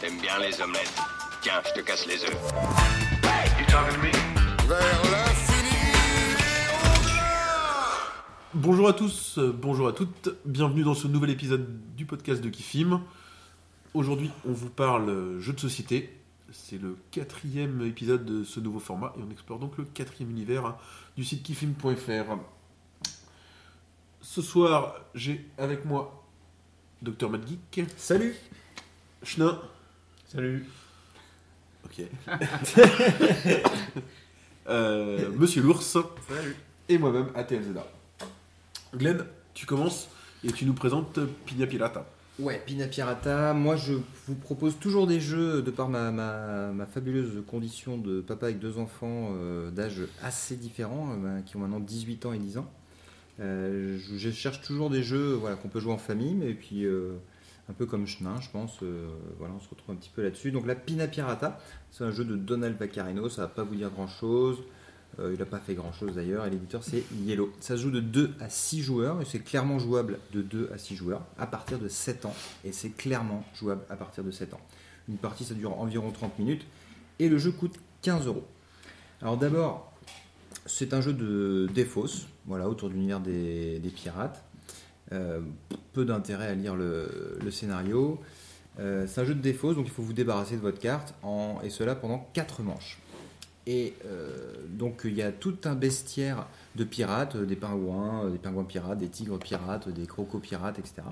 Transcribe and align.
T'aimes 0.00 0.18
bien 0.20 0.38
les 0.38 0.60
omelettes. 0.62 0.94
Tiens, 1.42 1.60
je 1.66 1.80
te 1.80 1.84
casse 1.84 2.06
les 2.06 2.24
œufs. 2.24 2.36
Bonjour 8.54 8.88
à 8.88 8.94
tous, 8.94 9.38
euh, 9.38 9.52
bonjour 9.52 9.86
à 9.88 9.92
toutes, 9.92 10.30
bienvenue 10.46 10.82
dans 10.82 10.94
ce 10.94 11.06
nouvel 11.08 11.28
épisode 11.28 11.94
du 11.94 12.06
podcast 12.06 12.40
de 12.40 12.48
Kifim. 12.48 13.02
Aujourd'hui, 13.92 14.30
on 14.48 14.52
vous 14.52 14.70
parle 14.70 15.10
euh, 15.10 15.40
jeu 15.40 15.52
de 15.52 15.60
société. 15.60 16.10
C'est 16.52 16.80
le 16.80 16.96
quatrième 17.10 17.84
épisode 17.84 18.24
de 18.24 18.44
ce 18.44 18.60
nouveau 18.60 18.78
format 18.78 19.12
et 19.18 19.22
on 19.22 19.30
explore 19.30 19.58
donc 19.58 19.76
le 19.76 19.84
quatrième 19.84 20.30
univers 20.30 20.64
hein, 20.64 20.76
du 21.16 21.24
site 21.24 21.42
kifim.fr. 21.42 22.38
Ce 24.22 24.40
soir, 24.40 24.94
j'ai 25.14 25.46
avec 25.58 25.84
moi 25.84 26.24
Dr 27.02 27.28
Madgeek, 27.28 27.84
Salut 27.98 28.34
Schnin, 29.26 29.60
Salut 30.32 30.64
ok, 31.84 32.02
Euh, 34.68 35.30
Monsieur 35.36 35.62
l'ours 35.62 35.96
Salut 36.28 36.56
et 36.88 36.98
moi-même 36.98 37.28
ATLZA. 37.36 37.86
Glenn, 38.94 39.24
tu 39.54 39.64
commences 39.66 40.08
et 40.44 40.50
tu 40.52 40.64
nous 40.64 40.74
présentes 40.74 41.20
Pina 41.44 41.66
Pirata. 41.66 42.04
Ouais, 42.40 42.60
Pina 42.66 42.86
Pirata, 42.86 43.52
moi 43.54 43.76
je 43.76 43.94
vous 44.26 44.34
propose 44.34 44.76
toujours 44.78 45.06
des 45.06 45.20
jeux 45.20 45.62
de 45.62 45.70
par 45.70 45.88
ma, 45.88 46.10
ma, 46.10 46.72
ma 46.72 46.86
fabuleuse 46.86 47.42
condition 47.46 47.96
de 47.96 48.20
papa 48.20 48.46
avec 48.46 48.58
deux 48.58 48.78
enfants 48.78 49.30
euh, 49.34 49.70
d'âge 49.70 50.02
assez 50.22 50.56
différents, 50.56 51.12
euh, 51.12 51.16
ben, 51.16 51.42
qui 51.42 51.56
ont 51.56 51.60
maintenant 51.60 51.80
18 51.80 52.26
ans 52.26 52.32
et 52.32 52.38
10 52.38 52.58
ans. 52.58 52.70
Euh, 53.40 53.98
je, 53.98 54.16
je 54.18 54.30
cherche 54.30 54.60
toujours 54.62 54.90
des 54.90 55.02
jeux 55.02 55.32
voilà, 55.34 55.56
qu'on 55.56 55.68
peut 55.68 55.80
jouer 55.80 55.92
en 55.92 55.98
famille, 55.98 56.34
mais 56.34 56.54
puis 56.54 56.84
euh, 56.84 57.14
un 57.68 57.72
peu 57.72 57.86
comme 57.86 58.06
Chenin, 58.06 58.40
je 58.40 58.50
pense. 58.50 58.82
euh, 58.82 59.08
voilà, 59.38 59.54
on 59.54 59.60
se 59.60 59.68
retrouve 59.68 59.94
un 59.94 59.98
petit 59.98 60.10
peu 60.14 60.22
là-dessus. 60.22 60.52
Donc 60.52 60.66
la 60.66 60.74
Pina 60.74 61.08
Pirata, 61.08 61.58
c'est 61.90 62.04
un 62.04 62.10
jeu 62.10 62.24
de 62.24 62.36
Donald 62.36 62.78
Vaccarino, 62.78 63.28
ça 63.28 63.42
va 63.42 63.48
pas 63.48 63.64
vous 63.64 63.74
dire 63.74 63.90
grand-chose. 63.90 64.58
Euh, 65.18 65.32
il 65.32 65.38
n'a 65.38 65.46
pas 65.46 65.58
fait 65.58 65.74
grand-chose 65.74 66.14
d'ailleurs, 66.14 66.44
et 66.44 66.50
l'éditeur 66.50 66.84
c'est 66.84 67.04
Yellow. 67.24 67.50
Ça 67.60 67.76
joue 67.76 67.90
de 67.90 68.00
2 68.00 68.34
à 68.38 68.50
6 68.50 68.82
joueurs, 68.82 69.20
et 69.22 69.24
c'est 69.24 69.40
clairement 69.40 69.78
jouable 69.78 70.18
de 70.32 70.42
2 70.42 70.70
à 70.74 70.78
6 70.78 70.94
joueurs 70.94 71.22
à 71.38 71.46
partir 71.46 71.78
de 71.78 71.88
7 71.88 72.26
ans, 72.26 72.34
et 72.64 72.72
c'est 72.72 72.90
clairement 72.90 73.44
jouable 73.54 73.82
à 73.88 73.96
partir 73.96 74.24
de 74.24 74.30
7 74.30 74.52
ans. 74.54 74.60
Une 75.08 75.16
partie 75.16 75.44
ça 75.44 75.54
dure 75.54 75.78
environ 75.80 76.10
30 76.10 76.38
minutes, 76.38 76.66
et 77.18 77.28
le 77.28 77.38
jeu 77.38 77.50
coûte 77.50 77.76
15 78.02 78.26
euros. 78.26 78.44
Alors 79.22 79.38
d'abord, 79.38 79.92
c'est 80.66 80.92
un 80.92 81.00
jeu 81.00 81.14
de 81.14 81.68
défausse, 81.72 82.26
voilà, 82.44 82.68
autour 82.68 82.90
de 82.90 82.94
l'univers 82.94 83.20
des 83.20 83.92
pirates. 83.94 84.44
Euh, 85.12 85.40
peu 85.92 86.04
d'intérêt 86.04 86.48
à 86.48 86.54
lire 86.54 86.74
le, 86.76 87.50
scénario. 87.50 88.20
Euh, 88.78 89.06
c'est 89.06 89.20
un 89.20 89.24
jeu 89.24 89.34
de 89.34 89.40
défausse, 89.40 89.76
donc 89.76 89.86
il 89.86 89.92
faut 89.92 90.02
vous 90.02 90.12
débarrasser 90.12 90.56
de 90.56 90.60
votre 90.60 90.78
carte, 90.78 91.14
et 91.62 91.70
cela 91.70 91.94
pendant 91.94 92.28
4 92.34 92.62
manches. 92.62 92.98
Et 93.66 93.94
euh, 94.04 94.54
donc 94.68 95.02
il 95.04 95.14
y 95.14 95.22
a 95.22 95.32
tout 95.32 95.56
un 95.64 95.74
bestiaire 95.74 96.46
de 96.76 96.84
pirates, 96.84 97.36
des 97.36 97.56
pingouins, 97.56 98.28
des 98.30 98.38
pingouins 98.38 98.64
pirates, 98.64 98.98
des 98.98 99.08
tigres 99.08 99.38
pirates, 99.38 99.88
des 99.88 100.06
crocos 100.06 100.40
pirates, 100.40 100.78
etc. 100.78 101.02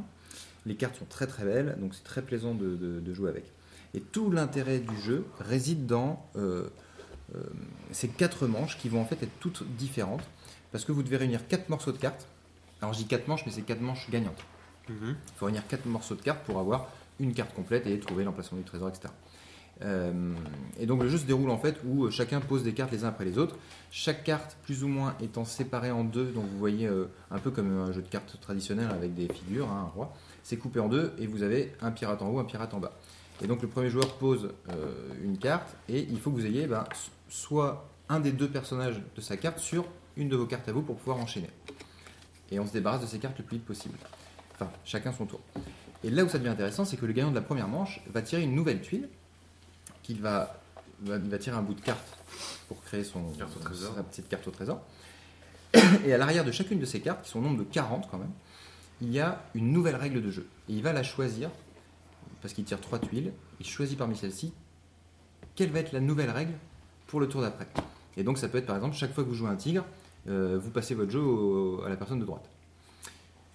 Les 0.67 0.75
cartes 0.75 0.97
sont 0.97 1.07
très 1.07 1.27
très 1.27 1.45
belles, 1.45 1.77
donc 1.81 1.95
c'est 1.95 2.05
très 2.05 2.23
plaisant 2.23 2.55
de, 2.55 3.15
jouer 3.15 3.31
avec. 3.31 3.45
Et 3.95 4.01
tout 4.01 4.31
l'intérêt 4.31 4.81
du 4.81 4.97
jeu 5.01 5.25
réside 5.41 5.87
dans 5.87 6.27
ces 7.91 8.09
quatre 8.09 8.47
manches 8.47 8.77
qui 8.77 8.89
vont 8.89 9.01
en 9.01 9.07
fait 9.07 9.23
être 9.23 9.39
toutes 9.41 9.65
différentes, 9.77 10.25
parce 10.73 10.85
que 10.85 10.93
vous 10.93 11.03
devez 11.03 11.17
réunir 11.17 11.49
quatre 11.49 11.71
morceaux 11.71 11.93
de 11.93 11.99
cartes. 11.99 12.27
Alors 12.85 12.93
je 12.93 12.99
dis 12.99 13.07
quatre 13.07 13.29
manches, 13.29 13.47
mais 13.47 13.53
c'est 13.53 13.63
quatre 13.63 13.81
manches 13.81 14.11
gagnantes. 14.11 14.45
Il 14.91 15.17
faut 15.39 15.47
réunir 15.47 15.67
quatre 15.67 15.87
morceaux 15.87 16.17
de 16.17 16.21
cartes 16.21 16.45
pour 16.45 16.59
avoir 16.59 16.91
une 17.19 17.33
carte 17.33 17.55
complète 17.55 17.87
et 17.87 17.99
trouver 17.99 18.25
l'emplacement 18.25 18.59
du 18.59 18.65
trésor, 18.65 18.91
etc. 18.91 19.09
Euh, 19.81 20.35
et 20.79 20.85
donc 20.85 21.03
le 21.03 21.09
jeu 21.09 21.17
se 21.17 21.25
déroule 21.25 21.49
en 21.49 21.57
fait 21.57 21.81
où 21.87 22.05
euh, 22.05 22.11
chacun 22.11 22.41
pose 22.41 22.63
des 22.63 22.75
cartes 22.75 22.93
les 22.93 23.05
uns 23.05 23.09
après 23.09 23.25
les 23.25 23.39
autres. 23.39 23.57
Chaque 23.91 24.23
carte 24.23 24.59
plus 24.65 24.85
ou 24.85 24.89
moins 24.89 25.17
étant 25.23 25.47
séparée 25.47 25.93
en 25.93 26.05
deux, 26.05 26.27
donc 26.27 26.45
vous 26.45 26.59
voyez 26.59 26.87
euh, 26.87 27.07
un 27.31 27.39
peu 27.39 27.51
comme 27.51 27.75
un 27.75 27.91
jeu 27.91 28.03
de 28.03 28.09
cartes 28.09 28.39
traditionnel 28.39 28.91
avec 28.91 29.15
des 29.15 29.33
figures, 29.33 29.71
hein, 29.71 29.87
un 29.87 29.89
roi. 29.89 30.13
C'est 30.43 30.59
coupé 30.59 30.79
en 30.79 30.91
deux 30.91 31.15
et 31.19 31.27
vous 31.27 31.43
avez 31.43 31.73
un 31.81 31.91
pirate 31.91 32.21
en 32.21 32.29
haut, 32.29 32.39
un 32.39 32.45
pirate 32.45 32.75
en 32.75 32.81
bas. 32.81 32.93
Et 33.43 33.47
donc 33.47 33.63
le 33.63 33.69
premier 33.69 33.89
joueur 33.89 34.09
pose 34.19 34.51
euh, 34.69 34.93
une 35.25 35.39
carte 35.39 35.75
et 35.89 36.01
il 36.03 36.21
faut 36.21 36.31
que 36.31 36.37
vous 36.37 36.47
ayez 36.47 36.67
ben, 36.67 36.85
soit 37.31 37.89
un 38.11 38.21
des 38.21 38.33
deux 38.33 38.49
personnages 38.49 39.01
de 39.17 39.21
sa 39.23 39.39
carte 39.39 39.59
sur 39.59 39.87
une 40.19 40.29
de 40.29 40.37
vos 40.37 40.45
cartes 40.45 40.69
à 40.69 40.73
vous 40.73 40.83
pour 40.83 40.97
pouvoir 40.97 41.17
enchaîner. 41.17 41.49
Et 42.51 42.59
on 42.59 42.67
se 42.67 42.73
débarrasse 42.73 43.03
de 43.03 43.07
ces 43.07 43.19
cartes 43.19 43.39
le 43.39 43.45
plus 43.45 43.57
vite 43.57 43.67
possible. 43.67 43.99
Enfin, 44.55 44.71
chacun 44.85 45.13
son 45.13 45.27
tour. 45.27 45.41
Et 46.03 46.11
là 46.11 46.25
où 46.25 46.29
ça 46.29 46.39
devient 46.39 46.51
intéressant, 46.51 46.85
c'est 46.85 46.97
que 46.97 47.07
le 47.07 47.13
gagnant 47.13 47.31
de 47.31 47.35
la 47.35 47.43
première 47.43 47.69
manche 47.69 48.03
va 48.13 48.23
tirer 48.23 48.43
une 48.43 48.55
nouvelle 48.55 48.81
tuile 48.81 49.09
qu'il 50.03 50.21
va, 50.21 50.61
va, 51.03 51.19
va 51.19 51.39
tirer 51.39 51.57
un 51.57 51.63
bout 51.63 51.75
de 51.75 51.81
carte 51.81 52.19
pour 52.69 52.83
créer 52.83 53.05
son, 53.05 53.33
sa 53.35 54.03
petite 54.03 54.29
carte 54.29 54.47
au 54.47 54.51
trésor. 54.51 54.81
Et 56.05 56.13
à 56.13 56.19
l'arrière 56.19 56.45
de 56.45 56.53
chacune 56.53 56.79
de 56.79 56.85
ces 56.85 57.01
cartes, 57.01 57.25
qui 57.25 57.31
sont 57.31 57.39
au 57.39 57.43
nombre 57.43 57.59
de 57.59 57.65
40 57.65 58.09
quand 58.11 58.19
même, 58.19 58.33
il 59.01 59.13
y 59.13 59.21
a 59.21 59.43
une 59.55 59.73
nouvelle 59.73 59.97
règle 59.97 60.23
de 60.23 60.31
jeu. 60.31 60.47
Et 60.69 60.75
il 60.75 60.83
va 60.83 60.93
la 60.93 61.03
choisir, 61.03 61.51
parce 62.43 62.55
qu'il 62.55 62.65
tire 62.65 62.81
trois 62.81 62.99
tuiles, 62.99 63.33
il 63.61 63.67
choisit 63.67 63.99
parmi 63.99 64.17
celles-ci 64.17 64.53
quelle 65.55 65.71
va 65.71 65.81
être 65.81 65.93
la 65.93 66.01
nouvelle 66.01 66.31
règle 66.31 66.55
pour 67.07 67.21
le 67.21 67.29
tour 67.29 67.41
d'après. 67.41 67.67
Et 68.17 68.25
donc 68.25 68.39
ça 68.39 68.49
peut 68.49 68.59
être 68.59 68.67
par 68.67 68.77
exemple, 68.77 68.97
chaque 68.97 69.13
fois 69.13 69.25
que 69.25 69.29
vous 69.29 69.35
jouez 69.35 69.49
un 69.49 69.57
tigre, 69.57 69.85
euh, 70.29 70.59
vous 70.61 70.71
passez 70.71 70.95
votre 70.95 71.11
jeu 71.11 71.21
au- 71.21 71.83
à 71.85 71.89
la 71.89 71.97
personne 71.97 72.19
de 72.21 72.25
droite. 72.25 72.49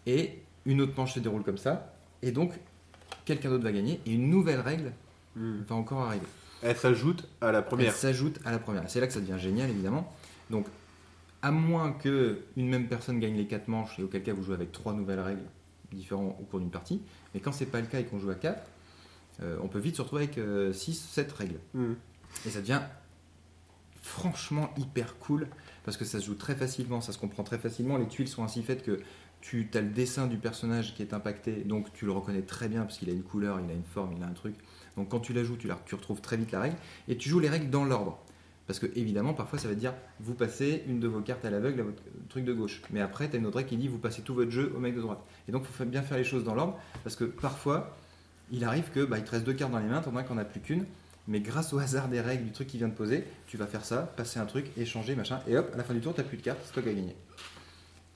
Et 0.06 0.40
une 0.66 0.81
autre 0.81 0.94
manche 0.97 1.13
se 1.13 1.19
déroule 1.19 1.44
comme 1.44 1.57
ça, 1.57 1.94
et 2.22 2.31
donc 2.31 2.53
quelqu'un 3.25 3.50
d'autre 3.50 3.63
va 3.63 3.72
gagner, 3.72 4.00
et 4.06 4.13
une 4.13 4.30
nouvelle 4.30 4.59
règle 4.62 4.91
va 5.35 5.75
encore 5.75 6.02
arriver. 6.02 6.25
Elle 6.62 6.75
s'ajoute 6.75 7.28
à 7.41 7.52
la 7.52 7.62
première. 7.62 7.88
Elle 7.94 7.94
s'ajoute 7.97 8.40
à 8.44 8.52
la 8.52 8.59
première. 8.59 8.90
C'est 8.90 9.00
là 9.00 9.07
que 9.07 9.13
ça 9.13 9.22
devient 9.22 9.40
génial, 9.40 9.69
évidemment. 9.69 10.12
Donc, 10.50 10.66
à 11.41 11.52
moins 11.52 11.94
que 11.94 12.40
une 12.57 12.68
même 12.68 12.88
personne 12.88 13.19
gagne 13.19 13.36
les 13.38 13.47
quatre 13.47 13.68
manches, 13.69 13.97
et 14.00 14.03
auquel 14.03 14.24
cas 14.24 14.34
vous 14.34 14.44
jouez 14.44 14.56
avec 14.56 14.72
trois 14.74 14.94
nouvelles 14.94 15.22
règles 15.22 15.44
différentes 15.94 16.36
au 16.40 16.44
cours 16.44 16.59
d'une 16.59 16.69
partie, 16.72 17.01
mais 17.34 17.40
quand 17.40 17.51
c'est 17.53 17.66
pas 17.68 17.80
le 17.80 17.88
cas 17.88 18.00
et 18.00 18.03
qu'on 18.06 18.19
joue 18.19 18.30
à 18.30 18.36
quatre, 18.36 18.63
euh, 19.41 19.57
on 19.63 19.68
peut 19.69 19.80
vite 19.80 19.96
se 19.96 20.01
retrouver 20.01 20.24
avec 20.24 20.38
6, 20.75 20.94
7 20.94 21.31
règles. 21.31 21.59
Mhm. 21.74 21.96
Et 22.46 22.50
ça 22.50 22.59
devient 22.59 22.81
franchement 24.02 24.70
hyper 24.78 25.18
cool 25.18 25.48
parce 25.84 25.98
que 25.98 26.06
ça 26.06 26.20
se 26.20 26.26
joue 26.26 26.36
très 26.36 26.56
facilement, 26.56 27.02
ça 27.02 27.12
se 27.12 27.18
comprend 27.18 27.44
très 27.44 27.58
facilement. 27.58 27.98
Les 27.98 28.08
tuiles 28.08 28.28
sont 28.28 28.44
ainsi 28.44 28.64
faites 28.64 28.84
que 28.84 29.00
tu 29.42 29.70
as 29.74 29.82
le 29.82 29.90
dessin 29.90 30.28
du 30.28 30.38
personnage 30.38 30.94
qui 30.96 31.02
est 31.02 31.14
impacté, 31.14 31.64
donc 31.64 31.94
tu 31.94 32.06
le 32.06 32.12
reconnais 32.12 32.42
très 32.42 32.68
bien 32.68 32.82
parce 32.82 32.98
qu'il 32.98 33.10
a 33.10 33.14
une 33.14 33.24
couleur, 33.24 33.60
il 33.64 33.70
a 33.72 33.74
une 33.74 33.84
forme, 33.84 34.14
il 34.18 34.24
a 34.24 34.28
un 34.28 34.34
truc. 34.34 34.56
Donc 34.98 35.10
quand 35.10 35.20
tu 35.20 35.34
la 35.34 35.44
joues, 35.44 35.58
tu, 35.58 35.72
retrouves 35.96 36.22
très 36.22 36.38
vite 36.38 36.52
la 36.52 36.60
règle 36.60 36.76
et 37.08 37.18
tu 37.18 37.30
joues 37.30 37.40
les 37.40 37.50
règles 37.50 37.70
dans 37.70 37.86
l'ordre. 37.86 38.20
Parce 38.68 38.80
que 38.80 38.86
évidemment, 38.96 39.34
parfois 39.34 39.58
ça 39.58 39.70
te 39.70 39.74
dire 39.74 39.94
vous 40.20 40.36
passez 40.36 40.84
une 40.88 41.00
de 41.00 41.08
vos 41.08 41.22
cartes 41.22 41.44
à 41.46 41.50
l'aveugle 41.50 41.80
à 41.80 41.84
votre 41.84 42.04
truc 42.28 42.46
de 42.46 42.54
gauche. 42.54 42.81
Mais 42.92 43.02
après, 43.02 43.30
tu 43.30 43.36
as 43.36 43.40
une 43.40 43.46
autre 43.46 43.58
règle 43.58 43.70
qui 43.70 43.78
dit 43.78 43.88
vous 43.88 43.98
passez 43.98 44.22
tout 44.22 44.36
votre 44.36 44.52
jeu 44.52 44.72
au 44.76 44.80
mec 44.80 44.96
de 44.96 45.02
droite. 45.02 45.24
Et 45.48 45.52
donc 45.52 45.64
il 45.64 45.74
faut 45.74 45.86
bien 45.86 46.02
faire 46.02 46.18
les 46.18 46.24
choses 46.24 46.44
dans 46.44 46.54
l'ordre 46.54 46.78
parce 47.04 47.16
que 47.16 47.24
parfois, 47.24 47.98
il 48.52 48.64
arrive 48.64 48.92
que 48.92 49.06
bah, 49.06 49.18
il 49.18 49.24
te 49.24 49.31
reste 49.31 49.46
deux 49.46 49.54
cartes 49.54 49.72
dans 49.72 49.80
les 49.80 49.88
mains, 49.88 50.02
t'en 50.02 50.12
qu'on 50.24 50.38
a 50.38 50.46
plus 50.46 50.60
qu'une. 50.60 50.86
Mais 51.30 51.40
grâce 51.40 51.72
au 51.74 51.80
hasard 51.80 52.10
des 52.10 52.20
règles 52.20 52.44
du 52.44 52.52
truc 52.52 52.68
qui 52.68 52.78
vient 52.78 52.88
de 52.90 52.94
poser, 52.94 53.24
tu 53.48 53.56
vas 53.56 53.68
faire 53.68 53.86
ça, 53.86 54.02
passer 54.18 54.40
un 54.40 54.46
truc, 54.46 54.72
échanger, 54.76 55.16
machin, 55.16 55.40
et 55.48 55.56
hop, 55.58 55.70
à 55.74 55.78
la 55.78 55.84
fin 55.86 55.94
du 55.94 56.02
tour, 56.02 56.14
t'as 56.14 56.24
plus 56.24 56.38
de 56.38 56.42
cartes, 56.42 56.60
c'est 56.66 56.74
toi 56.74 56.84
qui 56.84 56.90
as 56.90 56.94
gagné. 56.94 57.16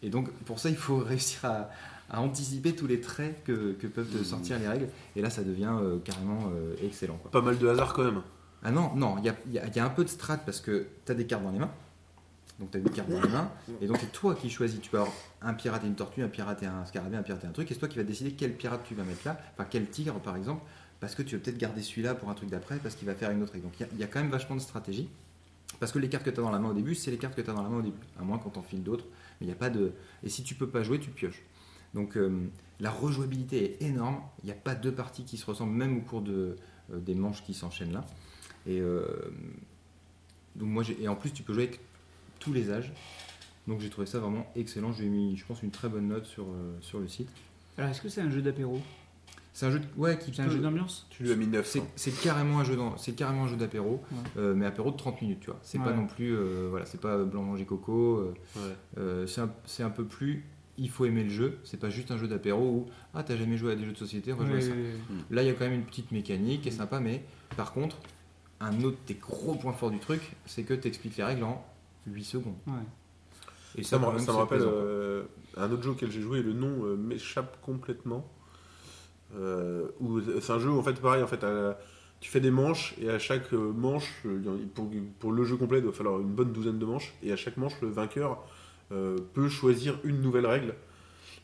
Et 0.01 0.09
donc, 0.09 0.29
pour 0.45 0.59
ça, 0.59 0.69
il 0.69 0.75
faut 0.75 0.97
réussir 1.05 1.45
à, 1.45 1.69
à 2.09 2.19
anticiper 2.21 2.75
tous 2.75 2.87
les 2.87 2.99
traits 2.99 3.43
que, 3.45 3.73
que 3.73 3.87
peuvent 3.87 4.09
te 4.09 4.23
sortir 4.23 4.59
les 4.59 4.67
règles. 4.67 4.87
Et 5.15 5.21
là, 5.21 5.29
ça 5.29 5.43
devient 5.43 5.71
euh, 5.79 5.99
carrément 6.03 6.49
euh, 6.53 6.75
excellent. 6.83 7.17
Quoi. 7.17 7.31
Pas 7.31 7.41
mal 7.41 7.57
de 7.57 7.67
hasard 7.67 7.93
quand 7.93 8.03
même. 8.03 8.21
Ah 8.63 8.71
non, 8.71 8.93
non, 8.95 9.15
il 9.19 9.25
y 9.25 9.29
a, 9.29 9.35
il 9.45 9.53
y 9.53 9.59
a- 9.59 9.67
il 9.67 9.75
y 9.75 9.79
a 9.79 9.85
un 9.85 9.89
peu 9.89 10.03
de 10.03 10.09
strat 10.09 10.37
parce 10.37 10.59
que 10.61 10.87
tu 11.05 11.11
as 11.11 11.15
des 11.15 11.25
cartes 11.27 11.43
dans 11.43 11.51
les 11.51 11.59
mains. 11.59 11.71
Donc 12.59 12.71
tu 12.71 12.77
as 12.77 12.79
une 12.79 12.89
carte 12.89 13.09
dans 13.09 13.21
les 13.21 13.27
mains. 13.29 13.51
Et 13.81 13.87
donc 13.87 13.97
c'est 13.99 14.11
toi 14.11 14.35
qui 14.35 14.49
choisis. 14.49 14.79
Tu 14.79 14.89
peux 14.89 14.97
avoir 14.99 15.13
un 15.41 15.53
pirate 15.53 15.83
et 15.83 15.87
une 15.87 15.95
tortue, 15.95 16.23
un 16.23 16.29
pirate 16.29 16.63
et 16.63 16.65
un 16.65 16.85
scarabée, 16.85 17.17
un 17.17 17.23
pirate 17.23 17.43
et 17.43 17.47
un 17.47 17.51
truc. 17.51 17.69
Et 17.69 17.73
c'est 17.73 17.79
toi 17.81 17.89
qui 17.89 17.97
vas 17.97 18.03
décider 18.03 18.31
quel 18.31 18.53
pirate 18.55 18.81
tu 18.85 18.95
vas 18.95 19.03
mettre 19.03 19.21
là. 19.25 19.37
Enfin, 19.53 19.67
quel 19.69 19.87
tigre 19.89 20.13
par 20.19 20.37
exemple. 20.37 20.61
Parce 21.03 21.15
que 21.15 21.21
tu 21.21 21.35
veux 21.35 21.41
peut-être 21.41 21.57
garder 21.57 21.81
celui-là 21.81 22.15
pour 22.15 22.29
un 22.29 22.33
truc 22.33 22.49
d'après 22.49 22.77
parce 22.77 22.95
qu'il 22.95 23.05
va 23.05 23.13
faire 23.13 23.29
une 23.31 23.43
autre. 23.43 23.57
Donc 23.57 23.73
il 23.91 23.99
y 23.99 24.03
a- 24.03 24.07
quand 24.07 24.21
même 24.21 24.31
vachement 24.31 24.55
de 24.55 24.61
stratégie. 24.61 25.09
Parce 25.81 25.91
que 25.91 25.99
les 25.99 26.07
cartes 26.07 26.23
que 26.23 26.29
tu 26.29 26.39
as 26.39 26.43
dans 26.43 26.49
la 26.49 26.59
main 26.59 26.69
au 26.69 26.73
début, 26.73 26.95
c'est 26.95 27.11
les 27.11 27.17
cartes 27.17 27.35
que 27.35 27.41
tu 27.41 27.49
as 27.49 27.53
dans 27.53 27.61
la 27.61 27.67
main 27.67 27.79
au 27.79 27.81
début. 27.81 27.97
À 28.17 28.23
moins 28.23 28.37
qu'on 28.37 28.49
t'en 28.51 28.61
file 28.63 28.83
d'autres. 28.83 29.03
Il 29.41 29.47
n'y 29.47 29.51
a 29.51 29.55
pas 29.57 29.69
de. 29.69 29.91
Et 30.23 30.29
si 30.29 30.43
tu 30.43 30.55
peux 30.55 30.69
pas 30.69 30.81
jouer, 30.81 31.01
tu 31.01 31.09
pioches. 31.09 31.41
Donc 31.93 32.15
euh, 32.15 32.47
la 32.79 32.89
rejouabilité 32.89 33.65
est 33.81 33.85
énorme. 33.85 34.21
Il 34.43 34.45
n'y 34.45 34.51
a 34.51 34.55
pas 34.55 34.75
deux 34.75 34.93
parties 34.93 35.25
qui 35.25 35.35
se 35.35 35.45
ressemblent, 35.45 35.73
même 35.73 35.97
au 35.97 36.01
cours 36.01 36.21
de, 36.21 36.55
euh, 36.93 36.99
des 36.99 37.15
manches 37.15 37.43
qui 37.43 37.53
s'enchaînent 37.53 37.91
là. 37.91 38.05
Et, 38.65 38.79
euh, 38.79 39.05
et 41.01 41.07
en 41.09 41.15
plus, 41.15 41.31
tu 41.33 41.43
peux 41.43 41.53
jouer 41.53 41.63
avec 41.63 41.81
tous 42.39 42.53
les 42.53 42.71
âges. 42.71 42.93
Donc 43.67 43.81
j'ai 43.81 43.89
trouvé 43.89 44.07
ça 44.07 44.19
vraiment 44.19 44.49
excellent. 44.55 44.93
J'ai 44.93 45.09
mis, 45.09 45.35
je 45.35 45.45
pense, 45.45 45.63
une 45.63 45.71
très 45.71 45.89
bonne 45.89 46.07
note 46.07 46.25
sur, 46.25 46.45
sur 46.79 46.99
le 47.01 47.09
site. 47.09 47.29
Alors, 47.77 47.89
est-ce 47.89 48.01
que 48.01 48.07
c'est 48.09 48.21
un 48.21 48.29
jeu 48.29 48.41
d'apéro? 48.41 48.79
C'est 49.55 49.67
un 49.67 49.71
jeu, 49.71 49.79
de- 49.79 49.85
ouais, 49.97 50.17
qui 50.17 50.33
C'est 50.33 50.41
un 50.41 50.49
jeu 50.49 50.57
d'ambiance 50.59 51.05
Tu 51.11 51.23
lui 51.23 51.31
as 51.31 51.35
mis 51.35 51.45
9. 51.45 51.77
c'est, 51.95 52.11
carrément 52.23 52.59
un 52.59 52.63
jeu 52.63 52.75
c'est 52.97 53.13
carrément 53.13 53.43
un 53.43 53.47
jeu 53.47 53.55
d'apéro, 53.55 54.01
Ouais. 54.11 54.17
euh, 54.37 54.53
mais 54.55 54.65
apéro 54.65 54.89
de 54.91 54.97
30 54.97 55.21
minutes, 55.21 55.41
tu 55.41 55.47
vois. 55.51 55.59
C'est 55.61 55.77
pas 55.79 55.93
non 55.93 56.07
plus, 56.07 56.35
euh, 56.35 56.67
voilà, 56.71 56.85
c'est 56.85 56.99
pas 56.99 57.23
blanc 57.23 57.43
manger 57.43 57.65
coco. 57.65 58.17
euh, 58.17 58.33
Ouais. 58.55 58.61
euh, 58.97 59.27
c'est, 59.27 59.41
un, 59.41 59.51
c'est 59.65 59.83
un 59.83 59.89
peu 59.91 60.05
plus 60.05 60.43
il 60.79 60.89
faut 60.89 61.05
aimer 61.05 61.23
le 61.23 61.29
jeu. 61.29 61.59
C'est 61.63 61.79
pas 61.79 61.91
juste 61.91 62.09
un 62.09 62.17
jeu 62.17 62.27
d'apéro 62.27 62.63
où 62.67 62.85
ah 63.13 63.21
t'as 63.21 63.37
jamais 63.37 63.57
joué 63.57 63.73
à 63.73 63.75
des 63.75 63.85
jeux 63.85 63.91
de 63.91 63.97
société, 63.97 64.31
rejoue 64.31 64.55
à 64.55 64.59
ça. 64.61 64.71
Là, 65.29 65.43
il 65.43 65.45
y 65.45 65.49
a 65.51 65.53
quand 65.53 65.65
même 65.65 65.73
une 65.75 65.85
petite 65.85 66.11
mécanique 66.11 66.63
qui 66.63 66.69
est 66.69 66.71
sympa, 66.71 66.99
mais 66.99 67.23
par 67.55 67.73
contre, 67.73 67.97
un 68.59 68.81
autre 68.81 68.97
des 69.05 69.13
gros 69.13 69.53
points 69.53 69.73
forts 69.73 69.91
du 69.91 69.99
truc, 69.99 70.21
c'est 70.47 70.63
que 70.63 70.73
tu 70.73 70.87
expliques 70.87 71.15
les 71.17 71.23
règles 71.23 71.43
en 71.43 71.63
8 72.07 72.23
secondes. 72.23 72.55
Ouais. 72.65 72.73
Et 73.77 73.83
Ça, 73.83 73.99
me, 73.99 74.17
ça 74.17 74.31
me 74.31 74.37
rappelle 74.37 74.61
euh, 74.63 75.25
un 75.57 75.71
autre 75.71 75.83
jeu 75.83 75.91
auquel 75.91 76.09
j'ai 76.09 76.21
joué, 76.21 76.41
le 76.41 76.53
nom 76.53 76.85
euh, 76.85 76.95
m'échappe 76.95 77.61
complètement. 77.61 78.27
Euh, 79.35 79.87
où 79.99 80.19
c'est 80.41 80.51
un 80.53 80.59
jeu 80.59 80.69
où 80.69 80.77
en 80.77 80.83
fait 80.83 80.93
pareil 81.01 81.23
en 81.23 81.27
fait 81.27 81.43
à- 81.43 81.79
tu 82.19 82.29
fais 82.29 82.39
des 82.39 82.51
manches 82.51 82.93
et 83.01 83.09
à 83.09 83.17
chaque 83.19 83.51
euh, 83.53 83.71
manche 83.75 84.21
euh, 84.27 84.39
pour, 84.75 84.87
pour 85.19 85.31
le 85.31 85.43
jeu 85.43 85.55
complet 85.57 85.79
il 85.79 85.83
doit 85.83 85.91
falloir 85.91 86.19
une 86.19 86.27
bonne 86.29 86.53
douzaine 86.53 86.77
de 86.77 86.85
manches 86.85 87.13
et 87.23 87.31
à 87.31 87.35
chaque 87.35 87.57
manche 87.57 87.73
le 87.81 87.89
vainqueur 87.89 88.43
euh, 88.91 89.17
peut 89.33 89.49
choisir 89.49 89.97
une 90.03 90.21
nouvelle 90.21 90.45
règle 90.45 90.75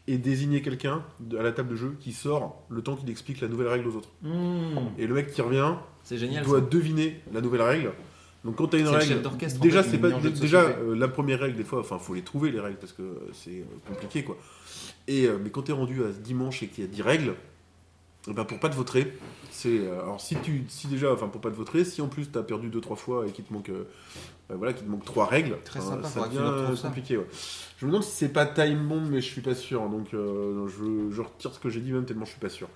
et 0.07 0.17
désigner 0.19 0.61
quelqu'un 0.61 1.03
à 1.37 1.41
la 1.41 1.51
table 1.51 1.69
de 1.69 1.75
jeu 1.75 1.95
qui 1.99 2.13
sort 2.13 2.63
le 2.69 2.81
temps 2.83 2.95
qu'il 2.95 3.09
explique 3.09 3.41
la 3.41 3.47
nouvelle 3.47 3.67
règle 3.67 3.87
aux 3.87 3.95
autres 3.95 4.09
Mmh, 4.21 4.29
et 4.99 5.07
le 5.07 5.13
mec 5.15 5.31
qui 5.31 5.41
revient 5.41 5.73
c'est 6.03 6.17
génial. 6.17 6.45
doit 6.45 6.59
ça. 6.59 6.65
deviner 6.65 7.19
la 7.33 7.41
nouvelle 7.41 7.61
règle. 7.63 7.91
Donc 8.45 8.55
quand 8.55 8.67
tu 8.67 8.77
as 8.77 8.79
une 8.79 8.87
règle, 8.87 9.15
en 9.27 9.59
déjà 9.61 9.83
fait, 9.83 9.89
c'est 9.89 9.97
pas 9.97 10.11
déjà 10.11 10.61
euh, 10.61 10.95
la 10.95 11.07
première 11.09 11.39
règle 11.41 11.57
des 11.57 11.63
fois, 11.65 11.79
enfin 11.81 11.97
faut 11.99 12.13
les 12.13 12.21
trouver 12.21 12.51
les 12.51 12.59
règles 12.61 12.77
parce 12.77 12.93
que 12.93 13.03
c'est 13.33 13.65
compliqué 13.87 14.23
quoi. 14.23 14.37
Et 15.07 15.25
euh, 15.25 15.37
mais 15.43 15.49
quand 15.49 15.63
tu 15.63 15.71
es 15.71 15.73
rendu 15.73 16.01
à 16.03 16.13
ce 16.13 16.19
dimanche 16.19 16.63
et 16.63 16.67
qu'il 16.67 16.85
y 16.85 16.87
a 16.87 16.89
10 16.89 17.01
règles, 17.01 17.33
eh 18.27 18.33
ben 18.33 18.43
pour 18.43 18.59
pas 18.59 18.69
te 18.69 18.75
vautrer, 18.75 19.17
c'est 19.49 19.79
euh, 19.79 20.01
alors 20.01 20.19
si 20.19 20.35
tu 20.43 20.65
si 20.67 20.87
déjà 20.87 21.13
enfin 21.13 21.27
pour 21.29 21.41
pas 21.41 21.49
te 21.49 21.55
vautrer, 21.55 21.85
si 21.85 22.01
en 22.01 22.07
plus 22.07 22.31
tu 22.31 22.37
as 22.37 22.43
perdu 22.43 22.69
deux 22.69 22.81
trois 22.81 22.97
fois 22.97 23.25
et 23.25 23.31
qu'il 23.31 23.45
te 23.45 23.53
manque 23.53 23.69
euh, 23.69 23.87
euh, 24.51 24.55
voilà, 24.57 24.73
qu'il 24.73 24.85
te 24.85 24.91
manque 24.91 25.05
trois 25.05 25.25
règles, 25.25 25.57
Très 25.63 25.79
enfin, 25.79 26.03
sympa, 26.03 26.07
ça 26.07 26.27
devient 26.27 26.81
compliqué 26.81 27.17
ouais. 27.17 27.27
Je 27.77 27.85
me 27.85 27.91
demande 27.91 28.03
si 28.03 28.11
c'est 28.11 28.29
pas 28.29 28.45
Time 28.45 28.87
Bomb 28.87 29.09
mais 29.09 29.21
je 29.21 29.25
suis 29.25 29.41
pas 29.41 29.55
sûr 29.55 29.87
donc 29.89 30.13
euh, 30.13 30.67
je, 30.67 31.15
je 31.15 31.21
retire 31.21 31.53
ce 31.53 31.59
que 31.59 31.69
j'ai 31.69 31.79
dit 31.79 31.91
même 31.93 32.05
tellement 32.05 32.25
je 32.25 32.31
suis 32.31 32.39
pas 32.39 32.49
sûr. 32.49 32.67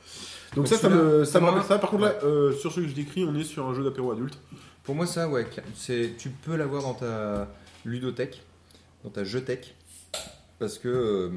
Donc 0.56 0.66
Donc 0.66 0.68
ça 0.68 0.78
ça 0.78 0.90
me 0.90 1.26
ça 1.26 1.40
me 1.40 1.46
rappelle 1.46 1.64
ça 1.64 1.78
par 1.78 1.90
contre 1.90 2.04
là 2.04 2.14
euh, 2.24 2.54
sur 2.54 2.72
ce 2.72 2.80
que 2.80 2.88
je 2.88 2.94
décris, 2.94 3.26
on 3.26 3.36
est 3.36 3.44
sur 3.44 3.68
un 3.68 3.74
jeu 3.74 3.84
d'apéro 3.84 4.12
adulte. 4.12 4.38
Pour 4.84 4.96
moi, 4.96 5.08
ça, 5.08 5.30
ouais, 5.30 5.48
c'est, 5.76 6.16
tu 6.18 6.30
peux 6.30 6.58
l'avoir 6.58 6.82
dans 6.84 6.94
ta 6.94 7.48
ludothèque, 7.86 8.44
dans 9.06 9.10
ta 9.10 9.24
jeuthèque, 9.24 9.76
parce 10.60 10.78
que 10.78 11.32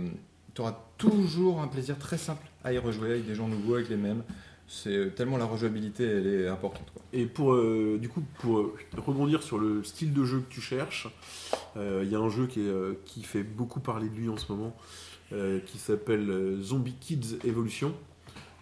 tu 0.53 0.61
auras 0.63 0.77
toujours 0.99 1.61
un 1.61 1.69
plaisir 1.69 1.97
très 1.97 2.19
simple 2.19 2.45
à 2.67 2.73
y 2.73 2.79
rejouer 2.79 3.13
avec 3.13 3.27
des 3.27 3.35
gens 3.35 3.49
nouveaux, 3.49 3.77
avec 3.77 3.89
les 3.89 3.97
mêmes. 3.97 4.23
C'est 4.69 5.15
tellement 5.15 5.37
la 5.37 5.45
rejouabilité, 5.45 6.05
elle 6.05 6.27
est 6.27 6.49
importante. 6.49 6.91
Et 7.13 7.27
pour 7.27 7.55
euh, 7.55 7.99
du 8.01 8.09
coup 8.09 8.23
pour 8.41 8.59
euh, 8.59 8.75
rebondir 8.97 9.45
sur 9.45 9.59
le 9.59 9.85
style 9.85 10.13
de 10.13 10.25
jeu 10.25 10.41
que 10.41 10.53
tu 10.53 10.61
cherches, 10.61 11.07
euh, 11.77 12.03
il 12.05 12.11
y 12.11 12.17
a 12.17 12.19
un 12.19 12.29
jeu 12.29 12.49
qui, 12.49 12.61
euh, 12.61 12.95
fait 13.23 13.45
beaucoup 13.45 13.79
parler 13.79 14.09
de 14.09 14.15
lui 14.17 14.29
en 14.29 14.37
ce 14.37 14.51
moment, 14.51 14.77
euh, 15.33 15.61
qui 15.61 15.79
s'appelle 15.79 16.29
euh, 16.29 16.61
Zombie 16.61 16.97
Kids 16.99 17.39
Evolution, 17.45 17.95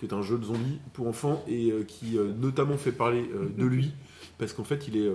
qui 0.07 0.13
est 0.13 0.17
un 0.17 0.23
jeu 0.23 0.37
de 0.39 0.45
zombies 0.45 0.79
pour 0.93 1.07
enfants 1.09 1.43
et 1.49 1.71
euh, 1.71 1.83
qui 1.85 2.19
euh, 2.19 2.33
notamment 2.41 2.77
fait 2.77 2.93
parler 2.93 3.25
euh, 3.35 3.47
de 3.57 3.65
lui 3.65 3.93
parce 4.39 4.53
qu'en 4.53 4.65
fait 4.65 4.89
il 4.89 4.97
est, 4.97 5.09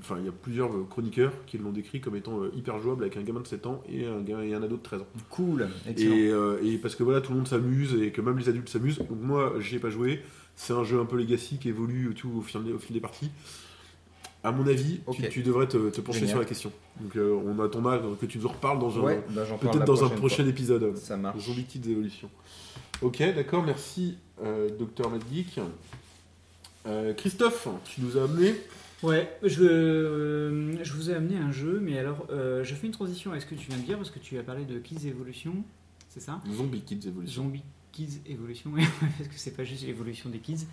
enfin 0.00 0.16
il 0.18 0.26
y 0.26 0.28
a 0.28 0.32
plusieurs 0.32 0.70
chroniqueurs 0.90 1.32
qui 1.46 1.56
l'ont 1.56 1.70
décrit 1.72 2.00
comme 2.02 2.16
étant 2.16 2.40
hyper 2.54 2.78
jouable 2.78 3.02
avec 3.04 3.16
un 3.16 3.22
gamin 3.22 3.40
de 3.40 3.46
7 3.46 3.64
ans 3.66 3.82
et 3.90 4.06
un, 4.06 4.20
gars- 4.20 4.44
et 4.44 4.52
un 4.52 4.62
ado 4.62 4.76
de 4.76 4.82
13 4.82 5.00
ans. 5.00 5.06
Cool, 5.30 5.68
excellent. 5.88 6.56
Et, 6.62 6.74
et 6.74 6.76
parce 6.78 6.94
que 6.96 7.02
voilà, 7.02 7.22
tout 7.22 7.32
le 7.32 7.38
monde 7.38 7.48
s'amuse 7.48 7.94
et 8.00 8.10
que 8.10 8.20
même 8.20 8.36
les 8.38 8.48
adultes 8.50 8.68
s'amusent. 8.68 8.98
Donc 8.98 9.08
moi, 9.22 9.54
j'y 9.60 9.76
ai 9.76 9.78
pas 9.78 9.88
joué. 9.88 10.20
C'est 10.54 10.74
un 10.74 10.84
jeu 10.84 11.00
un 11.00 11.06
peu 11.06 11.16
legacy 11.16 11.56
qui 11.56 11.70
évolue 11.70 12.12
tout 12.14 12.30
au 12.36 12.42
fil, 12.42 12.60
au 12.74 12.78
fil 12.78 12.92
des 12.92 13.00
parties. 13.00 13.30
À 14.44 14.52
mon 14.52 14.66
avis, 14.66 15.00
tu- 15.30 15.42
devrais 15.42 15.66
te, 15.68 15.88
te 15.90 16.00
pencher 16.02 16.20
Génial. 16.20 16.30
sur 16.34 16.38
la 16.40 16.44
question. 16.46 16.72
Donc 17.00 17.16
euh, 17.16 17.38
on 17.46 17.58
attendra 17.62 18.00
que 18.20 18.26
tu 18.26 18.38
nous 18.38 18.46
en 18.46 18.50
reparles 18.50 18.78
dans 18.78 18.98
un, 18.98 19.02
ouais, 19.02 19.24
bah, 19.30 19.42
peut-être 19.60 19.84
dans 19.84 20.04
un 20.04 20.08
prochain 20.10 20.46
épisode. 20.46 20.94
Ça 20.96 21.16
marche. 21.16 21.38
Zombie 21.44 21.64
Kids 21.64 21.90
Evolution. 21.90 22.28
Ok, 23.02 23.18
d'accord, 23.34 23.62
merci, 23.64 24.16
euh, 24.42 24.68
Docteur 24.78 25.10
Madgeek. 25.10 25.58
Euh, 26.86 27.14
Christophe, 27.14 27.68
tu 27.84 28.02
nous 28.02 28.18
as 28.18 28.24
amené. 28.24 28.54
Ouais, 29.02 29.34
je, 29.42 29.62
euh, 29.64 30.84
je 30.84 30.92
vous 30.92 31.10
ai 31.10 31.14
amené 31.14 31.36
un 31.38 31.50
jeu, 31.52 31.80
mais 31.80 31.98
alors 31.98 32.26
euh, 32.30 32.62
je 32.62 32.74
fais 32.74 32.86
une 32.86 32.92
transition 32.92 33.30
avec 33.30 33.42
ce 33.42 33.46
que 33.46 33.54
tu 33.54 33.68
viens 33.68 33.78
de 33.78 33.82
dire 33.82 33.96
parce 33.96 34.10
que 34.10 34.18
tu 34.18 34.38
as 34.38 34.42
parlé 34.42 34.64
de 34.66 34.78
Kids 34.78 35.06
Evolution, 35.08 35.54
c'est 36.10 36.20
ça? 36.20 36.42
Zombie 36.54 36.82
Kids 36.82 37.08
Evolution. 37.08 37.44
Zombie 37.44 37.62
Kids 37.92 38.20
Evolution, 38.28 38.70
oui, 38.74 38.84
parce 39.00 39.28
que 39.30 39.34
c'est 39.36 39.56
pas 39.56 39.64
juste 39.64 39.84
l'évolution 39.86 40.28
des 40.28 40.38
kids. 40.38 40.66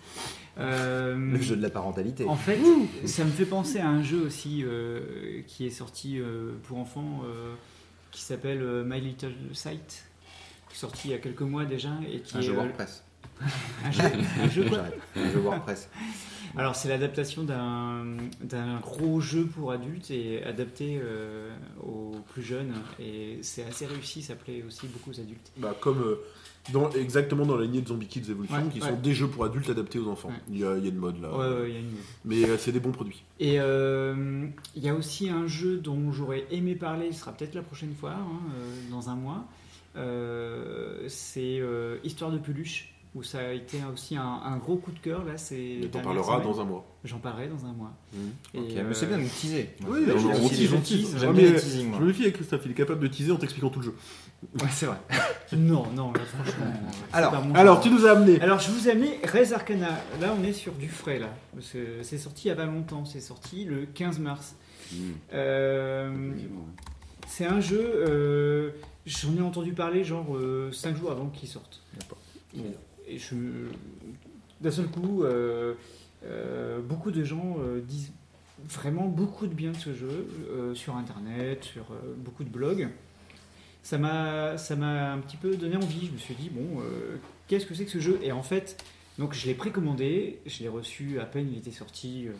Euh, 0.58 1.16
Le 1.16 1.40
jeu 1.40 1.56
de 1.56 1.62
la 1.62 1.70
parentalité. 1.70 2.26
En 2.26 2.36
fait, 2.36 2.58
ça 3.06 3.24
me 3.24 3.30
fait 3.30 3.46
penser 3.46 3.78
à 3.78 3.88
un 3.88 4.02
jeu 4.02 4.20
aussi 4.20 4.62
euh, 4.62 5.40
qui 5.46 5.66
est 5.66 5.70
sorti 5.70 6.20
euh, 6.20 6.52
pour 6.64 6.76
enfants 6.78 7.22
euh, 7.24 7.54
qui 8.10 8.20
s'appelle 8.20 8.60
euh, 8.62 8.84
My 8.84 9.00
Little 9.00 9.32
Sight, 9.54 10.04
sorti 10.76 11.08
il 11.08 11.10
y 11.12 11.14
a 11.14 11.18
quelques 11.18 11.40
mois 11.42 11.64
déjà 11.64 11.90
et 12.12 12.20
qui 12.20 12.36
un 12.36 12.40
est 12.40 12.42
jeu 12.42 12.52
WordPress. 12.54 13.02
un 13.84 13.90
jeu, 13.92 14.02
un 14.42 14.48
jeu 14.48 14.64
quoi. 14.68 14.78
Un 15.16 15.30
jeu 15.30 15.38
WordPress. 15.38 15.88
Alors 16.56 16.74
c'est 16.74 16.88
l'adaptation 16.88 17.44
d'un 17.44 18.04
d'un 18.42 18.78
gros 18.80 19.20
jeu 19.20 19.44
pour 19.44 19.70
adultes 19.70 20.10
et 20.10 20.42
adapté 20.44 20.98
euh, 21.00 21.54
aux 21.82 22.16
plus 22.32 22.42
jeunes 22.42 22.72
et 22.98 23.38
c'est 23.42 23.64
assez 23.64 23.86
réussi, 23.86 24.22
ça 24.22 24.34
plaît 24.34 24.64
aussi 24.66 24.86
beaucoup 24.88 25.10
aux 25.10 25.20
adultes. 25.20 25.52
Bah, 25.58 25.76
comme 25.78 26.00
euh, 26.02 26.16
dans, 26.72 26.90
exactement 26.90 27.44
dans 27.46 27.56
la 27.56 27.64
lignée 27.64 27.82
de 27.82 27.88
Zombie 27.88 28.06
Kids 28.06 28.30
Evolution, 28.30 28.56
Ouais, 28.56 28.62
qui 28.72 28.80
ouais. 28.80 28.88
sont 28.88 28.96
des 28.96 29.14
jeux 29.14 29.28
pour 29.28 29.44
adultes 29.44 29.68
adaptés 29.70 29.98
aux 29.98 30.08
enfants. 30.08 30.28
Ouais. 30.30 30.34
Il, 30.50 30.58
y 30.58 30.64
a, 30.64 30.76
il 30.76 30.82
y 30.84 30.86
a 30.86 30.90
une 30.90 30.96
mode 30.96 31.20
là. 31.20 31.30
Ouais, 31.30 31.60
ouais, 31.60 31.68
il 31.68 31.74
y 31.74 31.76
a 31.76 31.80
une- 31.80 31.96
Mais 32.24 32.44
euh, 32.48 32.56
c'est 32.58 32.72
des 32.72 32.80
bons 32.80 32.92
produits. 32.92 33.22
Et 33.40 33.60
euh, 33.60 34.46
il 34.74 34.82
y 34.82 34.88
a 34.88 34.94
aussi 34.94 35.28
un 35.28 35.46
jeu 35.46 35.76
dont 35.76 36.12
j'aurais 36.12 36.44
aimé 36.50 36.74
parler, 36.74 37.12
ce 37.12 37.20
sera 37.20 37.32
peut-être 37.32 37.54
la 37.54 37.62
prochaine 37.62 37.94
fois, 37.94 38.12
hein, 38.14 38.40
dans 38.90 39.08
un 39.10 39.14
mois. 39.16 39.44
Euh, 39.96 41.04
c'est 41.08 41.58
euh, 41.60 41.96
Histoire 42.04 42.30
de 42.30 42.38
peluche, 42.38 42.92
où 43.14 43.22
ça 43.22 43.38
a 43.38 43.52
été 43.52 43.78
aussi 43.92 44.16
un, 44.16 44.22
un 44.44 44.56
gros 44.58 44.76
coup 44.76 44.92
de 44.92 44.98
cœur. 44.98 45.24
Là, 45.24 45.36
c'est 45.38 45.58
Et 45.60 45.88
t'en 45.90 46.00
parleras 46.00 46.40
dans 46.40 46.60
un 46.60 46.64
mois. 46.64 46.84
J'en 47.04 47.18
parlerai 47.18 47.48
dans 47.48 47.64
un 47.64 47.72
mois. 47.72 47.92
Et, 48.54 48.58
Ok, 48.58 48.64
euh, 48.76 48.84
mais 48.88 48.94
c'est 48.94 49.06
bien 49.06 49.16
de 49.18 49.22
nous 49.22 49.28
teaser. 49.28 49.70
Oui, 49.86 50.00
J'aime 50.06 50.16
on- 50.26 50.44
on 50.44 50.48
tease, 50.48 50.72
on 50.74 50.80
tease. 50.80 51.16
J'aime 51.18 51.30
Ouais, 51.30 51.42
bien 51.42 51.52
les 51.52 51.56
teasing, 51.60 51.92
Je 51.94 52.00
me 52.00 52.06
méfie 52.06 52.22
avec 52.22 52.34
Christophe, 52.34 52.62
il 52.66 52.70
est 52.72 52.74
capable 52.74 53.00
de 53.00 53.08
teaser 53.08 53.32
en 53.32 53.36
t'expliquant 53.36 53.70
tout 53.70 53.80
le 53.80 53.86
jeu. 53.86 53.94
Ouais, 54.60 54.68
c'est 54.70 54.86
vrai. 54.86 54.98
Non, 55.56 55.86
non, 55.96 56.12
là, 56.12 56.20
franchement. 56.20 56.66
Alors, 57.12 57.30
pas 57.32 57.40
mon 57.40 57.54
Alors, 57.54 57.80
tu 57.80 57.88
nous 57.88 58.04
as 58.06 58.10
amené. 58.10 58.38
Alors, 58.42 58.60
je 58.60 58.70
vous 58.70 58.86
ai 58.86 58.92
amené 58.92 59.18
Res 59.24 59.54
Arcana. 59.54 59.98
Là, 60.20 60.34
on 60.38 60.44
est 60.44 60.52
sur 60.52 60.74
du 60.74 60.88
frais, 60.90 61.18
là. 61.18 61.30
C'est 61.60 62.18
sorti 62.18 62.46
il 62.46 62.48
y 62.48 62.50
a 62.50 62.54
pas 62.56 62.66
longtemps. 62.66 63.06
C'est 63.06 63.20
sorti 63.20 63.64
le 63.64 63.86
15 63.86 64.18
mars. 64.18 64.54
Euh, 65.32 66.32
c'est 67.26 67.46
un 67.46 67.60
jeu, 67.60 67.80
euh, 67.80 68.70
j'en 69.08 69.36
ai 69.36 69.40
entendu 69.40 69.72
parler 69.72 70.04
genre 70.04 70.36
5 70.72 70.96
jours 70.96 71.10
avant 71.10 71.28
qu'il 71.28 71.48
sorte. 71.48 71.82
Et 73.08 73.18
je, 73.18 73.34
d'un 74.60 74.70
seul 74.70 74.86
coup, 74.88 75.24
euh, 75.24 75.74
euh, 76.24 76.80
beaucoup 76.80 77.10
de 77.10 77.24
gens 77.24 77.56
euh, 77.60 77.80
disent 77.80 78.12
vraiment 78.68 79.06
beaucoup 79.06 79.46
de 79.46 79.54
bien 79.54 79.70
de 79.70 79.76
ce 79.76 79.94
jeu 79.94 80.26
euh, 80.50 80.74
sur 80.74 80.96
internet, 80.96 81.64
sur 81.64 81.84
euh, 81.92 82.14
beaucoup 82.16 82.44
de 82.44 82.50
blogs. 82.50 82.88
Ça 83.82 83.96
m'a, 83.96 84.58
ça 84.58 84.76
m'a 84.76 85.12
un 85.12 85.18
petit 85.18 85.36
peu 85.36 85.56
donné 85.56 85.76
envie. 85.76 86.06
Je 86.06 86.12
me 86.12 86.18
suis 86.18 86.34
dit 86.34 86.50
bon, 86.50 86.80
euh, 86.80 87.16
qu'est-ce 87.46 87.64
que 87.66 87.74
c'est 87.74 87.84
que 87.86 87.90
ce 87.90 88.00
jeu? 88.00 88.18
Et 88.22 88.32
en 88.32 88.42
fait, 88.42 88.82
donc 89.18 89.32
je 89.32 89.46
l'ai 89.46 89.54
précommandé, 89.54 90.40
je 90.44 90.62
l'ai 90.62 90.68
reçu 90.68 91.18
à 91.20 91.24
peine 91.24 91.48
il 91.50 91.58
était 91.58 91.70
sorti. 91.70 92.26
euh, 92.26 92.32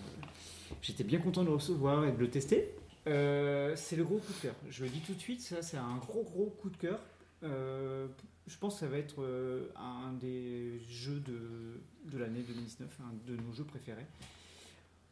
J'étais 0.83 1.05
bien 1.05 1.19
content 1.19 1.43
de 1.43 1.49
le 1.49 1.55
recevoir 1.55 2.05
et 2.05 2.13
de 2.13 2.19
le 2.19 2.29
tester. 2.29 2.69
Euh, 3.09 3.73
c'est 3.75 3.97
le 3.97 4.05
gros 4.05 4.19
coup 4.19 4.33
de 4.33 4.39
cœur. 4.41 4.55
Je 4.69 4.85
le 4.85 4.91
dis 4.91 5.01
tout 5.01 5.15
de 5.15 5.21
suite, 5.21 5.41
ça 5.41 5.63
c'est 5.63 5.79
un 5.79 5.97
gros 5.97 6.23
gros 6.23 6.51
coup 6.51 6.69
de 6.69 6.77
cœur. 6.77 7.01
Euh, 7.43 8.07
je 8.47 8.57
pense 8.59 8.75
que 8.75 8.81
ça 8.81 8.87
va 8.87 8.99
être 8.99 9.23
euh, 9.23 9.69
un 9.77 10.13
des 10.13 10.79
jeux 10.89 11.21
de, 11.21 11.81
de 12.11 12.19
l'année 12.19 12.43
2019, 12.43 12.89
un 13.01 13.31
de 13.31 13.37
nos 13.41 13.53
jeux 13.53 13.65
préférés. 13.65 14.07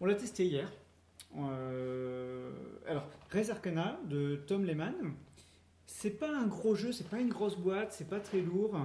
On 0.01 0.07
l'a 0.07 0.15
testé 0.15 0.45
hier. 0.45 0.71
Alors, 1.35 3.09
Res 3.31 3.51
Arcana 3.51 3.99
de 4.09 4.37
Tom 4.47 4.65
Lehman. 4.65 4.95
C'est 5.87 6.11
pas 6.11 6.31
un 6.35 6.47
gros 6.47 6.75
jeu, 6.75 6.93
c'est 6.93 7.09
pas 7.09 7.19
une 7.19 7.29
grosse 7.29 7.57
boîte, 7.57 7.93
c'est 7.93 8.09
pas 8.09 8.21
très 8.21 8.41
lourd. 8.41 8.77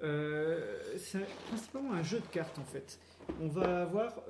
C'est 0.00 1.26
principalement 1.48 1.92
un 1.92 2.02
jeu 2.02 2.20
de 2.20 2.26
cartes 2.26 2.58
en 2.58 2.64
fait. 2.64 2.98
On 3.40 3.48
va 3.48 3.82
avoir 3.82 4.20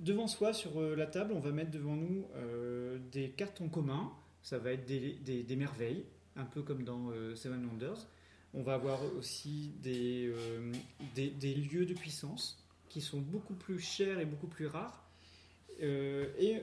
devant 0.00 0.26
soi 0.26 0.52
sur 0.52 0.80
euh, 0.80 0.96
la 0.96 1.06
table, 1.06 1.32
on 1.34 1.40
va 1.40 1.52
mettre 1.52 1.70
devant 1.70 1.94
nous 1.94 2.26
euh, 2.34 2.98
des 3.12 3.30
cartes 3.30 3.60
en 3.60 3.68
commun. 3.68 4.12
Ça 4.42 4.58
va 4.58 4.72
être 4.72 4.86
des, 4.86 5.56
merveilles, 5.56 6.04
un 6.34 6.46
peu 6.46 6.62
comme 6.62 6.82
dans 6.82 7.10
euh, 7.10 7.34
Seven 7.36 7.64
Wonders. 7.66 8.08
On 8.54 8.62
va 8.62 8.74
avoir 8.74 9.00
aussi 9.16 9.74
des, 9.82 10.32
lieux 11.16 11.86
de 11.86 11.94
puissance 11.94 12.66
qui 12.88 13.00
sont 13.00 13.20
beaucoup 13.20 13.54
plus 13.54 13.78
chers 13.78 14.18
et 14.18 14.24
beaucoup 14.24 14.48
plus 14.48 14.66
rares. 14.66 15.06
Et 15.80 16.60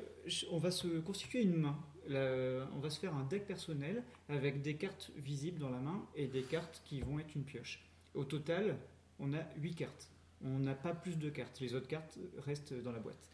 on 0.51 0.57
va 0.57 0.69
se 0.69 0.99
constituer 0.99 1.43
une 1.43 1.55
main. 1.55 1.79
On 2.09 2.79
va 2.79 2.89
se 2.89 2.99
faire 2.99 3.15
un 3.15 3.23
deck 3.23 3.45
personnel 3.47 4.03
avec 4.27 4.61
des 4.61 4.75
cartes 4.75 5.11
visibles 5.15 5.59
dans 5.59 5.69
la 5.69 5.79
main 5.79 6.05
et 6.15 6.27
des 6.27 6.43
cartes 6.43 6.81
qui 6.83 6.99
vont 6.99 7.19
être 7.19 7.33
une 7.35 7.43
pioche. 7.43 7.81
Au 8.15 8.25
total, 8.25 8.75
on 9.19 9.31
a 9.33 9.43
8 9.57 9.75
cartes. 9.75 10.09
On 10.43 10.59
n'a 10.59 10.75
pas 10.75 10.93
plus 10.93 11.17
de 11.17 11.29
cartes. 11.29 11.59
Les 11.59 11.73
autres 11.73 11.87
cartes 11.87 12.17
restent 12.45 12.73
dans 12.83 12.91
la 12.91 12.99
boîte. 12.99 13.29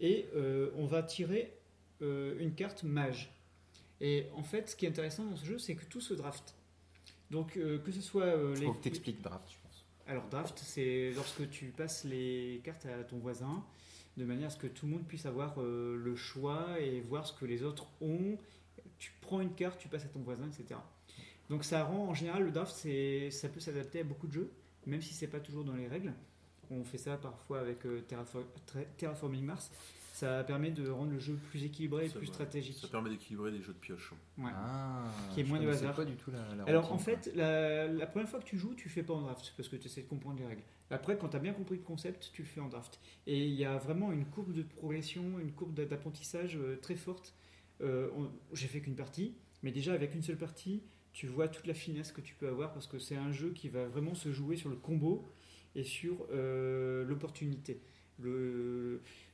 Et 0.00 0.26
euh, 0.34 0.70
on 0.76 0.86
va 0.86 1.02
tirer 1.02 1.52
euh, 2.02 2.36
une 2.40 2.54
carte 2.54 2.82
mage. 2.82 3.30
Et 4.00 4.26
en 4.34 4.42
fait, 4.42 4.70
ce 4.70 4.76
qui 4.76 4.86
est 4.86 4.88
intéressant 4.88 5.24
dans 5.24 5.36
ce 5.36 5.44
jeu, 5.44 5.58
c'est 5.58 5.74
que 5.76 5.84
tout 5.84 6.00
se 6.00 6.14
draft. 6.14 6.54
Donc, 7.30 7.56
euh, 7.56 7.78
que 7.78 7.92
ce 7.92 8.00
soit 8.00 8.34
les. 8.54 8.66
faut 8.66 8.72
que 8.74 8.82
t'expliques 8.82 9.22
draft, 9.22 9.48
je 9.50 9.56
pense. 9.62 9.84
Alors, 10.06 10.26
draft, 10.28 10.58
c'est 10.64 11.12
lorsque 11.14 11.48
tu 11.50 11.66
passes 11.66 12.04
les 12.04 12.60
cartes 12.64 12.86
à 12.86 13.04
ton 13.04 13.18
voisin, 13.18 13.64
de 14.16 14.24
manière 14.24 14.48
à 14.48 14.50
ce 14.50 14.56
que 14.56 14.66
tout 14.66 14.86
le 14.86 14.92
monde 14.92 15.06
puisse 15.06 15.26
avoir 15.26 15.60
le 15.60 16.16
choix 16.16 16.80
et 16.80 17.00
voir 17.00 17.26
ce 17.26 17.32
que 17.32 17.44
les 17.44 17.62
autres 17.62 17.86
ont. 18.00 18.36
Tu 18.98 19.12
prends 19.20 19.40
une 19.40 19.54
carte, 19.54 19.78
tu 19.78 19.88
passes 19.88 20.04
à 20.04 20.08
ton 20.08 20.20
voisin, 20.20 20.48
etc. 20.48 20.80
Donc, 21.48 21.64
ça 21.64 21.84
rend, 21.84 22.08
en 22.08 22.14
général, 22.14 22.42
le 22.44 22.50
draft, 22.50 22.74
c'est- 22.74 23.30
ça 23.30 23.48
peut 23.48 23.60
s'adapter 23.60 24.00
à 24.00 24.04
beaucoup 24.04 24.26
de 24.26 24.32
jeux, 24.32 24.50
même 24.86 25.00
si 25.02 25.12
c'est 25.14 25.28
pas 25.28 25.40
toujours 25.40 25.64
dans 25.64 25.74
les 25.76 25.86
règles. 25.88 26.12
On 26.70 26.84
fait 26.84 26.98
ça 26.98 27.16
parfois 27.16 27.60
avec 27.60 27.84
euh, 27.86 28.02
Terraforming 28.96 29.44
Mars. 29.44 29.70
Ça 30.12 30.44
permet 30.44 30.70
de 30.70 30.88
rendre 30.90 31.12
le 31.12 31.18
jeu 31.18 31.34
plus 31.50 31.64
équilibré 31.64 32.06
et 32.06 32.08
plus 32.10 32.26
stratégique. 32.26 32.76
Ça 32.76 32.88
permet 32.88 33.08
d'équilibrer 33.08 33.50
les 33.50 33.62
jeux 33.62 33.72
de 33.72 33.78
pioche. 33.78 34.12
Ouais. 34.36 34.50
Ah, 34.54 35.04
Qui 35.32 35.40
est 35.40 35.44
moins 35.44 35.58
de 35.58 35.66
hasard. 35.68 35.94
pas 35.94 36.04
du 36.04 36.14
tout 36.16 36.30
la, 36.30 36.54
la 36.56 36.64
Alors 36.64 36.92
en 36.92 36.98
fait, 36.98 37.30
la, 37.34 37.86
la 37.86 38.06
première 38.06 38.28
fois 38.28 38.38
que 38.38 38.44
tu 38.44 38.58
joues, 38.58 38.74
tu 38.74 38.90
fais 38.90 39.02
pas 39.02 39.14
en 39.14 39.22
draft 39.22 39.54
parce 39.56 39.68
que 39.70 39.76
tu 39.76 39.86
essaies 39.86 40.02
de 40.02 40.08
comprendre 40.08 40.38
les 40.38 40.46
règles. 40.46 40.62
Après, 40.90 41.16
quand 41.16 41.28
tu 41.30 41.36
as 41.36 41.40
bien 41.40 41.54
compris 41.54 41.76
le 41.76 41.82
concept, 41.82 42.30
tu 42.34 42.42
le 42.42 42.48
fais 42.48 42.60
en 42.60 42.68
draft. 42.68 43.00
Et 43.26 43.46
il 43.46 43.54
y 43.54 43.64
a 43.64 43.78
vraiment 43.78 44.12
une 44.12 44.26
courbe 44.26 44.52
de 44.52 44.62
progression, 44.62 45.38
une 45.38 45.52
courbe 45.52 45.72
d'a- 45.72 45.86
d'apprentissage 45.86 46.56
euh, 46.56 46.76
très 46.82 46.96
forte. 46.96 47.34
Euh, 47.80 48.10
J'ai 48.52 48.66
fait 48.68 48.80
qu'une 48.80 48.96
partie, 48.96 49.34
mais 49.62 49.70
déjà 49.72 49.94
avec 49.94 50.14
une 50.14 50.22
seule 50.22 50.36
partie, 50.36 50.82
tu 51.14 51.28
vois 51.28 51.48
toute 51.48 51.66
la 51.66 51.74
finesse 51.74 52.12
que 52.12 52.20
tu 52.20 52.34
peux 52.34 52.48
avoir 52.48 52.74
parce 52.74 52.86
que 52.86 52.98
c'est 52.98 53.16
un 53.16 53.32
jeu 53.32 53.50
qui 53.52 53.68
va 53.70 53.86
vraiment 53.86 54.14
se 54.14 54.30
jouer 54.32 54.56
sur 54.56 54.68
le 54.68 54.76
combo 54.76 55.26
et 55.74 55.84
sur 55.84 56.26
euh, 56.32 57.04
l'opportunité. 57.04 57.80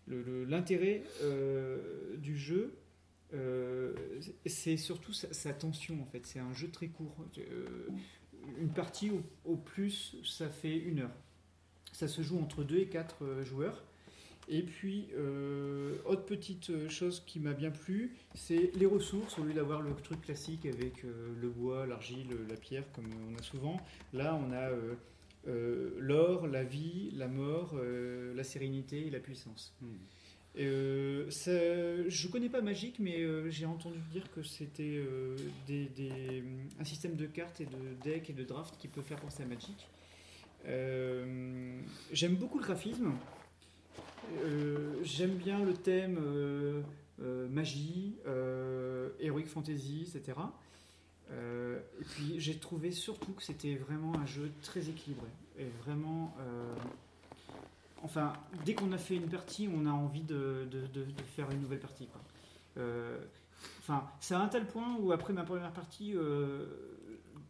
L'intérêt 0.09 1.03
euh, 1.23 2.17
du 2.17 2.37
jeu, 2.37 2.77
euh, 3.35 3.93
c'est 4.45 4.77
surtout 4.77 5.13
sa, 5.13 5.53
tension 5.53 6.01
en 6.01 6.07
fait. 6.07 6.27
C'est 6.27 6.39
un 6.39 6.53
jeu 6.53 6.71
très 6.71 6.89
court. 6.89 7.17
Une 8.59 8.71
partie 8.71 9.11
au, 9.45 9.57
plus, 9.57 10.17
ça 10.25 10.49
fait 10.49 10.77
une 10.77 11.01
heure. 11.01 11.15
Ça 11.93 12.07
se 12.07 12.23
joue 12.23 12.39
entre 12.39 12.63
2 12.63 12.79
et 12.79 12.87
4 12.87 13.43
joueurs. 13.43 13.83
Et 14.49 14.63
puis, 14.63 15.09
autre 16.05 16.25
petite 16.25 16.89
chose 16.89 17.25
qui 17.27 17.41
m'a 17.41 17.53
bien 17.53 17.73
plu, 17.73 18.15
c'est 18.35 18.71
les 18.77 18.87
ressources. 18.87 19.37
Au 19.41 19.43
lieu 19.43 19.55
d'avoir 19.55 19.83
le 19.83 19.93
truc 19.95 20.21
classique 20.21 20.67
avec 20.67 21.03
le 21.03 21.49
bois, 21.49 21.87
l'argile, 21.87 22.29
la 22.49 22.55
pierre, 22.55 22.85
comme 22.93 23.07
on 23.29 23.37
a 23.37 23.43
souvent, 23.43 23.81
là 24.13 24.37
on 24.41 24.53
a 24.53 24.71
euh, 25.47 25.91
l'or, 25.99 26.47
la 26.47 26.65
vie, 26.65 27.11
la 27.15 27.29
mort, 27.29 27.73
euh, 27.75 28.35
la 28.35 28.45
sérénité 28.45 29.07
et 29.07 29.11
la 29.11 29.21
puissance. 29.21 29.75
Euh, 30.59 31.31
ça- 31.31 32.09
je 32.09 32.29
connais 32.29 32.49
pas 32.49 32.63
Magic, 32.63 32.99
mais 32.99 33.21
euh, 33.21 33.51
j'ai 33.51 33.67
entendu 33.67 33.99
dire 34.11 34.31
que 34.33 34.43
c'était 34.43 34.97
euh, 34.97 35.37
des, 35.67 35.85
des- 35.87 36.43
un 36.81 36.85
système 36.85 37.15
de 37.15 37.27
cartes 37.27 37.61
et 37.61 37.67
de 37.67 37.95
deck 38.03 38.31
et 38.31 38.33
de 38.33 38.43
draft 38.43 38.75
qui 38.79 38.89
peut 38.89 39.03
faire 39.03 39.21
penser 39.21 39.43
à 39.43 39.47
Magic. 39.47 39.87
Euh, 40.67 41.79
J'aime 42.13 42.37
beaucoup 42.37 42.59
le 42.59 42.65
graphisme. 42.65 43.13
Euh, 44.45 44.95
J'aime 45.05 45.35
bien 45.37 45.63
le 45.65 45.75
thème 45.75 46.19
euh, 46.21 46.81
euh, 47.23 47.49
magie, 47.49 48.17
euh, 48.27 49.11
heroic 49.21 49.47
fantasy, 49.47 50.07
etc. 50.15 50.39
Euh, 51.33 51.81
et 52.01 52.05
puis 52.05 52.41
j'ai 52.41 52.57
trouvé 52.57 52.93
surtout 52.93 53.33
que 53.33 53.43
c'était 53.43 53.75
vraiment 53.75 54.17
un 54.17 54.27
jeu 54.27 54.53
très 54.63 54.89
équilibré 54.89 55.29
et 55.59 55.67
vraiment. 55.85 56.35
euh, 56.41 56.75
Enfin, 58.03 58.35
dès 58.65 58.75
qu'on 58.75 58.93
a 58.93 58.99
fait 58.99 59.17
une 59.17 59.29
partie, 59.29 59.69
on 59.75 59.87
a 59.87 59.91
envie 59.91 60.21
de, 60.21 60.69
faire 61.35 61.51
une 61.51 61.61
nouvelle 61.63 61.81
partie. 61.81 62.07
Euh, 62.77 63.19
enfin, 63.81 64.07
c'est 64.21 64.35
à 64.35 64.41
un 64.41 64.49
tel 64.49 64.67
point 64.67 64.97
où 65.01 65.11
après 65.13 65.33
ma 65.33 65.43
première 65.43 65.73
partie, 65.73 66.15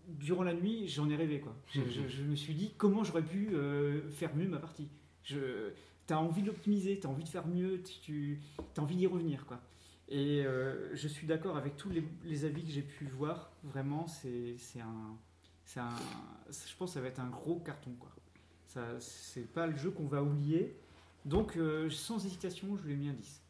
durant 0.09 0.45
la 0.45 0.55
nuit, 0.55 0.89
j'en 0.89 1.11
ai 1.11 1.17
rêvé. 1.17 1.45
Je, 1.75 2.23
me 2.23 2.37
suis 2.37 2.55
dit 2.55 2.73
comment 2.79 3.05
j'aurais 3.05 3.25
pu 3.25 3.55
faire 4.13 4.35
mieux 4.35 4.49
ma 4.49 4.59
partie? 4.59 4.89
T'as 6.07 6.17
envie 6.17 6.43
de 6.43 6.47
l'optimiser, 6.47 7.01
t'as 7.01 7.09
envie 7.09 7.25
de 7.25 7.29
faire 7.29 7.49
mieux, 7.49 7.83
tu 7.83 8.41
as 8.77 8.81
envie 8.81 8.97
d'y 8.97 9.09
revenir. 9.09 9.45
Et 10.09 10.45
euh, 10.47 10.95
je 10.95 11.09
suis 11.09 11.27
d'accord 11.27 11.57
avec 11.57 11.77
tous 11.77 11.91
les, 11.91 12.05
les 12.25 12.45
avis 12.45 12.65
que 12.65 12.71
j'ai 12.71 12.83
pu 12.83 13.07
voir. 13.07 13.51
Vraiment, 13.65 14.07
c'est 14.07 14.57
un, 14.81 15.17
je 15.67 16.77
pense 16.79 16.91
que 16.91 16.95
ça 16.95 17.01
va 17.01 17.09
être 17.09 17.19
un 17.21 17.29
gros 17.29 17.59
carton. 17.61 17.91
Quoi. 17.99 18.11
Ça, 18.69 18.83
c'est 19.01 19.51
pas 19.53 19.67
le 19.67 19.77
jeu 19.77 19.91
qu'on 19.91 20.07
va 20.07 20.23
oublier. 20.23 20.77
Donc, 21.25 21.57
euh, 21.57 21.91
sans 21.91 22.25
hésitation, 22.25 22.77
je 22.77 22.83
lui 22.85 22.93
ai 22.93 22.97
mis 22.97 23.09
un 23.09 23.15
10. 23.15 23.43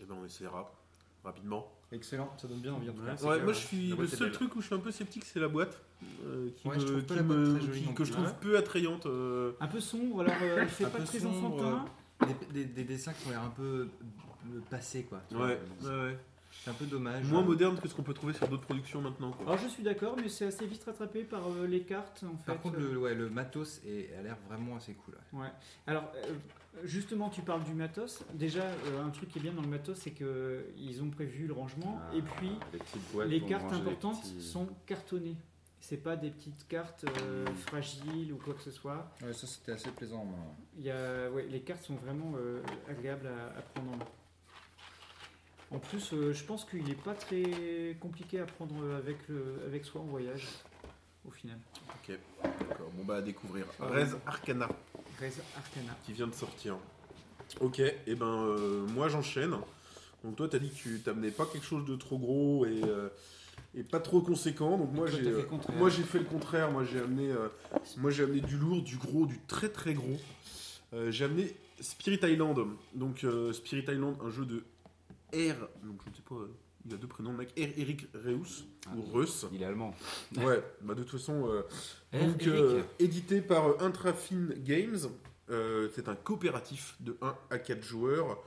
Et 0.00 0.04
ben 0.04 0.14
on 0.20 0.26
essaiera 0.26 0.70
rapidement. 1.24 1.72
Excellent, 1.90 2.30
ça 2.36 2.48
donne 2.48 2.60
bien 2.60 2.74
envie 2.74 2.90
en 2.90 2.92
tout 2.92 3.00
Ouais, 3.00 3.06
cas. 3.06 3.16
c'est 3.16 3.24
Ouais, 3.26 3.34
clair, 3.36 3.44
moi 3.44 3.52
je 3.54 3.58
suis 3.60 3.88
le 3.94 4.06
seul 4.08 4.32
truc 4.32 4.54
où 4.56 4.60
je 4.60 4.66
suis 4.66 4.74
un 4.74 4.78
peu 4.80 4.90
sceptique, 4.90 5.24
c'est 5.24 5.38
la 5.40 5.48
boîte 5.48 5.80
euh, 6.24 6.50
qui 6.56 6.68
Ouais, 6.68 6.74
me- 6.74 6.80
je 6.80 6.86
trouve 6.86 7.02
pas 7.04 7.14
qui 7.14 7.20
la 7.20 7.22
boîte 7.22 7.38
me- 7.38 7.54
très 7.56 7.66
jolie 7.66 7.80
qui- 7.80 7.86
non 7.86 7.94
que 7.94 8.04
je 8.04 8.12
trouve 8.12 8.24
Ouais. 8.26 8.32
peu 8.40 8.58
attrayante. 8.58 9.06
euh, 9.06 9.52
Un 9.60 9.68
peu 9.68 9.80
sombre, 9.80 10.20
alors 10.20 10.34
euh, 10.42 10.58
elle 10.60 10.68
fait 10.68 10.84
Un 10.84 10.90
pas 10.90 11.00
très 11.00 11.20
sombre, 11.20 11.36
enfantin. 11.54 11.84
Des, 12.26 12.52
des- 12.52 12.64
des 12.66 12.84
dessins 12.84 13.12
qui 13.14 13.26
ont 13.28 13.30
l'air 13.30 13.42
un 13.42 13.50
peu 13.50 13.88
euh, 14.54 14.60
passés 14.70 15.04
quoi. 15.04 15.20
tu 15.28 15.34
vois. 15.34 15.46
Ouais, 15.46 15.58
ouais, 15.82 15.88
ouais. 15.90 16.18
C'est 16.64 16.70
un 16.70 16.74
peu 16.74 16.86
dommage. 16.86 17.24
Moins 17.24 17.42
moderne 17.42 17.78
que 17.78 17.86
ce 17.86 17.94
qu'on 17.94 18.02
peut 18.02 18.14
trouver 18.14 18.32
sur 18.32 18.48
d'autres 18.48 18.62
productions 18.64 19.02
maintenant. 19.02 19.30
Quoi. 19.32 19.44
Alors 19.46 19.58
je 19.58 19.68
suis 19.68 19.82
d'accord, 19.82 20.16
mais 20.16 20.28
c'est 20.30 20.46
assez 20.46 20.66
vite 20.66 20.82
rattrapé 20.84 21.22
par 21.24 21.42
euh, 21.50 21.66
les 21.66 21.82
cartes 21.82 22.24
en 22.24 22.36
fait. 22.38 22.46
Par 22.46 22.60
contre, 22.60 22.78
le, 22.78 22.96
ouais, 22.98 23.14
le 23.14 23.28
matos 23.28 23.82
est, 23.86 24.14
a 24.18 24.22
l'air 24.22 24.36
vraiment 24.48 24.76
assez 24.76 24.94
cool. 24.94 25.14
ouais. 25.34 25.40
Ouais. 25.40 25.52
Alors, 25.86 26.10
euh, 26.16 26.32
justement, 26.84 27.28
tu 27.28 27.42
parles 27.42 27.62
du 27.64 27.74
matos. 27.74 28.22
Déjà, 28.32 28.62
euh, 28.62 29.04
un 29.04 29.10
truc 29.10 29.28
qui 29.28 29.38
est 29.38 29.42
bien 29.42 29.52
dans 29.52 29.60
le 29.60 29.68
matos, 29.68 29.98
c'est 29.98 30.12
que 30.12 30.64
ils 30.78 31.02
ont 31.02 31.10
prévu 31.10 31.46
le 31.46 31.52
rangement. 31.52 32.00
Ah, 32.10 32.16
et 32.16 32.22
puis, 32.22 32.52
les 33.26 33.40
cartes 33.42 33.64
ranger 33.64 33.74
les 33.76 33.80
importantes 33.82 34.22
petits- 34.22 34.40
sont 34.42 34.68
cartonnées. 34.86 35.36
C'est 35.78 35.98
pas 35.98 36.16
des 36.16 36.30
petites 36.30 36.66
cartes 36.68 37.04
euh, 37.20 37.44
fragiles 37.66 38.32
ou 38.32 38.36
quoi 38.38 38.54
que 38.54 38.62
ce 38.62 38.70
soit. 38.70 39.10
Ouais, 39.22 39.32
ça 39.34 39.46
c'était 39.46 39.72
assez 39.72 39.90
plaisant. 39.90 40.24
moi. 40.24 40.38
Il 40.78 40.84
y 40.84 40.90
a, 40.90 41.30
ouais, 41.30 41.46
les 41.50 41.60
cartes 41.60 41.82
sont 41.84 41.96
vraiment 41.96 42.32
euh, 42.38 42.60
agréables 42.88 43.26
à, 43.26 43.58
à 43.58 43.62
prendre 43.62 43.92
en 43.92 43.96
main. 43.98 44.04
En 45.72 45.78
plus, 45.78 46.12
euh, 46.12 46.32
je 46.32 46.44
pense 46.44 46.64
qu'il 46.64 46.84
n'est 46.84 46.94
pas 46.94 47.14
très 47.14 47.96
compliqué 48.00 48.38
à 48.40 48.46
prendre 48.46 48.74
avec, 48.96 49.16
le, 49.28 49.60
avec 49.66 49.84
soi 49.84 50.00
en 50.00 50.04
voyage, 50.04 50.46
au 51.26 51.30
final. 51.30 51.58
Ok, 51.94 52.16
d'accord. 52.42 52.90
Bon 52.96 53.04
bah 53.04 53.16
à 53.16 53.22
découvrir. 53.22 53.66
Ah, 53.80 53.86
oui. 53.92 54.02
Arcana 54.26 54.68
Res 55.20 55.32
Arcana. 55.56 55.96
qui 56.04 56.12
vient 56.12 56.28
de 56.28 56.34
sortir. 56.34 56.76
Ok, 57.60 57.80
et 57.80 58.14
ben 58.14 58.26
euh, 58.44 58.86
moi 58.88 59.08
j'enchaîne. 59.08 59.56
Donc 60.24 60.36
toi 60.36 60.48
t'as 60.48 60.58
dit 60.58 60.70
que 60.70 60.74
tu 60.76 61.00
t'amenais 61.00 61.30
pas 61.30 61.46
quelque 61.46 61.66
chose 61.66 61.84
de 61.84 61.96
trop 61.96 62.18
gros 62.18 62.64
et, 62.66 62.82
euh, 62.84 63.08
et 63.74 63.82
pas 63.82 64.00
trop 64.00 64.20
conséquent. 64.20 64.78
Donc 64.78 64.92
moi 64.92 65.06
j'ai 65.06 65.18
fait 65.18 65.28
euh, 65.30 65.36
le 65.38 65.42
contraire. 65.44 65.76
moi 65.76 65.90
j'ai 65.90 66.02
fait 66.02 66.18
le 66.18 66.24
contraire. 66.24 66.70
Moi 66.70 66.84
j'ai 66.84 67.00
amené 67.00 67.30
euh, 67.30 67.48
moi 67.96 68.10
j'ai 68.10 68.22
amené 68.24 68.40
du 68.40 68.56
lourd, 68.56 68.82
du 68.82 68.96
gros, 68.96 69.26
du 69.26 69.38
très 69.46 69.68
très 69.68 69.94
gros. 69.94 70.18
Euh, 70.92 71.10
j'ai 71.10 71.24
amené 71.24 71.54
Spirit 71.80 72.20
Island. 72.22 72.58
Donc 72.94 73.24
euh, 73.24 73.52
Spirit 73.52 73.84
Island, 73.88 74.16
un 74.24 74.30
jeu 74.30 74.44
de 74.44 74.64
R. 75.36 75.68
Donc 75.84 76.00
je 76.04 76.10
ne 76.10 76.14
sais 76.14 76.22
pas. 76.28 76.34
il 76.84 76.94
a 76.94 76.96
deux 76.96 77.06
prénoms, 77.06 77.32
mec. 77.32 77.50
R. 77.58 77.78
Eric 77.78 78.06
Reus 78.14 78.64
ou 78.96 79.02
Reus. 79.02 79.46
Il 79.52 79.62
est 79.62 79.66
allemand. 79.66 79.94
Ouais, 80.36 80.62
bah 80.82 80.94
de 80.94 81.02
toute 81.02 81.18
façon, 81.18 81.48
euh, 81.48 81.62
donc, 82.12 82.46
euh, 82.46 82.82
édité 82.98 83.40
par 83.40 83.66
euh, 83.68 83.76
Intrafin 83.80 84.48
Games. 84.58 84.98
Euh, 85.50 85.88
c'est 85.94 86.08
un 86.08 86.16
coopératif 86.16 86.96
de 87.00 87.16
1 87.22 87.34
à 87.50 87.58
4 87.58 87.80
joueurs 87.82 88.38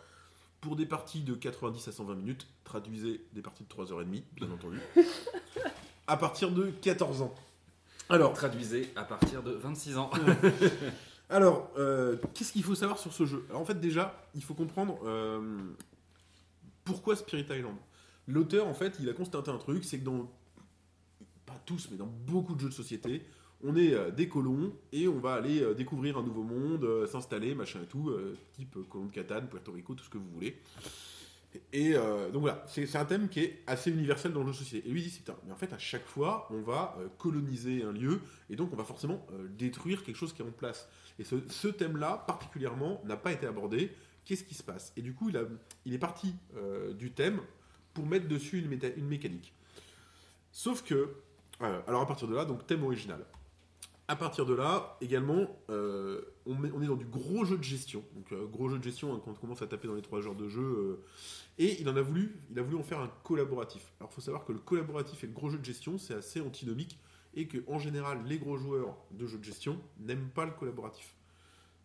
pour 0.59 0.75
des 0.75 0.85
parties 0.85 1.21
de 1.21 1.33
90 1.35 1.87
à 1.87 1.91
120 1.93 2.15
minutes. 2.15 2.47
Traduisez 2.65 3.21
des 3.31 3.41
parties 3.41 3.63
de 3.63 3.69
3h30, 3.73 4.23
bien 4.35 4.51
entendu. 4.51 4.79
à 6.07 6.17
partir 6.17 6.51
de 6.51 6.71
14 6.81 7.21
ans. 7.21 7.33
Alors, 8.09 8.33
Traduisez 8.33 8.89
à 8.97 9.03
partir 9.03 9.43
de 9.43 9.51
26 9.51 9.97
ans. 9.97 10.09
alors 11.29 11.71
euh, 11.77 12.17
qu'est-ce 12.33 12.51
qu'il 12.51 12.63
faut 12.63 12.75
savoir 12.75 12.97
sur 12.99 13.13
ce 13.13 13.25
jeu? 13.25 13.45
Alors, 13.49 13.61
En 13.61 13.65
fait, 13.65 13.79
déjà, 13.79 14.27
il 14.35 14.43
faut 14.43 14.55
comprendre 14.55 14.99
euh, 15.05 15.39
pourquoi 16.93 17.15
Spirit 17.15 17.45
Island? 17.49 17.77
L'auteur, 18.27 18.67
en 18.67 18.73
fait, 18.73 18.97
il 18.99 19.09
a 19.09 19.13
constaté 19.13 19.49
un 19.51 19.57
truc, 19.57 19.83
c'est 19.83 19.99
que 19.99 20.05
dans 20.05 20.31
pas 21.45 21.59
tous, 21.65 21.89
mais 21.91 21.97
dans 21.97 22.05
beaucoup 22.05 22.55
de 22.55 22.61
jeux 22.61 22.69
de 22.69 22.73
société, 22.73 23.23
on 23.63 23.75
est 23.75 23.93
euh, 23.93 24.11
des 24.11 24.27
colons 24.27 24.73
et 24.91 25.07
on 25.07 25.19
va 25.19 25.33
aller 25.33 25.61
euh, 25.61 25.73
découvrir 25.73 26.17
un 26.17 26.23
nouveau 26.23 26.43
monde, 26.43 26.83
euh, 26.83 27.07
s'installer, 27.07 27.55
machin 27.55 27.79
et 27.83 27.87
tout, 27.87 28.11
type 28.53 28.77
colon 28.89 29.05
de 29.05 29.11
Catane, 29.11 29.47
Puerto 29.47 29.71
Rico, 29.71 29.95
tout 29.95 30.03
ce 30.03 30.09
que 30.09 30.17
vous 30.17 30.29
voulez. 30.33 30.57
Et 31.73 31.93
donc 32.31 32.41
voilà, 32.41 32.63
c'est 32.67 32.95
un 32.95 33.05
thème 33.05 33.27
qui 33.27 33.39
est 33.39 33.63
assez 33.65 33.89
universel 33.89 34.31
dans 34.33 34.41
le 34.41 34.47
jeu 34.47 34.51
de 34.51 34.57
société. 34.57 34.87
Et 34.87 34.91
lui 34.91 35.01
dit, 35.01 35.09
putain, 35.09 35.35
mais 35.47 35.51
en 35.51 35.55
fait 35.55 35.73
à 35.73 35.79
chaque 35.79 36.05
fois, 36.05 36.47
on 36.51 36.61
va 36.61 36.95
coloniser 37.17 37.81
un 37.81 37.91
lieu 37.91 38.21
et 38.51 38.55
donc 38.55 38.71
on 38.71 38.75
va 38.75 38.83
forcément 38.83 39.25
détruire 39.57 40.03
quelque 40.03 40.15
chose 40.15 40.31
qui 40.31 40.43
est 40.43 40.45
en 40.45 40.51
place. 40.51 40.87
Et 41.17 41.23
ce 41.23 41.67
thème-là, 41.69 42.23
particulièrement, 42.27 43.01
n'a 43.03 43.17
pas 43.17 43.31
été 43.31 43.47
abordé. 43.47 43.91
Qu'est-ce 44.29 44.43
qui 44.43 44.53
se 44.53 44.61
passe 44.61 44.93
Et 44.95 45.01
du 45.01 45.15
coup, 45.15 45.29
il, 45.29 45.37
a, 45.37 45.41
il 45.85 45.93
est 45.95 45.97
parti 45.97 46.35
euh, 46.55 46.93
du 46.93 47.11
thème 47.11 47.41
pour 47.95 48.05
mettre 48.05 48.27
dessus 48.27 48.59
une, 48.59 48.67
mécanique. 49.07 49.55
Sauf 50.51 50.83
que, 50.83 51.15
euh, 51.63 51.81
alors 51.87 52.01
à 52.01 52.05
partir 52.05 52.27
de 52.27 52.35
là, 52.35 52.45
donc 52.45 52.67
thème 52.67 52.83
original. 52.83 53.25
À 54.07 54.15
partir 54.15 54.45
de 54.45 54.53
là, 54.53 54.97
également, 55.01 55.47
euh, 55.71 56.21
on, 56.45 56.63
est 56.63 56.85
dans 56.85 56.95
du 56.95 57.05
gros 57.05 57.43
jeu 57.43 57.57
de 57.57 57.63
gestion. 57.63 58.03
Donc 58.13 58.31
gros 58.51 58.69
jeu 58.69 58.77
de 58.77 58.83
gestion, 58.83 59.15
hein, 59.15 59.21
quand 59.25 59.31
on 59.31 59.33
commence 59.33 59.63
à 59.63 59.67
taper 59.67 59.87
dans 59.87 59.95
les 59.95 60.03
trois 60.03 60.21
genres 60.21 60.35
de 60.35 60.47
jeu. 60.47 61.03
et 61.57 61.81
il 61.81 61.89
en 61.89 61.95
a 61.95 62.01
voulu, 62.01 62.39
il 62.51 62.59
a 62.59 62.61
voulu 62.61 62.77
en 62.77 62.83
faire 62.83 62.99
un 62.99 63.11
collaboratif. 63.23 63.93
Alors 63.99 64.11
il 64.11 64.13
faut 64.13 64.21
savoir 64.21 64.45
que 64.45 64.51
le 64.51 64.59
collaboratif 64.59 65.23
et 65.23 65.27
le 65.27 65.33
gros 65.33 65.49
jeu 65.49 65.57
de 65.57 65.65
gestion, 65.65 65.97
c'est 65.97 66.13
assez 66.13 66.39
antinomique. 66.39 66.99
et 67.33 67.47
que 67.47 67.57
en 67.65 67.79
général 67.79 68.23
les 68.27 68.37
gros 68.37 68.57
joueurs 68.57 68.95
de 69.09 69.25
jeux 69.25 69.39
de 69.39 69.43
gestion 69.43 69.81
n'aiment 69.97 70.29
pas 70.29 70.45
le 70.45 70.51
collaboratif. 70.51 71.15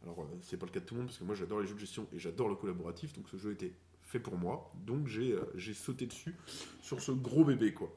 Alors 0.04 0.20
euh, 0.20 0.37
c'est 0.42 0.56
pas 0.58 0.66
le 0.66 0.73
cas 0.73 0.80
de 0.80 0.84
tout 0.84 0.94
le 0.94 1.00
monde 1.00 1.08
parce 1.08 1.18
que 1.18 1.25
moi 1.25 1.34
j'adore 1.34 1.61
les 1.61 1.66
jeux 1.66 1.75
de 1.75 1.80
gestion 1.80 2.06
et 2.12 2.18
j'adore 2.18 2.49
le 2.49 2.54
collaboratif, 2.54 3.12
donc 3.14 3.28
ce 3.30 3.37
jeu 3.37 3.52
était 3.52 3.73
fait 4.02 4.20
pour 4.20 4.37
moi, 4.37 4.70
donc 4.87 5.08
j'ai 5.08 5.32
euh, 5.32 5.75
sauté 5.75 6.06
dessus 6.06 6.34
sur 6.82 7.00
ce 7.00 7.11
gros 7.12 7.44
bébé 7.44 7.73
quoi. 7.73 7.92